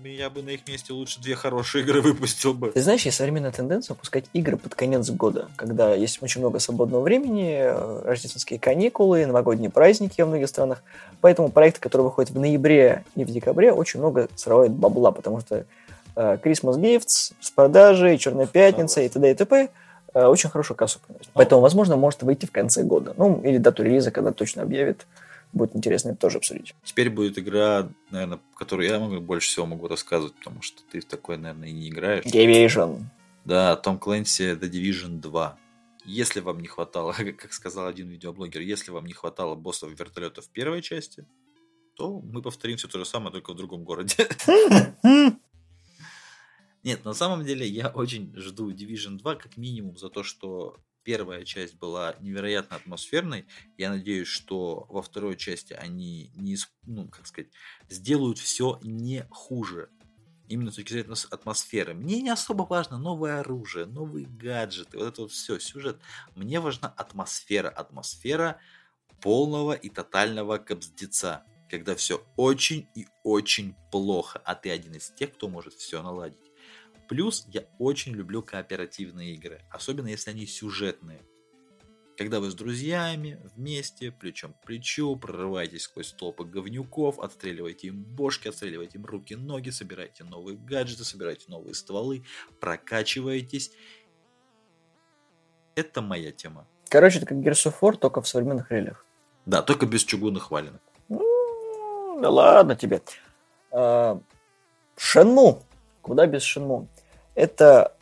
я 0.04 0.30
бы 0.30 0.42
на 0.42 0.50
их 0.50 0.66
месте 0.66 0.92
лучше 0.92 1.20
две 1.20 1.34
хорошие 1.34 1.84
игры 1.84 2.00
выпустил 2.00 2.54
бы. 2.54 2.70
Ты 2.70 2.80
знаешь, 2.80 3.02
есть 3.02 3.16
современная 3.16 3.52
тенденция 3.52 3.94
выпускать 3.94 4.24
игры 4.32 4.56
под 4.56 4.74
конец 4.74 5.08
года, 5.10 5.48
когда 5.56 5.94
есть 5.94 6.22
очень 6.22 6.40
много 6.40 6.58
свободного 6.58 7.02
времени, 7.02 7.56
э, 7.58 8.02
рождественские 8.04 8.58
каникулы, 8.58 9.26
новогодние 9.26 9.70
праздники 9.70 10.20
во 10.20 10.26
многих 10.26 10.48
странах. 10.48 10.82
Поэтому 11.20 11.50
проекты, 11.50 11.80
которые 11.80 12.06
выходят 12.06 12.30
в 12.30 12.38
ноябре 12.38 13.04
и 13.14 13.24
в 13.24 13.30
декабре, 13.30 13.72
очень 13.72 14.00
много 14.00 14.28
срывают 14.34 14.72
бабла, 14.72 15.10
потому 15.10 15.40
что 15.40 15.64
э, 16.16 16.38
Christmas 16.42 16.78
Gifts 16.78 17.32
с 17.40 17.50
продажей, 17.50 18.18
Черная 18.18 18.46
пятница 18.46 19.00
и 19.00 19.08
т.д. 19.08 19.30
и 19.30 19.34
т.п. 19.34 19.68
Э, 20.14 20.26
очень 20.26 20.50
хорошую 20.50 20.76
кассу 20.76 21.00
приносит. 21.06 21.30
Поэтому, 21.32 21.60
возможно, 21.60 21.96
может 21.96 22.22
выйти 22.22 22.46
в 22.46 22.52
конце 22.52 22.82
года. 22.82 23.14
Ну, 23.16 23.40
или 23.44 23.58
дату 23.58 23.82
релиза, 23.82 24.10
когда 24.10 24.32
точно 24.32 24.62
объявит. 24.62 25.06
Будет 25.52 25.74
интересно 25.74 26.10
это 26.10 26.18
тоже 26.18 26.38
обсудить. 26.38 26.74
Теперь 26.84 27.10
будет 27.10 27.38
игра, 27.38 27.88
наверное, 28.10 28.40
которую 28.54 28.88
я 28.88 28.98
могу, 28.98 29.20
больше 29.20 29.48
всего 29.48 29.66
могу 29.66 29.88
рассказывать, 29.88 30.34
потому 30.34 30.62
что 30.62 30.82
ты 30.90 31.00
в 31.00 31.04
такой, 31.06 31.38
наверное, 31.38 31.68
и 31.68 31.72
не 31.72 31.88
играешь. 31.88 32.24
Division. 32.24 33.04
Да, 33.44 33.76
Том 33.76 33.98
Клэнси 33.98 34.52
The 34.52 34.70
Division 34.70 35.20
2. 35.20 35.58
Если 36.04 36.40
вам 36.40 36.60
не 36.60 36.68
хватало, 36.68 37.12
как 37.38 37.52
сказал 37.52 37.86
один 37.86 38.08
видеоблогер, 38.08 38.60
если 38.60 38.90
вам 38.90 39.06
не 39.06 39.14
хватало 39.14 39.54
боссов 39.54 39.90
вертолета 39.98 40.42
в 40.42 40.48
первой 40.48 40.82
части, 40.82 41.26
то 41.94 42.20
мы 42.20 42.42
повторим 42.42 42.76
все 42.76 42.88
то 42.88 42.98
же 42.98 43.04
самое, 43.04 43.32
только 43.32 43.52
в 43.52 43.56
другом 43.56 43.84
городе. 43.84 44.28
Нет, 46.84 47.04
на 47.04 47.12
самом 47.12 47.44
деле 47.44 47.66
я 47.66 47.88
очень 47.88 48.32
жду 48.36 48.70
Division 48.70 49.18
2 49.18 49.34
как 49.34 49.56
минимум 49.56 49.96
за 49.96 50.08
то, 50.08 50.22
что 50.22 50.76
первая 51.08 51.42
часть 51.46 51.74
была 51.76 52.16
невероятно 52.20 52.76
атмосферной. 52.76 53.46
Я 53.78 53.88
надеюсь, 53.88 54.28
что 54.28 54.84
во 54.90 55.00
второй 55.00 55.38
части 55.38 55.72
они 55.72 56.30
не, 56.36 56.58
ну, 56.84 57.08
как 57.08 57.26
сказать, 57.26 57.50
сделают 57.88 58.36
все 58.36 58.78
не 58.82 59.26
хуже. 59.30 59.88
Именно 60.48 60.70
с 60.70 60.74
точки 60.74 60.92
зрения 60.92 61.14
атмосферы. 61.30 61.94
Мне 61.94 62.20
не 62.20 62.28
особо 62.28 62.64
важно 62.64 62.98
новое 62.98 63.40
оружие, 63.40 63.86
новые 63.86 64.26
гаджеты, 64.26 64.98
вот 64.98 65.06
это 65.06 65.22
вот 65.22 65.32
все, 65.32 65.58
сюжет. 65.58 65.98
Мне 66.34 66.60
важна 66.60 66.88
атмосфера. 66.94 67.70
Атмосфера 67.70 68.60
полного 69.22 69.72
и 69.72 69.88
тотального 69.88 70.58
кобздеца. 70.58 71.42
Когда 71.70 71.94
все 71.94 72.22
очень 72.36 72.86
и 72.94 73.06
очень 73.24 73.74
плохо, 73.90 74.42
а 74.44 74.54
ты 74.54 74.70
один 74.70 74.92
из 74.92 75.08
тех, 75.12 75.32
кто 75.32 75.48
может 75.48 75.72
все 75.72 76.02
наладить. 76.02 76.47
Плюс 77.08 77.46
я 77.48 77.64
очень 77.78 78.12
люблю 78.12 78.42
кооперативные 78.42 79.34
игры, 79.34 79.62
особенно 79.70 80.08
если 80.08 80.30
они 80.30 80.46
сюжетные. 80.46 81.22
Когда 82.18 82.40
вы 82.40 82.50
с 82.50 82.54
друзьями, 82.54 83.40
вместе, 83.54 84.10
плечом 84.10 84.52
к 84.52 84.66
плечу, 84.66 85.14
прорываетесь 85.16 85.82
сквозь 85.82 86.12
толпы 86.12 86.44
говнюков, 86.44 87.20
отстреливаете 87.20 87.88
им 87.88 88.02
бошки, 88.02 88.48
отстреливаете 88.48 88.98
им 88.98 89.06
руки, 89.06 89.36
ноги, 89.36 89.70
собираете 89.70 90.24
новые 90.24 90.58
гаджеты, 90.58 91.04
собираете 91.04 91.44
новые 91.48 91.74
стволы, 91.74 92.24
прокачиваетесь. 92.60 93.70
Это 95.76 96.02
моя 96.02 96.32
тема. 96.32 96.66
Короче, 96.88 97.18
это 97.18 97.26
как 97.26 97.38
War, 97.38 97.96
только 97.96 98.20
в 98.20 98.28
современных 98.28 98.70
релях. 98.72 99.06
Да, 99.46 99.62
только 99.62 99.86
без 99.86 100.02
чугунных 100.02 100.50
валенок. 100.50 100.82
Ну, 101.08 102.20
да 102.20 102.30
ладно 102.30 102.74
тебе. 102.74 103.00
А, 103.70 104.20
Шенму. 104.96 105.62
Куда 106.02 106.26
без 106.26 106.42
Шенму? 106.42 106.88
Это 107.38 107.92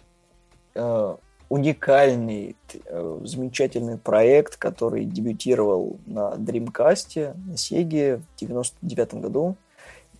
э, 0.74 1.16
уникальный, 1.51 2.57
э, 2.72 3.20
замечательный 3.22 3.99
проект, 3.99 4.57
который 4.57 5.05
дебютировал 5.05 5.99
на 6.07 6.37
Dreamcast, 6.37 7.34
на 7.47 7.53
Sega 7.53 8.16
в 8.16 8.41
99 8.41 9.14
году 9.16 9.57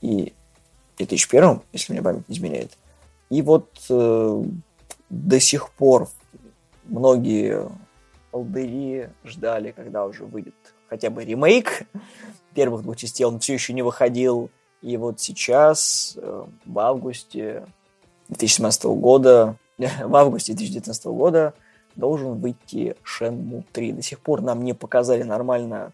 и 0.03 0.35
в 0.93 0.99
2001, 0.99 1.63
если 1.73 1.95
мне 1.95 2.03
память 2.03 2.29
не 2.29 2.35
изменяет. 2.35 2.77
И 3.31 3.41
вот 3.41 3.71
э, 3.89 4.43
до 5.09 5.41
сих 5.41 5.71
пор 5.71 6.11
многие 6.85 7.71
алдыри 8.33 9.09
ждали, 9.25 9.71
когда 9.71 10.05
уже 10.05 10.27
выйдет 10.27 10.55
хотя 10.91 11.09
бы 11.09 11.25
ремейк 11.25 11.85
первых 12.53 12.83
двух 12.83 12.99
частей. 12.99 13.25
Он 13.25 13.41
все 13.41 13.55
еще 13.55 13.73
не 13.73 13.81
выходил. 13.81 14.51
И 14.83 14.99
вот 14.99 15.21
сейчас, 15.21 16.19
э, 16.21 16.45
в 16.67 16.79
августе, 16.79 17.65
2017 18.29 18.85
года, 18.85 19.57
в 19.79 20.17
августе 20.17 20.53
2019 20.53 21.07
года 21.07 21.55
должен 21.95 22.35
выйти 22.35 22.97
Shenmue 23.05 23.65
3. 23.73 23.93
До 23.93 24.03
сих 24.03 24.21
пор 24.21 24.43
нам 24.43 24.63
не 24.63 24.75
показали 24.75 25.23
нормально, 25.23 25.93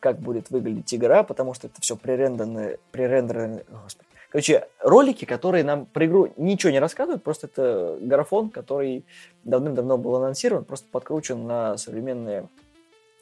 как 0.00 0.20
будет 0.20 0.50
выглядеть 0.50 0.94
игра, 0.94 1.22
потому 1.22 1.54
что 1.54 1.66
это 1.66 1.80
все 1.80 1.96
пререндерные, 1.96 2.78
пререндерные, 2.92 3.64
господи. 3.82 4.08
Короче, 4.30 4.66
ролики, 4.80 5.24
которые 5.24 5.62
нам 5.62 5.86
про 5.86 6.06
игру 6.06 6.32
ничего 6.36 6.72
не 6.72 6.80
рассказывают, 6.80 7.22
просто 7.22 7.46
это 7.46 7.96
графон, 8.00 8.50
который 8.50 9.04
давным-давно 9.44 9.96
был 9.96 10.16
анонсирован, 10.16 10.64
просто 10.64 10.88
подкручен 10.90 11.46
на 11.46 11.76
современные 11.76 12.48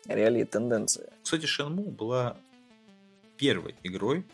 реалии 0.07 0.45
тенденции. 0.45 1.11
Кстати, 1.23 1.45
Shenmue 1.45 1.91
была 1.91 2.37
первой 3.37 3.75
игрой, 3.83 4.25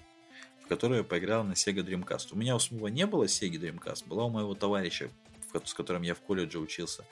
которую 0.68 0.98
я 0.98 1.04
поиграл 1.04 1.44
на 1.44 1.52
Sega 1.52 1.84
Dreamcast. 1.84 2.28
У 2.32 2.36
меня 2.36 2.54
у 2.54 2.58
самого 2.58 2.88
не 2.88 3.06
было 3.06 3.24
Sega 3.24 3.58
Dreamcast, 3.58 4.06
была 4.06 4.24
у 4.24 4.30
моего 4.30 4.54
товарища, 4.54 5.10
с 5.64 5.74
которым 5.74 6.02
я 6.02 6.14
в 6.14 6.20
колледже 6.20 6.58
учился. 6.58 7.04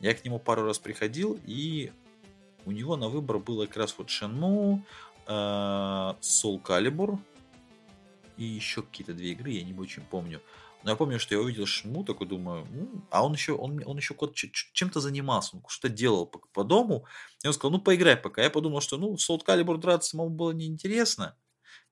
Я 0.00 0.14
к 0.14 0.24
нему 0.24 0.38
пару 0.38 0.64
раз 0.64 0.78
приходил, 0.78 1.38
и 1.46 1.90
у 2.64 2.70
него 2.70 2.96
на 2.96 3.08
выбор 3.08 3.38
было 3.38 3.66
как 3.66 3.78
раз 3.78 3.94
вот 3.98 4.08
Shenmue, 4.08 4.80
э, 5.26 5.30
Soul 5.30 6.62
Calibur 6.62 7.18
и 8.36 8.44
еще 8.44 8.82
какие-то 8.82 9.14
две 9.14 9.32
игры, 9.32 9.50
я 9.50 9.64
не 9.64 9.74
очень 9.74 10.02
помню. 10.02 10.40
Но 10.84 10.90
я 10.90 10.96
помню, 10.96 11.18
что 11.18 11.34
я 11.34 11.40
увидел 11.40 11.66
Шму, 11.66 12.04
такой 12.04 12.26
думаю, 12.28 12.66
ну, 12.70 13.02
а 13.10 13.24
он 13.24 13.32
еще, 13.32 13.52
он, 13.52 13.82
он 13.84 13.96
еще 13.96 14.14
чем-то 14.72 15.00
занимался, 15.00 15.56
он 15.56 15.62
что-то 15.66 15.92
делал 15.92 16.24
по, 16.24 16.38
по 16.52 16.62
дому. 16.62 17.04
И 17.42 17.48
он 17.48 17.52
сказал, 17.52 17.72
ну, 17.72 17.80
поиграй 17.80 18.16
пока. 18.16 18.42
Я 18.42 18.50
подумал, 18.50 18.80
что, 18.80 18.96
ну, 18.96 19.14
Soul 19.14 19.44
Calibur 19.44 19.78
драться 19.78 20.10
самому 20.10 20.30
было 20.30 20.52
неинтересно. 20.52 21.36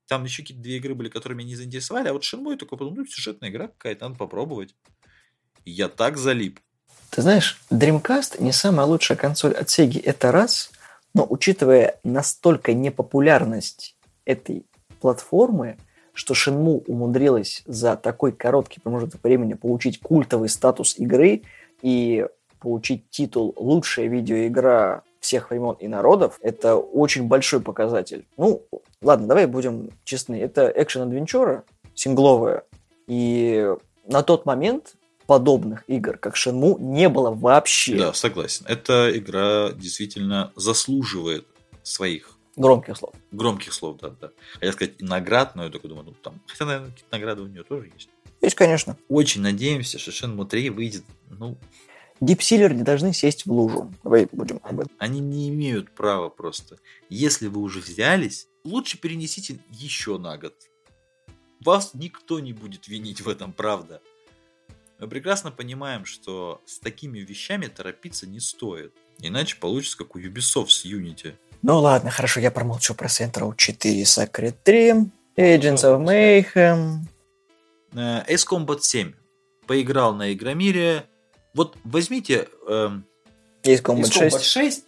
Там 0.08 0.24
еще 0.24 0.42
какие-то 0.42 0.62
две 0.62 0.76
игры 0.76 0.94
были, 0.94 1.08
которые 1.08 1.36
меня 1.36 1.48
не 1.48 1.56
заинтересовали, 1.56 2.08
а 2.08 2.12
вот 2.12 2.22
Shenmue 2.22 2.56
такой 2.56 2.78
подумал, 2.78 3.00
ну, 3.00 3.06
сюжетная 3.06 3.50
игра 3.50 3.68
какая-то, 3.68 4.04
надо 4.04 4.18
попробовать. 4.18 4.74
Я 5.64 5.88
так 5.88 6.16
залип. 6.16 6.60
Ты 7.10 7.22
знаешь, 7.22 7.60
Dreamcast 7.70 8.42
не 8.42 8.52
самая 8.52 8.86
лучшая 8.86 9.18
консоль 9.18 9.52
от 9.52 9.68
Sega, 9.68 10.00
это 10.02 10.30
раз, 10.32 10.70
но 11.14 11.26
учитывая 11.28 11.98
настолько 12.04 12.74
непопулярность 12.74 13.96
этой 14.24 14.66
платформы, 15.00 15.76
что 16.12 16.34
Shenmue 16.34 16.84
умудрилась 16.86 17.62
за 17.66 17.96
такой 17.96 18.32
короткий 18.32 18.80
промежуток 18.80 19.22
времени 19.22 19.54
получить 19.54 20.00
культовый 20.00 20.48
статус 20.48 20.98
игры 20.98 21.42
и 21.82 22.26
получить 22.60 23.10
титул 23.10 23.54
«Лучшая 23.56 24.08
видеоигра 24.08 25.02
всех 25.26 25.50
времен 25.50 25.76
и 25.80 25.88
народов», 25.88 26.38
это 26.40 26.76
очень 26.76 27.24
большой 27.24 27.60
показатель. 27.60 28.26
Ну, 28.36 28.66
ладно, 29.02 29.26
давай 29.26 29.46
будем 29.46 29.90
честны. 30.04 30.40
Это 30.40 30.68
экшен-адвенчура, 30.68 31.64
сингловая, 31.94 32.62
и 33.06 33.74
на 34.06 34.22
тот 34.22 34.46
момент 34.46 34.94
подобных 35.26 35.82
игр, 35.88 36.16
как 36.18 36.36
Shenmue, 36.36 36.80
не 36.80 37.08
было 37.08 37.30
вообще. 37.30 37.96
Да, 37.96 38.12
согласен. 38.12 38.64
Эта 38.68 39.10
игра 39.16 39.72
действительно 39.72 40.52
заслуживает 40.54 41.46
своих 41.82 42.32
Громких 42.56 42.96
слов. 42.96 43.14
Громких 43.32 43.72
слов, 43.74 43.98
да, 44.00 44.10
да. 44.18 44.30
Хотел 44.54 44.72
сказать 44.72 45.02
наград, 45.02 45.54
но 45.56 45.64
я 45.64 45.70
только 45.70 45.88
думаю, 45.88 46.06
ну 46.06 46.12
там, 46.12 46.40
хотя, 46.46 46.64
наверное, 46.64 46.90
какие-то 46.90 47.14
награды 47.14 47.42
у 47.42 47.46
нее 47.46 47.64
тоже 47.64 47.90
есть. 47.94 48.08
Есть, 48.40 48.54
конечно. 48.54 48.96
Очень 49.08 49.42
надеемся, 49.42 49.98
что 49.98 50.10
Shenmue 50.10 50.46
3 50.46 50.70
выйдет, 50.70 51.04
ну... 51.28 51.58
Дипсилер 52.20 52.72
не 52.72 52.82
должны 52.82 53.12
сесть 53.12 53.46
в 53.46 53.52
лужу. 53.52 53.92
Давай 54.02 54.28
будем 54.32 54.60
об 54.62 54.80
этом. 54.80 54.92
Они 54.98 55.20
не 55.20 55.48
имеют 55.48 55.90
права 55.90 56.28
просто. 56.28 56.78
Если 57.08 57.46
вы 57.46 57.60
уже 57.60 57.80
взялись, 57.80 58.48
лучше 58.64 58.98
перенесите 58.98 59.58
еще 59.70 60.18
на 60.18 60.38
год. 60.38 60.54
Вас 61.64 61.90
никто 61.94 62.40
не 62.40 62.52
будет 62.52 62.88
винить 62.88 63.20
в 63.20 63.28
этом, 63.28 63.52
правда. 63.52 64.00
Мы 64.98 65.08
прекрасно 65.08 65.50
понимаем, 65.50 66.06
что 66.06 66.62
с 66.64 66.78
такими 66.78 67.18
вещами 67.18 67.66
торопиться 67.66 68.26
не 68.26 68.40
стоит. 68.40 68.94
Иначе 69.18 69.56
получится, 69.56 69.98
как 69.98 70.16
у 70.16 70.18
Ubisoft 70.18 70.68
с 70.68 70.86
Unity. 70.86 71.34
Ну 71.62 71.80
ладно, 71.80 72.10
хорошо, 72.10 72.40
я 72.40 72.50
промолчу 72.50 72.94
про 72.94 73.08
Central 73.08 73.54
4, 73.56 74.02
Sacred 74.02 74.54
3, 74.62 74.92
Agents 75.36 75.82
of 75.84 76.02
Mayhem. 76.02 77.00
Э, 77.92 78.24
Ace 78.26 78.46
Combat 78.48 78.80
7. 78.80 79.12
Поиграл 79.66 80.14
на 80.14 80.32
Игромире. 80.32 81.06
Вот 81.56 81.78
возьмите... 81.84 82.48
Э, 82.68 82.90
Ace 83.62 83.82
Combat, 83.82 84.02
Ace 84.02 84.12
Combat 84.12 84.40
6. 84.40 84.44
6. 84.44 84.84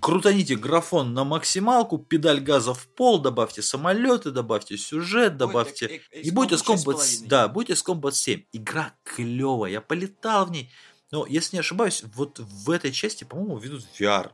Крутаните 0.00 0.56
графон 0.56 1.12
на 1.12 1.24
максималку, 1.24 1.98
педаль 1.98 2.40
газа 2.40 2.72
в 2.72 2.88
пол, 2.88 3.20
добавьте 3.20 3.60
самолеты, 3.60 4.30
добавьте 4.30 4.78
сюжет, 4.78 5.36
добавьте... 5.36 5.86
Будет, 5.88 6.26
и 6.26 6.30
будет 6.30 6.58
с 6.60 6.64
Combat... 6.64 7.26
Да, 7.26 7.48
будет 7.48 7.76
с 7.76 7.84
Combat 7.84 8.12
7. 8.12 8.44
Игра 8.52 8.94
клевая, 9.04 9.72
я 9.72 9.80
полетал 9.82 10.46
в 10.46 10.50
ней. 10.50 10.72
Но, 11.10 11.26
если 11.26 11.56
не 11.56 11.60
ошибаюсь, 11.60 12.02
вот 12.14 12.38
в 12.38 12.70
этой 12.70 12.90
части, 12.90 13.24
по-моему, 13.24 13.58
ведут 13.58 13.84
VR. 13.98 14.30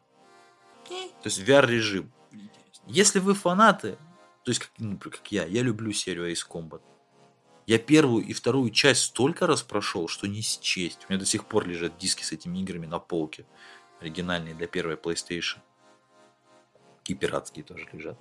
То 0.89 1.25
есть 1.25 1.41
VR-режим. 1.41 2.13
Если 2.87 3.19
вы 3.19 3.35
фанаты, 3.35 3.97
то 4.45 4.51
есть 4.51 4.61
как, 4.61 4.71
ну, 4.79 4.97
как 4.97 5.21
я, 5.33 5.45
я 5.45 5.63
люблю 5.63 5.93
серию 5.93 6.31
Ace 6.31 6.47
Combat. 6.49 6.83
Я 7.67 7.79
первую 7.79 8.25
и 8.25 8.33
вторую 8.33 8.71
часть 8.71 9.03
столько 9.03 9.47
раз 9.47 9.63
прошел, 9.63 10.09
что 10.09 10.27
не 10.27 10.41
счесть. 10.41 11.07
У 11.09 11.13
меня 11.13 11.21
до 11.21 11.27
сих 11.27 11.47
пор 11.47 11.67
лежат 11.67 11.97
диски 11.97 12.23
с 12.23 12.33
этими 12.33 12.59
играми 12.59 12.87
на 12.87 12.99
полке. 12.99 13.47
Оригинальные 14.01 14.55
для 14.55 14.67
первой 14.67 14.97
PlayStation. 14.97 15.59
И 17.05 17.15
пиратские 17.15 17.65
тоже 17.65 17.89
лежат. 17.93 18.19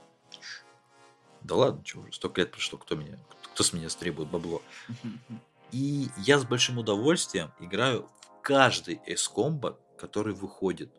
Да 1.42 1.56
ладно, 1.56 1.84
что 1.84 2.00
уже, 2.00 2.12
столько 2.14 2.42
лет 2.42 2.52
прошло, 2.52 2.78
кто 2.78 2.96
меня, 2.96 3.18
кто 3.42 3.64
с 3.64 3.74
меня 3.74 3.90
стребует 3.90 4.30
бабло. 4.30 4.62
И 5.72 6.10
я 6.18 6.38
с 6.38 6.46
большим 6.46 6.78
удовольствием 6.78 7.52
играю 7.60 8.10
в 8.22 8.42
каждый 8.42 9.02
Combat, 9.08 9.78
который 9.98 10.34
выходит. 10.34 10.94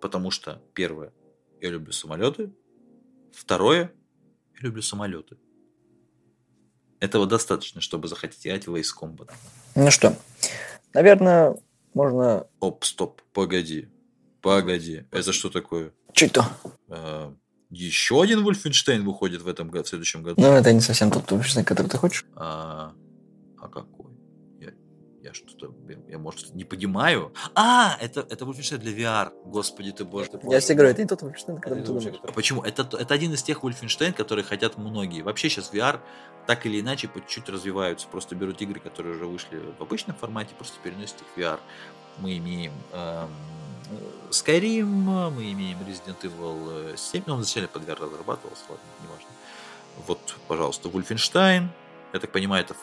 Потому 0.00 0.30
что, 0.30 0.62
первое, 0.74 1.12
я 1.60 1.70
люблю 1.70 1.92
самолеты. 1.92 2.52
Второе, 3.32 3.92
я 4.54 4.60
люблю 4.60 4.82
самолеты. 4.82 5.36
Этого 7.00 7.26
достаточно, 7.26 7.80
чтобы 7.80 8.08
захотеть 8.08 8.46
играть 8.46 8.66
в 8.66 8.74
Ace 8.74 8.92
Combat. 8.98 9.30
Ну 9.74 9.90
что, 9.90 10.16
наверное, 10.94 11.56
можно... 11.94 12.46
Оп, 12.60 12.84
стоп, 12.84 13.20
погоди. 13.32 13.88
Погоди. 14.40 15.04
Это 15.10 15.32
что 15.32 15.50
такое? 15.50 15.92
Что 16.12 16.26
это? 16.26 16.48
А, 16.88 17.34
еще 17.70 18.22
один 18.22 18.44
Вольфенштейн 18.44 19.04
выходит 19.04 19.42
в 19.42 19.48
этом 19.48 19.68
году, 19.68 19.84
в 19.84 19.88
следующем 19.88 20.22
году. 20.22 20.40
Ну, 20.40 20.52
это 20.52 20.72
не 20.72 20.80
совсем 20.80 21.10
тот 21.10 21.30
Вольфенштейн, 21.30 21.64
который 21.64 21.88
ты 21.88 21.98
хочешь. 21.98 22.24
А, 22.34 22.92
что-то, 25.36 25.74
я, 25.88 25.96
я, 26.08 26.18
может, 26.18 26.54
не 26.54 26.64
понимаю. 26.64 27.32
А, 27.54 27.96
это, 28.00 28.20
это 28.20 28.44
Wolfenstein 28.44 28.78
для 28.78 28.92
VR. 28.92 29.32
Господи 29.44 29.92
ты 29.92 30.04
боже. 30.04 30.30
Ты 30.30 30.38
я 30.50 30.60
тебе 30.60 30.74
говорю, 30.74 30.90
это 30.90 31.02
не 31.02 31.08
тот 31.08 31.22
Wolfenstein, 31.22 31.60
который 31.60 31.80
ты 31.80 31.86
думаешь. 31.86 32.14
Почему? 32.34 32.62
Это, 32.62 32.82
это 32.96 33.14
один 33.14 33.32
из 33.32 33.42
тех 33.42 33.62
Wolfenstein, 33.62 34.12
которые 34.12 34.44
хотят 34.44 34.78
многие. 34.78 35.22
Вообще 35.22 35.48
сейчас 35.48 35.72
VR 35.72 36.00
так 36.46 36.64
или 36.66 36.80
иначе 36.80 37.08
по 37.08 37.20
чуть-чуть 37.20 37.48
развиваются. 37.48 38.06
Просто 38.08 38.34
берут 38.34 38.60
игры, 38.62 38.80
которые 38.80 39.16
уже 39.16 39.26
вышли 39.26 39.60
в 39.78 39.82
обычном 39.82 40.16
формате, 40.16 40.54
просто 40.56 40.78
переносят 40.82 41.16
их 41.20 41.26
в 41.34 41.38
VR. 41.38 41.58
Мы 42.18 42.38
имеем 42.38 42.72
эм, 42.92 43.28
Skyrim, 44.30 44.84
мы 44.84 45.52
имеем 45.52 45.78
Resident 45.80 46.20
Evil 46.22 46.96
7, 46.96 47.22
но 47.26 47.34
он 47.34 47.40
вначале 47.40 47.68
под 47.68 47.82
VR 47.82 48.00
разрабатывался, 48.00 48.62
ладно, 48.68 48.84
неважно. 49.02 49.28
Вот, 50.06 50.36
пожалуйста, 50.48 50.88
Wolfenstein. 50.88 51.68
Я 52.12 52.20
так 52.20 52.30
понимаю, 52.32 52.64
это 52.64 52.74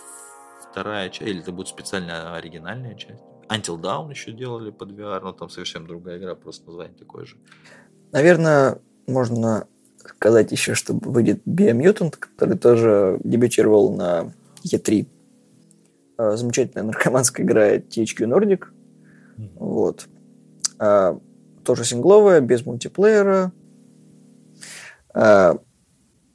вторая 0.74 1.10
часть, 1.10 1.30
или 1.30 1.40
это 1.42 1.52
будет 1.52 1.68
специальная 1.68 2.36
оригинальная 2.36 2.96
часть. 2.96 3.22
Until 3.48 3.80
Dawn 3.80 4.10
еще 4.10 4.32
делали 4.32 4.72
под 4.72 4.92
VR, 4.92 5.20
но 5.22 5.32
там 5.32 5.50
совершенно 5.50 5.88
другая 5.88 6.18
игра, 6.18 6.34
просто 6.34 6.66
название 6.66 6.98
такое 6.98 7.26
же. 7.26 7.36
Наверное, 8.12 8.80
можно 9.06 9.68
сказать 10.04 10.52
еще, 10.52 10.74
что 10.74 10.94
выйдет 10.94 11.44
Biomutant, 11.46 12.18
который 12.18 12.58
тоже 12.58 13.20
дебютировал 13.24 13.94
на 13.94 14.34
E3. 14.66 15.06
А, 16.18 16.36
замечательная 16.38 16.86
наркоманская 16.86 17.46
игра 17.46 17.76
THQ 17.76 18.26
Nordic. 18.26 18.64
Mm-hmm. 19.38 19.50
Вот. 19.58 20.08
А, 20.80 21.20
тоже 21.64 21.86
сингловая, 21.86 22.42
без 22.42 22.66
мультиплеера. 22.66 23.52
А, 25.14 25.56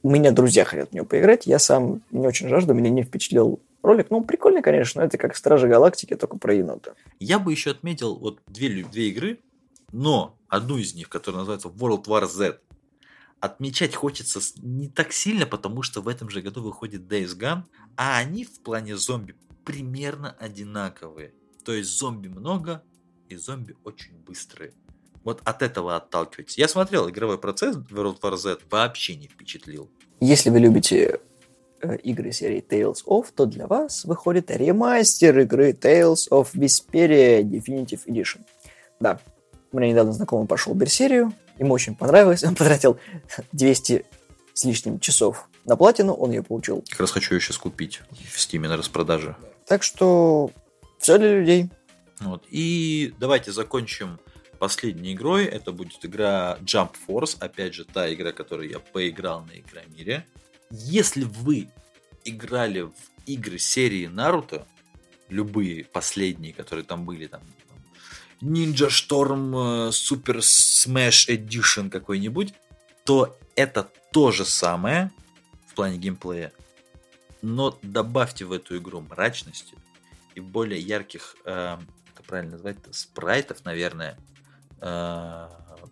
у 0.04 0.10
меня 0.10 0.30
друзья 0.30 0.64
хотят 0.64 0.90
в 0.90 0.92
нее 0.92 1.04
поиграть. 1.04 1.46
Я 1.46 1.58
сам 1.58 2.02
не 2.12 2.26
очень 2.26 2.48
жажду, 2.48 2.72
меня 2.72 2.90
не 2.90 3.02
впечатлил 3.02 3.60
ролик. 3.88 4.10
Ну, 4.10 4.22
прикольный, 4.22 4.62
конечно, 4.62 5.00
но 5.00 5.06
это 5.06 5.18
как 5.18 5.34
Стражи 5.34 5.66
Галактики, 5.66 6.14
только 6.14 6.38
про 6.38 6.54
енота. 6.54 6.94
Я 7.18 7.38
бы 7.38 7.50
еще 7.50 7.70
отметил 7.70 8.16
вот 8.16 8.40
две, 8.46 8.84
две 8.84 9.08
игры, 9.08 9.40
но 9.92 10.36
одну 10.48 10.76
из 10.76 10.94
них, 10.94 11.08
которая 11.08 11.40
называется 11.40 11.68
World 11.68 12.04
War 12.04 12.26
Z, 12.26 12.58
отмечать 13.40 13.94
хочется 13.94 14.40
не 14.62 14.88
так 14.88 15.12
сильно, 15.12 15.46
потому 15.46 15.82
что 15.82 16.02
в 16.02 16.08
этом 16.08 16.28
же 16.28 16.42
году 16.42 16.62
выходит 16.62 17.02
Days 17.02 17.36
Gone, 17.38 17.62
а 17.96 18.18
они 18.18 18.44
в 18.44 18.60
плане 18.60 18.96
зомби 18.96 19.34
примерно 19.64 20.36
одинаковые. 20.38 21.32
То 21.64 21.72
есть 21.72 21.90
зомби 21.98 22.28
много, 22.28 22.82
и 23.28 23.36
зомби 23.36 23.76
очень 23.84 24.16
быстрые. 24.26 24.72
Вот 25.24 25.42
от 25.44 25.62
этого 25.62 25.96
отталкивайтесь. 25.96 26.56
Я 26.58 26.68
смотрел 26.68 27.08
игровой 27.10 27.38
процесс 27.38 27.76
World 27.76 28.20
War 28.20 28.36
Z, 28.36 28.58
вообще 28.70 29.16
не 29.16 29.28
впечатлил. 29.28 29.90
Если 30.20 30.50
вы 30.50 30.60
любите 30.60 31.20
игры 32.02 32.32
серии 32.32 32.64
Tales 32.66 33.04
of, 33.06 33.26
то 33.34 33.46
для 33.46 33.66
вас 33.66 34.04
выходит 34.04 34.50
ремастер 34.50 35.38
игры 35.40 35.70
Tales 35.70 36.28
of 36.30 36.48
Vesperia 36.54 37.42
Definitive 37.42 38.04
Edition. 38.06 38.40
Да, 39.00 39.20
у 39.72 39.78
меня 39.78 39.90
недавно 39.92 40.12
знакомый 40.12 40.46
пошел 40.46 40.74
Берсерию, 40.74 41.32
ему 41.58 41.74
очень 41.74 41.94
понравилось, 41.94 42.44
он 42.44 42.54
потратил 42.54 42.98
200 43.52 44.04
с 44.54 44.64
лишним 44.64 44.98
часов 44.98 45.48
на 45.64 45.76
платину, 45.76 46.14
он 46.14 46.30
ее 46.30 46.42
получил. 46.42 46.84
Как 46.88 47.00
раз 47.00 47.10
хочу 47.10 47.34
ее 47.34 47.40
сейчас 47.40 47.58
купить 47.58 48.00
в 48.30 48.40
Стиме 48.40 48.68
на 48.68 48.76
распродаже. 48.76 49.36
Так 49.66 49.82
что 49.82 50.50
все 50.98 51.18
для 51.18 51.38
людей. 51.38 51.70
Вот. 52.20 52.44
И 52.50 53.14
давайте 53.20 53.52
закончим 53.52 54.18
последней 54.58 55.14
игрой. 55.14 55.44
Это 55.44 55.72
будет 55.72 56.04
игра 56.04 56.58
Jump 56.62 56.92
Force. 57.06 57.36
Опять 57.38 57.74
же, 57.74 57.84
та 57.84 58.12
игра, 58.12 58.32
которую 58.32 58.68
я 58.68 58.80
поиграл 58.80 59.44
на 59.44 59.58
Игромире. 59.58 60.26
Если 60.70 61.24
вы 61.24 61.70
играли 62.24 62.82
в 62.82 62.94
игры 63.26 63.58
серии 63.58 64.06
Наруто, 64.06 64.66
любые 65.28 65.84
последние, 65.84 66.52
которые 66.52 66.84
там 66.84 67.04
были, 67.04 67.26
там 67.26 67.42
Ninja 68.40 68.88
Storm 68.88 69.88
Super 69.90 70.38
Smash 70.38 71.28
Edition 71.28 71.90
какой-нибудь, 71.90 72.54
то 73.04 73.38
это 73.56 73.90
то 74.12 74.30
же 74.30 74.44
самое 74.44 75.10
в 75.66 75.74
плане 75.74 75.98
геймплея, 75.98 76.52
но 77.42 77.78
добавьте 77.82 78.44
в 78.44 78.52
эту 78.52 78.76
игру 78.78 79.00
мрачности 79.00 79.74
и 80.34 80.40
более 80.40 80.80
ярких, 80.80 81.36
э, 81.44 81.78
это 82.14 82.22
правильно 82.22 82.52
назвать, 82.52 82.76
спрайтов, 82.92 83.64
наверное, 83.64 84.16
э, 84.80 85.48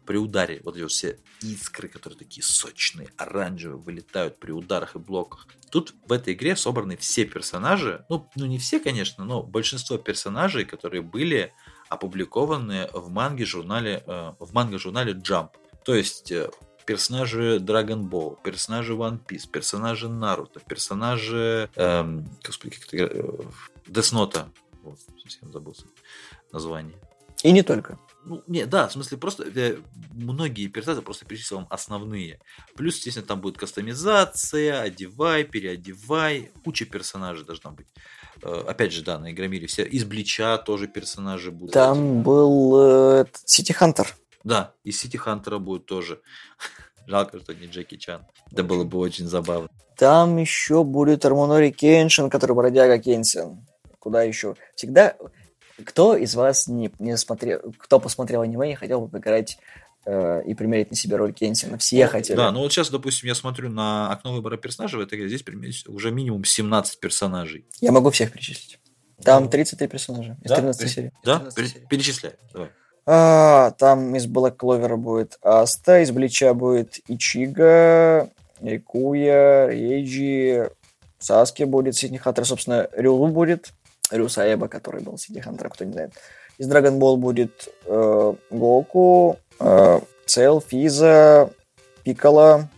при 0.07 0.17
ударе. 0.17 0.61
Вот 0.65 0.77
эти 0.77 0.83
вот 0.83 0.93
все 0.93 1.19
искры, 1.43 1.89
которые 1.89 2.19
такие 2.19 2.43
сочные, 2.43 3.09
оранжевые, 3.17 3.79
вылетают 3.79 4.39
при 4.39 4.53
ударах 4.53 4.97
и 4.97 4.99
блоках. 4.99 5.47
Тут 5.71 5.95
в 6.07 6.13
этой 6.13 6.35
игре 6.35 6.57
собраны 6.57 6.97
все 6.97 7.25
персонажи, 7.25 8.05
ну, 8.09 8.29
ну 8.37 8.47
не 8.47 8.59
все, 8.59 8.81
конечно, 8.81 9.25
но 9.25 9.43
большинство 9.43 9.99
персонажей, 9.99 10.65
которые 10.65 11.03
были 11.03 11.53
опубликованы 11.89 12.89
в 12.93 13.11
манге 13.11 13.45
журнале, 13.45 14.03
э, 14.07 14.33
в 14.39 14.53
манго 14.55 14.79
журнале 14.79 15.13
Jump. 15.13 15.51
То 15.85 15.95
есть 15.95 16.33
э, 16.33 16.51
персонажи 16.87 17.59
Dragon 17.59 18.03
Ball, 18.09 18.39
персонажи 18.43 18.95
One 18.95 19.25
Piece, 19.25 19.49
персонажи 19.51 20.09
Наруто, 20.09 20.61
персонажи 20.61 21.69
эм, 21.75 22.29
господи, 22.45 22.77
как 22.77 22.95
это, 22.95 23.17
э, 23.17 23.23
Death 23.87 24.13
Note. 24.15 24.47
Вот, 24.83 24.99
совсем 25.21 25.53
забылся 25.53 25.87
название. 26.53 26.97
И 27.43 27.53
не 27.53 27.63
только. 27.63 27.99
Ну, 28.29 28.43
не, 28.49 28.67
да, 28.67 28.89
в 28.89 28.93
смысле, 28.93 29.19
просто 29.19 29.45
э, 29.45 29.77
многие 30.13 30.67
персонажи 30.67 31.01
просто 31.01 31.25
перечислил 31.25 31.59
вам 31.59 31.69
основные. 31.71 32.41
Плюс, 32.75 32.97
естественно, 32.97 33.25
там 33.25 33.41
будет 33.41 33.57
кастомизация, 33.57 34.81
одевай, 34.81 35.45
переодевай, 35.45 36.51
куча 36.65 36.87
персонажей 36.87 37.45
должна 37.47 37.71
быть. 37.71 37.87
Э, 38.43 38.65
опять 38.67 38.93
же, 38.93 39.05
да, 39.05 39.21
на 39.21 39.31
Игромире 39.31 39.69
все 39.69 39.85
из 39.85 40.05
Блича 40.05 40.59
тоже 40.59 40.89
персонажи 40.89 41.53
будут. 41.53 41.73
Там 41.73 42.25
был 42.25 43.21
э, 43.21 43.27
Сити 43.45 43.71
Хантер. 43.71 44.13
Да, 44.43 44.75
из 44.83 44.99
Сити 44.99 45.17
Хантера 45.17 45.59
будет 45.59 45.87
тоже. 45.87 46.21
Жалко, 47.07 47.39
что 47.39 47.55
не 47.55 47.69
Джеки 47.69 47.97
Чан. 47.97 48.27
Это 48.51 48.65
было 48.65 48.83
бы 48.83 48.99
очень 48.99 49.29
забавно. 49.29 49.69
Там 49.97 50.37
еще 50.37 50.83
будет 50.83 51.25
Армонори 51.25 51.71
Кеншин, 51.71 52.29
который 52.29 52.57
бродяга 52.57 52.99
Кенсин. 52.99 53.65
Куда 54.01 54.25
еще? 54.25 54.57
Всегда 54.75 55.17
кто 55.85 56.17
из 56.17 56.35
вас 56.35 56.67
не, 56.67 56.91
не 56.99 57.17
смотрел, 57.17 57.61
кто 57.79 58.01
посмотрел 58.01 58.43
аниме 58.43 58.73
и 58.73 58.75
хотел 58.75 59.01
бы 59.01 59.09
поиграть 59.09 59.59
э, 60.05 60.43
и 60.47 60.55
примерить 60.55 60.91
на 60.91 60.97
себя 60.97 61.19
роль 61.19 61.33
Кенсина? 61.33 61.79
Все 61.79 62.05
ну, 62.05 62.11
хотели. 62.11 62.37
Да, 62.37 62.51
ну 62.51 62.61
вот 62.61 62.73
сейчас, 62.73 62.91
допустим, 62.91 63.29
я 63.29 63.35
смотрю 63.35 63.71
на 63.71 64.11
окно 64.11 64.33
выбора 64.33 64.57
персонажей 64.57 64.99
в 64.99 65.03
этой 65.03 65.19
игре, 65.19 65.29
здесь 65.29 65.87
уже 65.87 66.11
минимум 66.11 66.45
17 66.45 67.01
персонажей. 67.01 67.67
Я 67.81 67.93
могу 67.93 68.11
всех 68.11 68.33
перечислить. 68.33 68.79
Там 69.23 69.49
33 69.49 69.89
персонажа 69.89 70.37
из 70.43 70.51
да? 70.51 70.57
13 70.57 70.81
Пере... 70.81 70.91
серий. 70.91 71.11
Да? 71.25 71.49
Пере... 71.55 71.69
Перечисляй, 71.89 72.33
давай. 72.53 72.71
А, 73.07 73.71
там 73.79 74.15
из 74.17 74.27
Black 74.27 74.57
Clover 74.57 74.97
будет 74.97 75.39
Аста, 75.41 76.01
из 76.01 76.11
Блича 76.11 76.55
будет 76.55 76.99
Ичига, 77.07 78.31
Рикуя, 78.61 79.69
Рейджи, 79.69 80.71
Саски 81.19 81.63
будет, 81.63 81.95
Ситнихатор, 81.95 82.45
собственно, 82.45 82.89
Рюлу 82.93 83.29
будет, 83.29 83.73
Рю 84.11 84.29
Саеба, 84.29 84.69
который 84.69 85.03
был 85.03 85.19
Сити 85.19 85.39
Хантером, 85.39 85.71
кто 85.73 85.85
не 85.85 85.93
знает. 85.93 86.13
Из 86.59 86.71
Dragon 86.71 86.99
Ball 86.99 87.17
будет 87.17 87.69
э, 87.85 88.35
Гоку, 88.51 89.39
э, 89.61 90.01
Цел, 90.27 90.61
Физа, 90.61 91.51
Пикала, 92.03 92.69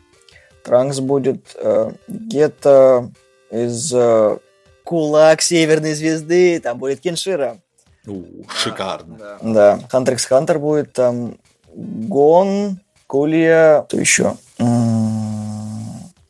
Транкс 0.64 1.00
будет, 1.00 1.54
э, 1.56 1.92
Гетта, 2.08 3.10
из 3.50 3.92
э, 3.94 4.38
Кулак 4.84 5.42
Северной 5.42 5.94
Звезды, 5.94 6.60
там 6.60 6.78
будет 6.78 7.00
Кеншира. 7.00 7.58
У, 8.06 8.48
шикарно. 8.48 9.16
Да. 9.18 9.38
да. 9.42 9.80
Хантер 9.90 10.14
x 10.14 10.26
Хантер 10.26 10.58
будет, 10.58 10.92
там 10.92 11.38
Гон, 11.74 12.80
Кулия, 13.06 13.82
кто 13.82 13.98
еще? 13.98 14.36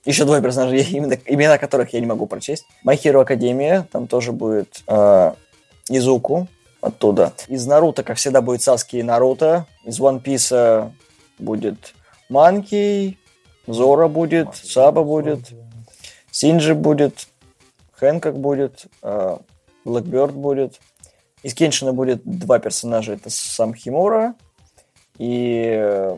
Еще 0.08 0.24
двое 0.24 0.40
персонажей, 0.40 0.80
именно, 0.90 1.18
имена 1.26 1.58
которых 1.58 1.92
я 1.92 2.00
не 2.00 2.06
могу 2.06 2.26
прочесть. 2.26 2.64
My 2.82 2.96
Hero 2.96 3.22
Academia, 3.22 3.84
там 3.92 4.06
тоже 4.06 4.32
будет 4.32 4.82
э, 4.86 5.34
Изуку 5.90 6.48
оттуда. 6.80 7.34
Из 7.46 7.66
Наруто, 7.66 8.02
как 8.02 8.16
всегда, 8.16 8.40
будет 8.40 8.62
Саски 8.62 8.96
и 8.96 9.02
Наруто. 9.02 9.66
Из 9.84 10.00
One 10.00 10.22
Piece 10.22 10.90
будет 11.38 11.94
Манки, 12.30 13.18
Зора 13.66 14.08
будет, 14.08 14.56
Саба 14.56 15.04
будет, 15.04 15.50
Синджи 16.30 16.74
будет, 16.74 17.28
Хэнкок 17.92 18.38
будет, 18.38 18.86
э, 19.02 19.36
Блэкберд 19.84 20.32
будет. 20.32 20.80
Из 21.42 21.52
Кеншина 21.52 21.92
будет 21.92 22.22
два 22.24 22.58
персонажа. 22.60 23.12
Это 23.12 23.28
сам 23.28 23.74
Химура 23.74 24.34
и 25.18 25.68
э, 25.70 26.16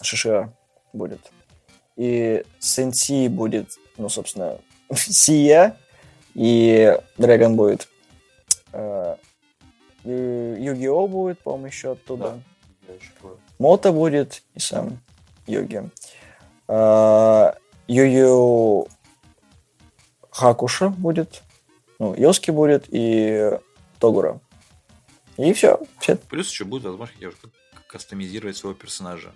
Шишира 0.00 0.52
будет. 0.92 1.20
И 2.02 2.44
Сенси 2.58 3.28
будет, 3.28 3.78
ну, 3.96 4.08
собственно, 4.08 4.58
Сия, 4.92 5.76
и 6.34 6.98
Драгон 7.16 7.54
будет. 7.54 7.86
Э, 8.72 9.14
Югио 10.02 11.06
будет, 11.06 11.38
по-моему, 11.38 11.66
еще 11.68 11.92
оттуда. 11.92 12.40
Да. 12.88 13.28
Мото 13.60 13.92
будет 13.92 14.42
и 14.56 14.58
сам 14.58 14.98
Юги. 15.46 15.88
Э, 16.66 17.52
Юю 17.86 18.88
Хакуша 20.30 20.88
будет. 20.88 21.44
Ну, 22.00 22.16
Йоски 22.16 22.50
будет 22.50 22.86
и 22.88 23.60
Тогура. 24.00 24.40
И 25.36 25.52
все. 25.52 25.78
все. 26.00 26.16
Плюс 26.16 26.50
еще 26.50 26.64
будет 26.64 26.82
возможность 26.82 27.22
кастомизировать 27.86 28.56
своего 28.56 28.76
персонажа 28.76 29.32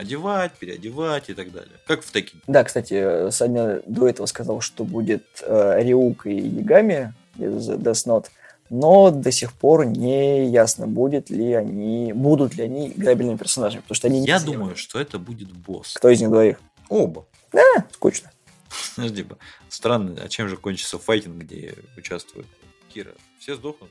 одевать, 0.00 0.52
переодевать 0.58 1.28
и 1.28 1.34
так 1.34 1.52
далее. 1.52 1.72
Как 1.86 2.02
в 2.02 2.10
Теkken. 2.10 2.40
Да, 2.46 2.64
кстати, 2.64 3.30
Саня 3.30 3.80
до 3.86 4.08
этого 4.08 4.26
сказал, 4.26 4.60
что 4.60 4.84
будет 4.84 5.24
э, 5.42 5.82
Риук 5.82 6.26
и 6.26 6.34
Ягами 6.34 7.14
из 7.38 7.68
Death 7.68 8.06
Note, 8.06 8.26
но 8.70 9.10
до 9.10 9.30
сих 9.30 9.52
пор 9.52 9.84
не 9.84 10.48
ясно, 10.48 10.86
будет 10.86 11.28
ли 11.28 11.52
они, 11.52 12.12
будут 12.12 12.54
ли 12.54 12.64
они 12.64 12.88
играбельными 12.88 13.36
персонажами, 13.36 13.82
потому 13.82 13.96
что 13.96 14.08
они 14.08 14.24
Я 14.24 14.40
думаю, 14.40 14.76
что 14.76 15.00
это 15.00 15.18
будет 15.18 15.52
босс. 15.52 15.94
Кто 15.94 16.08
из 16.08 16.20
них 16.20 16.30
двоих? 16.30 16.60
Оба. 16.88 17.26
Да, 17.52 17.86
скучно. 17.92 18.30
Подожди, 18.94 19.26
странно, 19.68 20.20
а 20.22 20.28
чем 20.28 20.48
же 20.48 20.56
кончится 20.56 20.98
файтинг, 20.98 21.42
где 21.42 21.74
участвует 21.96 22.46
Кира? 22.92 23.12
Все 23.38 23.56
сдохнут? 23.56 23.90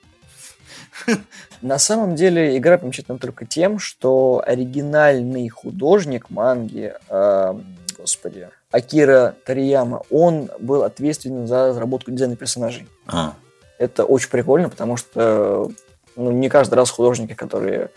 На 1.61 1.78
самом 1.80 2.15
деле 2.15 2.57
игра 2.57 2.78
примечательна 2.78 3.17
только 3.17 3.45
тем, 3.45 3.80
что 3.80 4.41
оригинальный 4.45 5.49
художник 5.49 6.30
манги, 6.30 6.93
э, 7.09 7.59
господи, 7.97 8.49
Акира 8.72 9.36
Тарияма, 9.45 10.03
он 10.09 10.49
был 10.59 10.84
ответственен 10.84 11.47
за 11.47 11.70
разработку 11.70 12.11
дизайна 12.11 12.36
персонажей. 12.36 12.88
А. 13.07 13.34
Это 13.78 14.05
очень 14.05 14.30
прикольно, 14.30 14.70
потому 14.70 14.95
что 14.97 15.72
ну, 16.15 16.32
не 16.32 16.49
каждый 16.49 16.76
раз 16.76 16.91
художники, 16.91 17.34
которые 17.34 17.89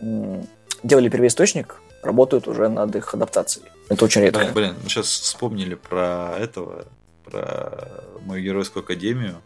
м, 0.00 0.46
делали 0.82 1.08
первоисточник, 1.08 1.76
работают 2.02 2.48
уже 2.48 2.68
над 2.68 2.94
их 2.94 3.14
адаптацией. 3.14 3.66
Это 3.88 4.04
очень 4.04 4.22
редко. 4.22 4.40
Блин, 4.40 4.52
блин, 4.54 4.74
мы 4.82 4.88
сейчас 4.88 5.06
вспомнили 5.06 5.74
про 5.74 6.34
этого, 6.38 6.86
про 7.24 7.88
мою 8.20 8.42
геройскую 8.42 8.82
академию. 8.82 9.36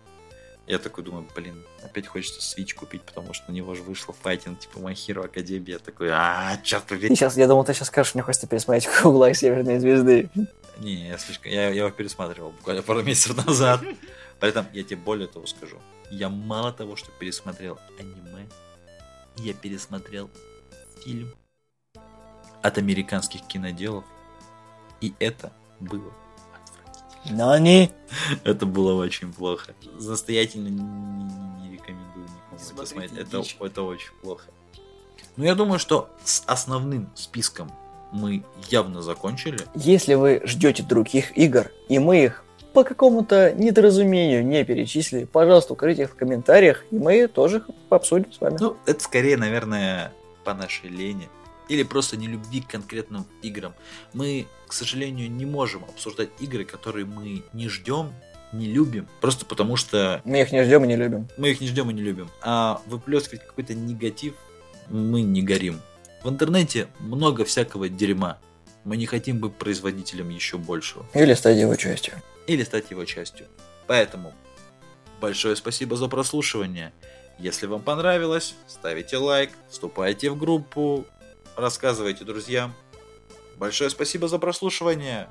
Я 0.66 0.78
такой 0.78 1.04
думаю, 1.04 1.26
блин, 1.34 1.64
опять 1.84 2.08
хочется 2.08 2.40
Switch 2.40 2.74
купить, 2.74 3.02
потому 3.02 3.32
что 3.32 3.50
на 3.50 3.54
него 3.54 3.74
же 3.76 3.82
вышло 3.82 4.12
файтинг 4.12 4.58
типа 4.58 4.78
My 4.78 4.94
Hero 4.94 5.30
Academia. 5.30 5.72
Я 5.72 5.78
такой, 5.78 6.10
а, 6.10 6.58
черт 6.64 6.84
побери. 6.84 7.14
Сейчас, 7.14 7.36
я 7.36 7.46
думал, 7.46 7.64
ты 7.64 7.72
сейчас 7.72 7.88
скажешь, 7.88 8.14
мне 8.14 8.22
хочется 8.22 8.48
пересмотреть 8.48 8.86
Круглая 9.00 9.32
Северной 9.32 9.78
Звезды. 9.78 10.28
Не, 10.78 11.08
я 11.08 11.18
слишком, 11.18 11.52
я, 11.52 11.68
я 11.68 11.84
его 11.84 11.90
пересматривал 11.90 12.50
буквально 12.50 12.82
пару 12.82 13.02
месяцев 13.02 13.46
назад. 13.46 13.80
Поэтому 14.40 14.68
я 14.72 14.82
тебе 14.82 14.96
более 14.96 15.28
того 15.28 15.46
скажу. 15.46 15.78
Я 16.10 16.28
мало 16.28 16.72
того, 16.72 16.96
что 16.96 17.10
пересмотрел 17.12 17.78
аниме, 17.98 18.46
я 19.38 19.54
пересмотрел 19.54 20.30
фильм 21.04 21.32
от 22.62 22.76
американских 22.78 23.46
киноделов. 23.46 24.04
И 25.00 25.14
это 25.20 25.52
было 25.78 26.12
но 27.30 27.50
они... 27.50 27.90
Это 28.44 28.66
было 28.66 28.94
очень 28.94 29.32
плохо. 29.32 29.74
Настоятельно 29.98 30.68
не, 30.68 30.80
не, 30.80 31.68
не 31.68 31.72
рекомендую 31.74 32.24
никому 32.24 32.76
это 32.76 32.86
смотреть. 32.86 33.12
Это, 33.12 33.42
это 33.60 33.82
очень 33.82 34.12
плохо. 34.22 34.44
Ну, 35.36 35.44
я 35.44 35.54
думаю, 35.54 35.78
что 35.78 36.08
с 36.24 36.42
основным 36.46 37.10
списком 37.14 37.70
мы 38.12 38.44
явно 38.68 39.02
закончили. 39.02 39.58
Если 39.74 40.14
вы 40.14 40.42
ждете 40.44 40.82
других 40.82 41.36
игр, 41.36 41.70
и 41.88 41.98
мы 41.98 42.24
их 42.24 42.44
по 42.72 42.84
какому-то 42.84 43.52
недоразумению 43.52 44.46
не 44.46 44.64
перечислили, 44.64 45.24
пожалуйста, 45.24 45.72
укажите 45.72 46.02
их 46.02 46.10
в 46.10 46.14
комментариях, 46.14 46.84
и 46.90 46.96
мы 46.96 47.26
тоже 47.26 47.58
их 47.58 47.70
обсудим 47.90 48.32
с 48.32 48.40
вами. 48.40 48.56
Ну, 48.60 48.76
это 48.86 49.02
скорее, 49.02 49.36
наверное, 49.36 50.12
по 50.44 50.54
нашей 50.54 50.88
лени 50.88 51.28
или 51.68 51.82
просто 51.82 52.16
не 52.16 52.28
любви 52.28 52.60
к 52.60 52.68
конкретным 52.68 53.26
играм. 53.42 53.74
Мы, 54.12 54.46
к 54.66 54.72
сожалению, 54.72 55.30
не 55.30 55.46
можем 55.46 55.84
обсуждать 55.84 56.30
игры, 56.40 56.64
которые 56.64 57.04
мы 57.06 57.42
не 57.52 57.68
ждем, 57.68 58.12
не 58.52 58.66
любим, 58.66 59.08
просто 59.20 59.44
потому 59.44 59.76
что... 59.76 60.22
Мы 60.24 60.40
их 60.40 60.52
не 60.52 60.62
ждем 60.64 60.84
и 60.84 60.88
не 60.88 60.96
любим. 60.96 61.28
Мы 61.36 61.50
их 61.50 61.60
не 61.60 61.68
ждем 61.68 61.90
и 61.90 61.94
не 61.94 62.02
любим. 62.02 62.30
А 62.42 62.80
выплескивать 62.86 63.44
какой-то 63.46 63.74
негатив 63.74 64.34
мы 64.88 65.22
не 65.22 65.42
горим. 65.42 65.80
В 66.22 66.28
интернете 66.28 66.88
много 67.00 67.44
всякого 67.44 67.88
дерьма. 67.88 68.38
Мы 68.84 68.96
не 68.96 69.06
хотим 69.06 69.38
быть 69.38 69.54
производителем 69.54 70.28
еще 70.28 70.58
большего. 70.58 71.06
Или 71.12 71.34
стать 71.34 71.58
его 71.58 71.74
частью. 71.74 72.14
Или 72.46 72.62
стать 72.62 72.90
его 72.90 73.04
частью. 73.04 73.46
Поэтому 73.88 74.32
большое 75.20 75.56
спасибо 75.56 75.96
за 75.96 76.08
прослушивание. 76.08 76.92
Если 77.38 77.66
вам 77.66 77.82
понравилось, 77.82 78.54
ставите 78.66 79.18
лайк, 79.18 79.50
вступайте 79.68 80.30
в 80.30 80.38
группу, 80.38 81.04
рассказывайте 81.56 82.24
друзьям. 82.24 82.74
Большое 83.56 83.90
спасибо 83.90 84.28
за 84.28 84.38
прослушивание. 84.38 85.28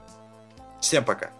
Всем 0.82 1.06
пока. 1.06 1.32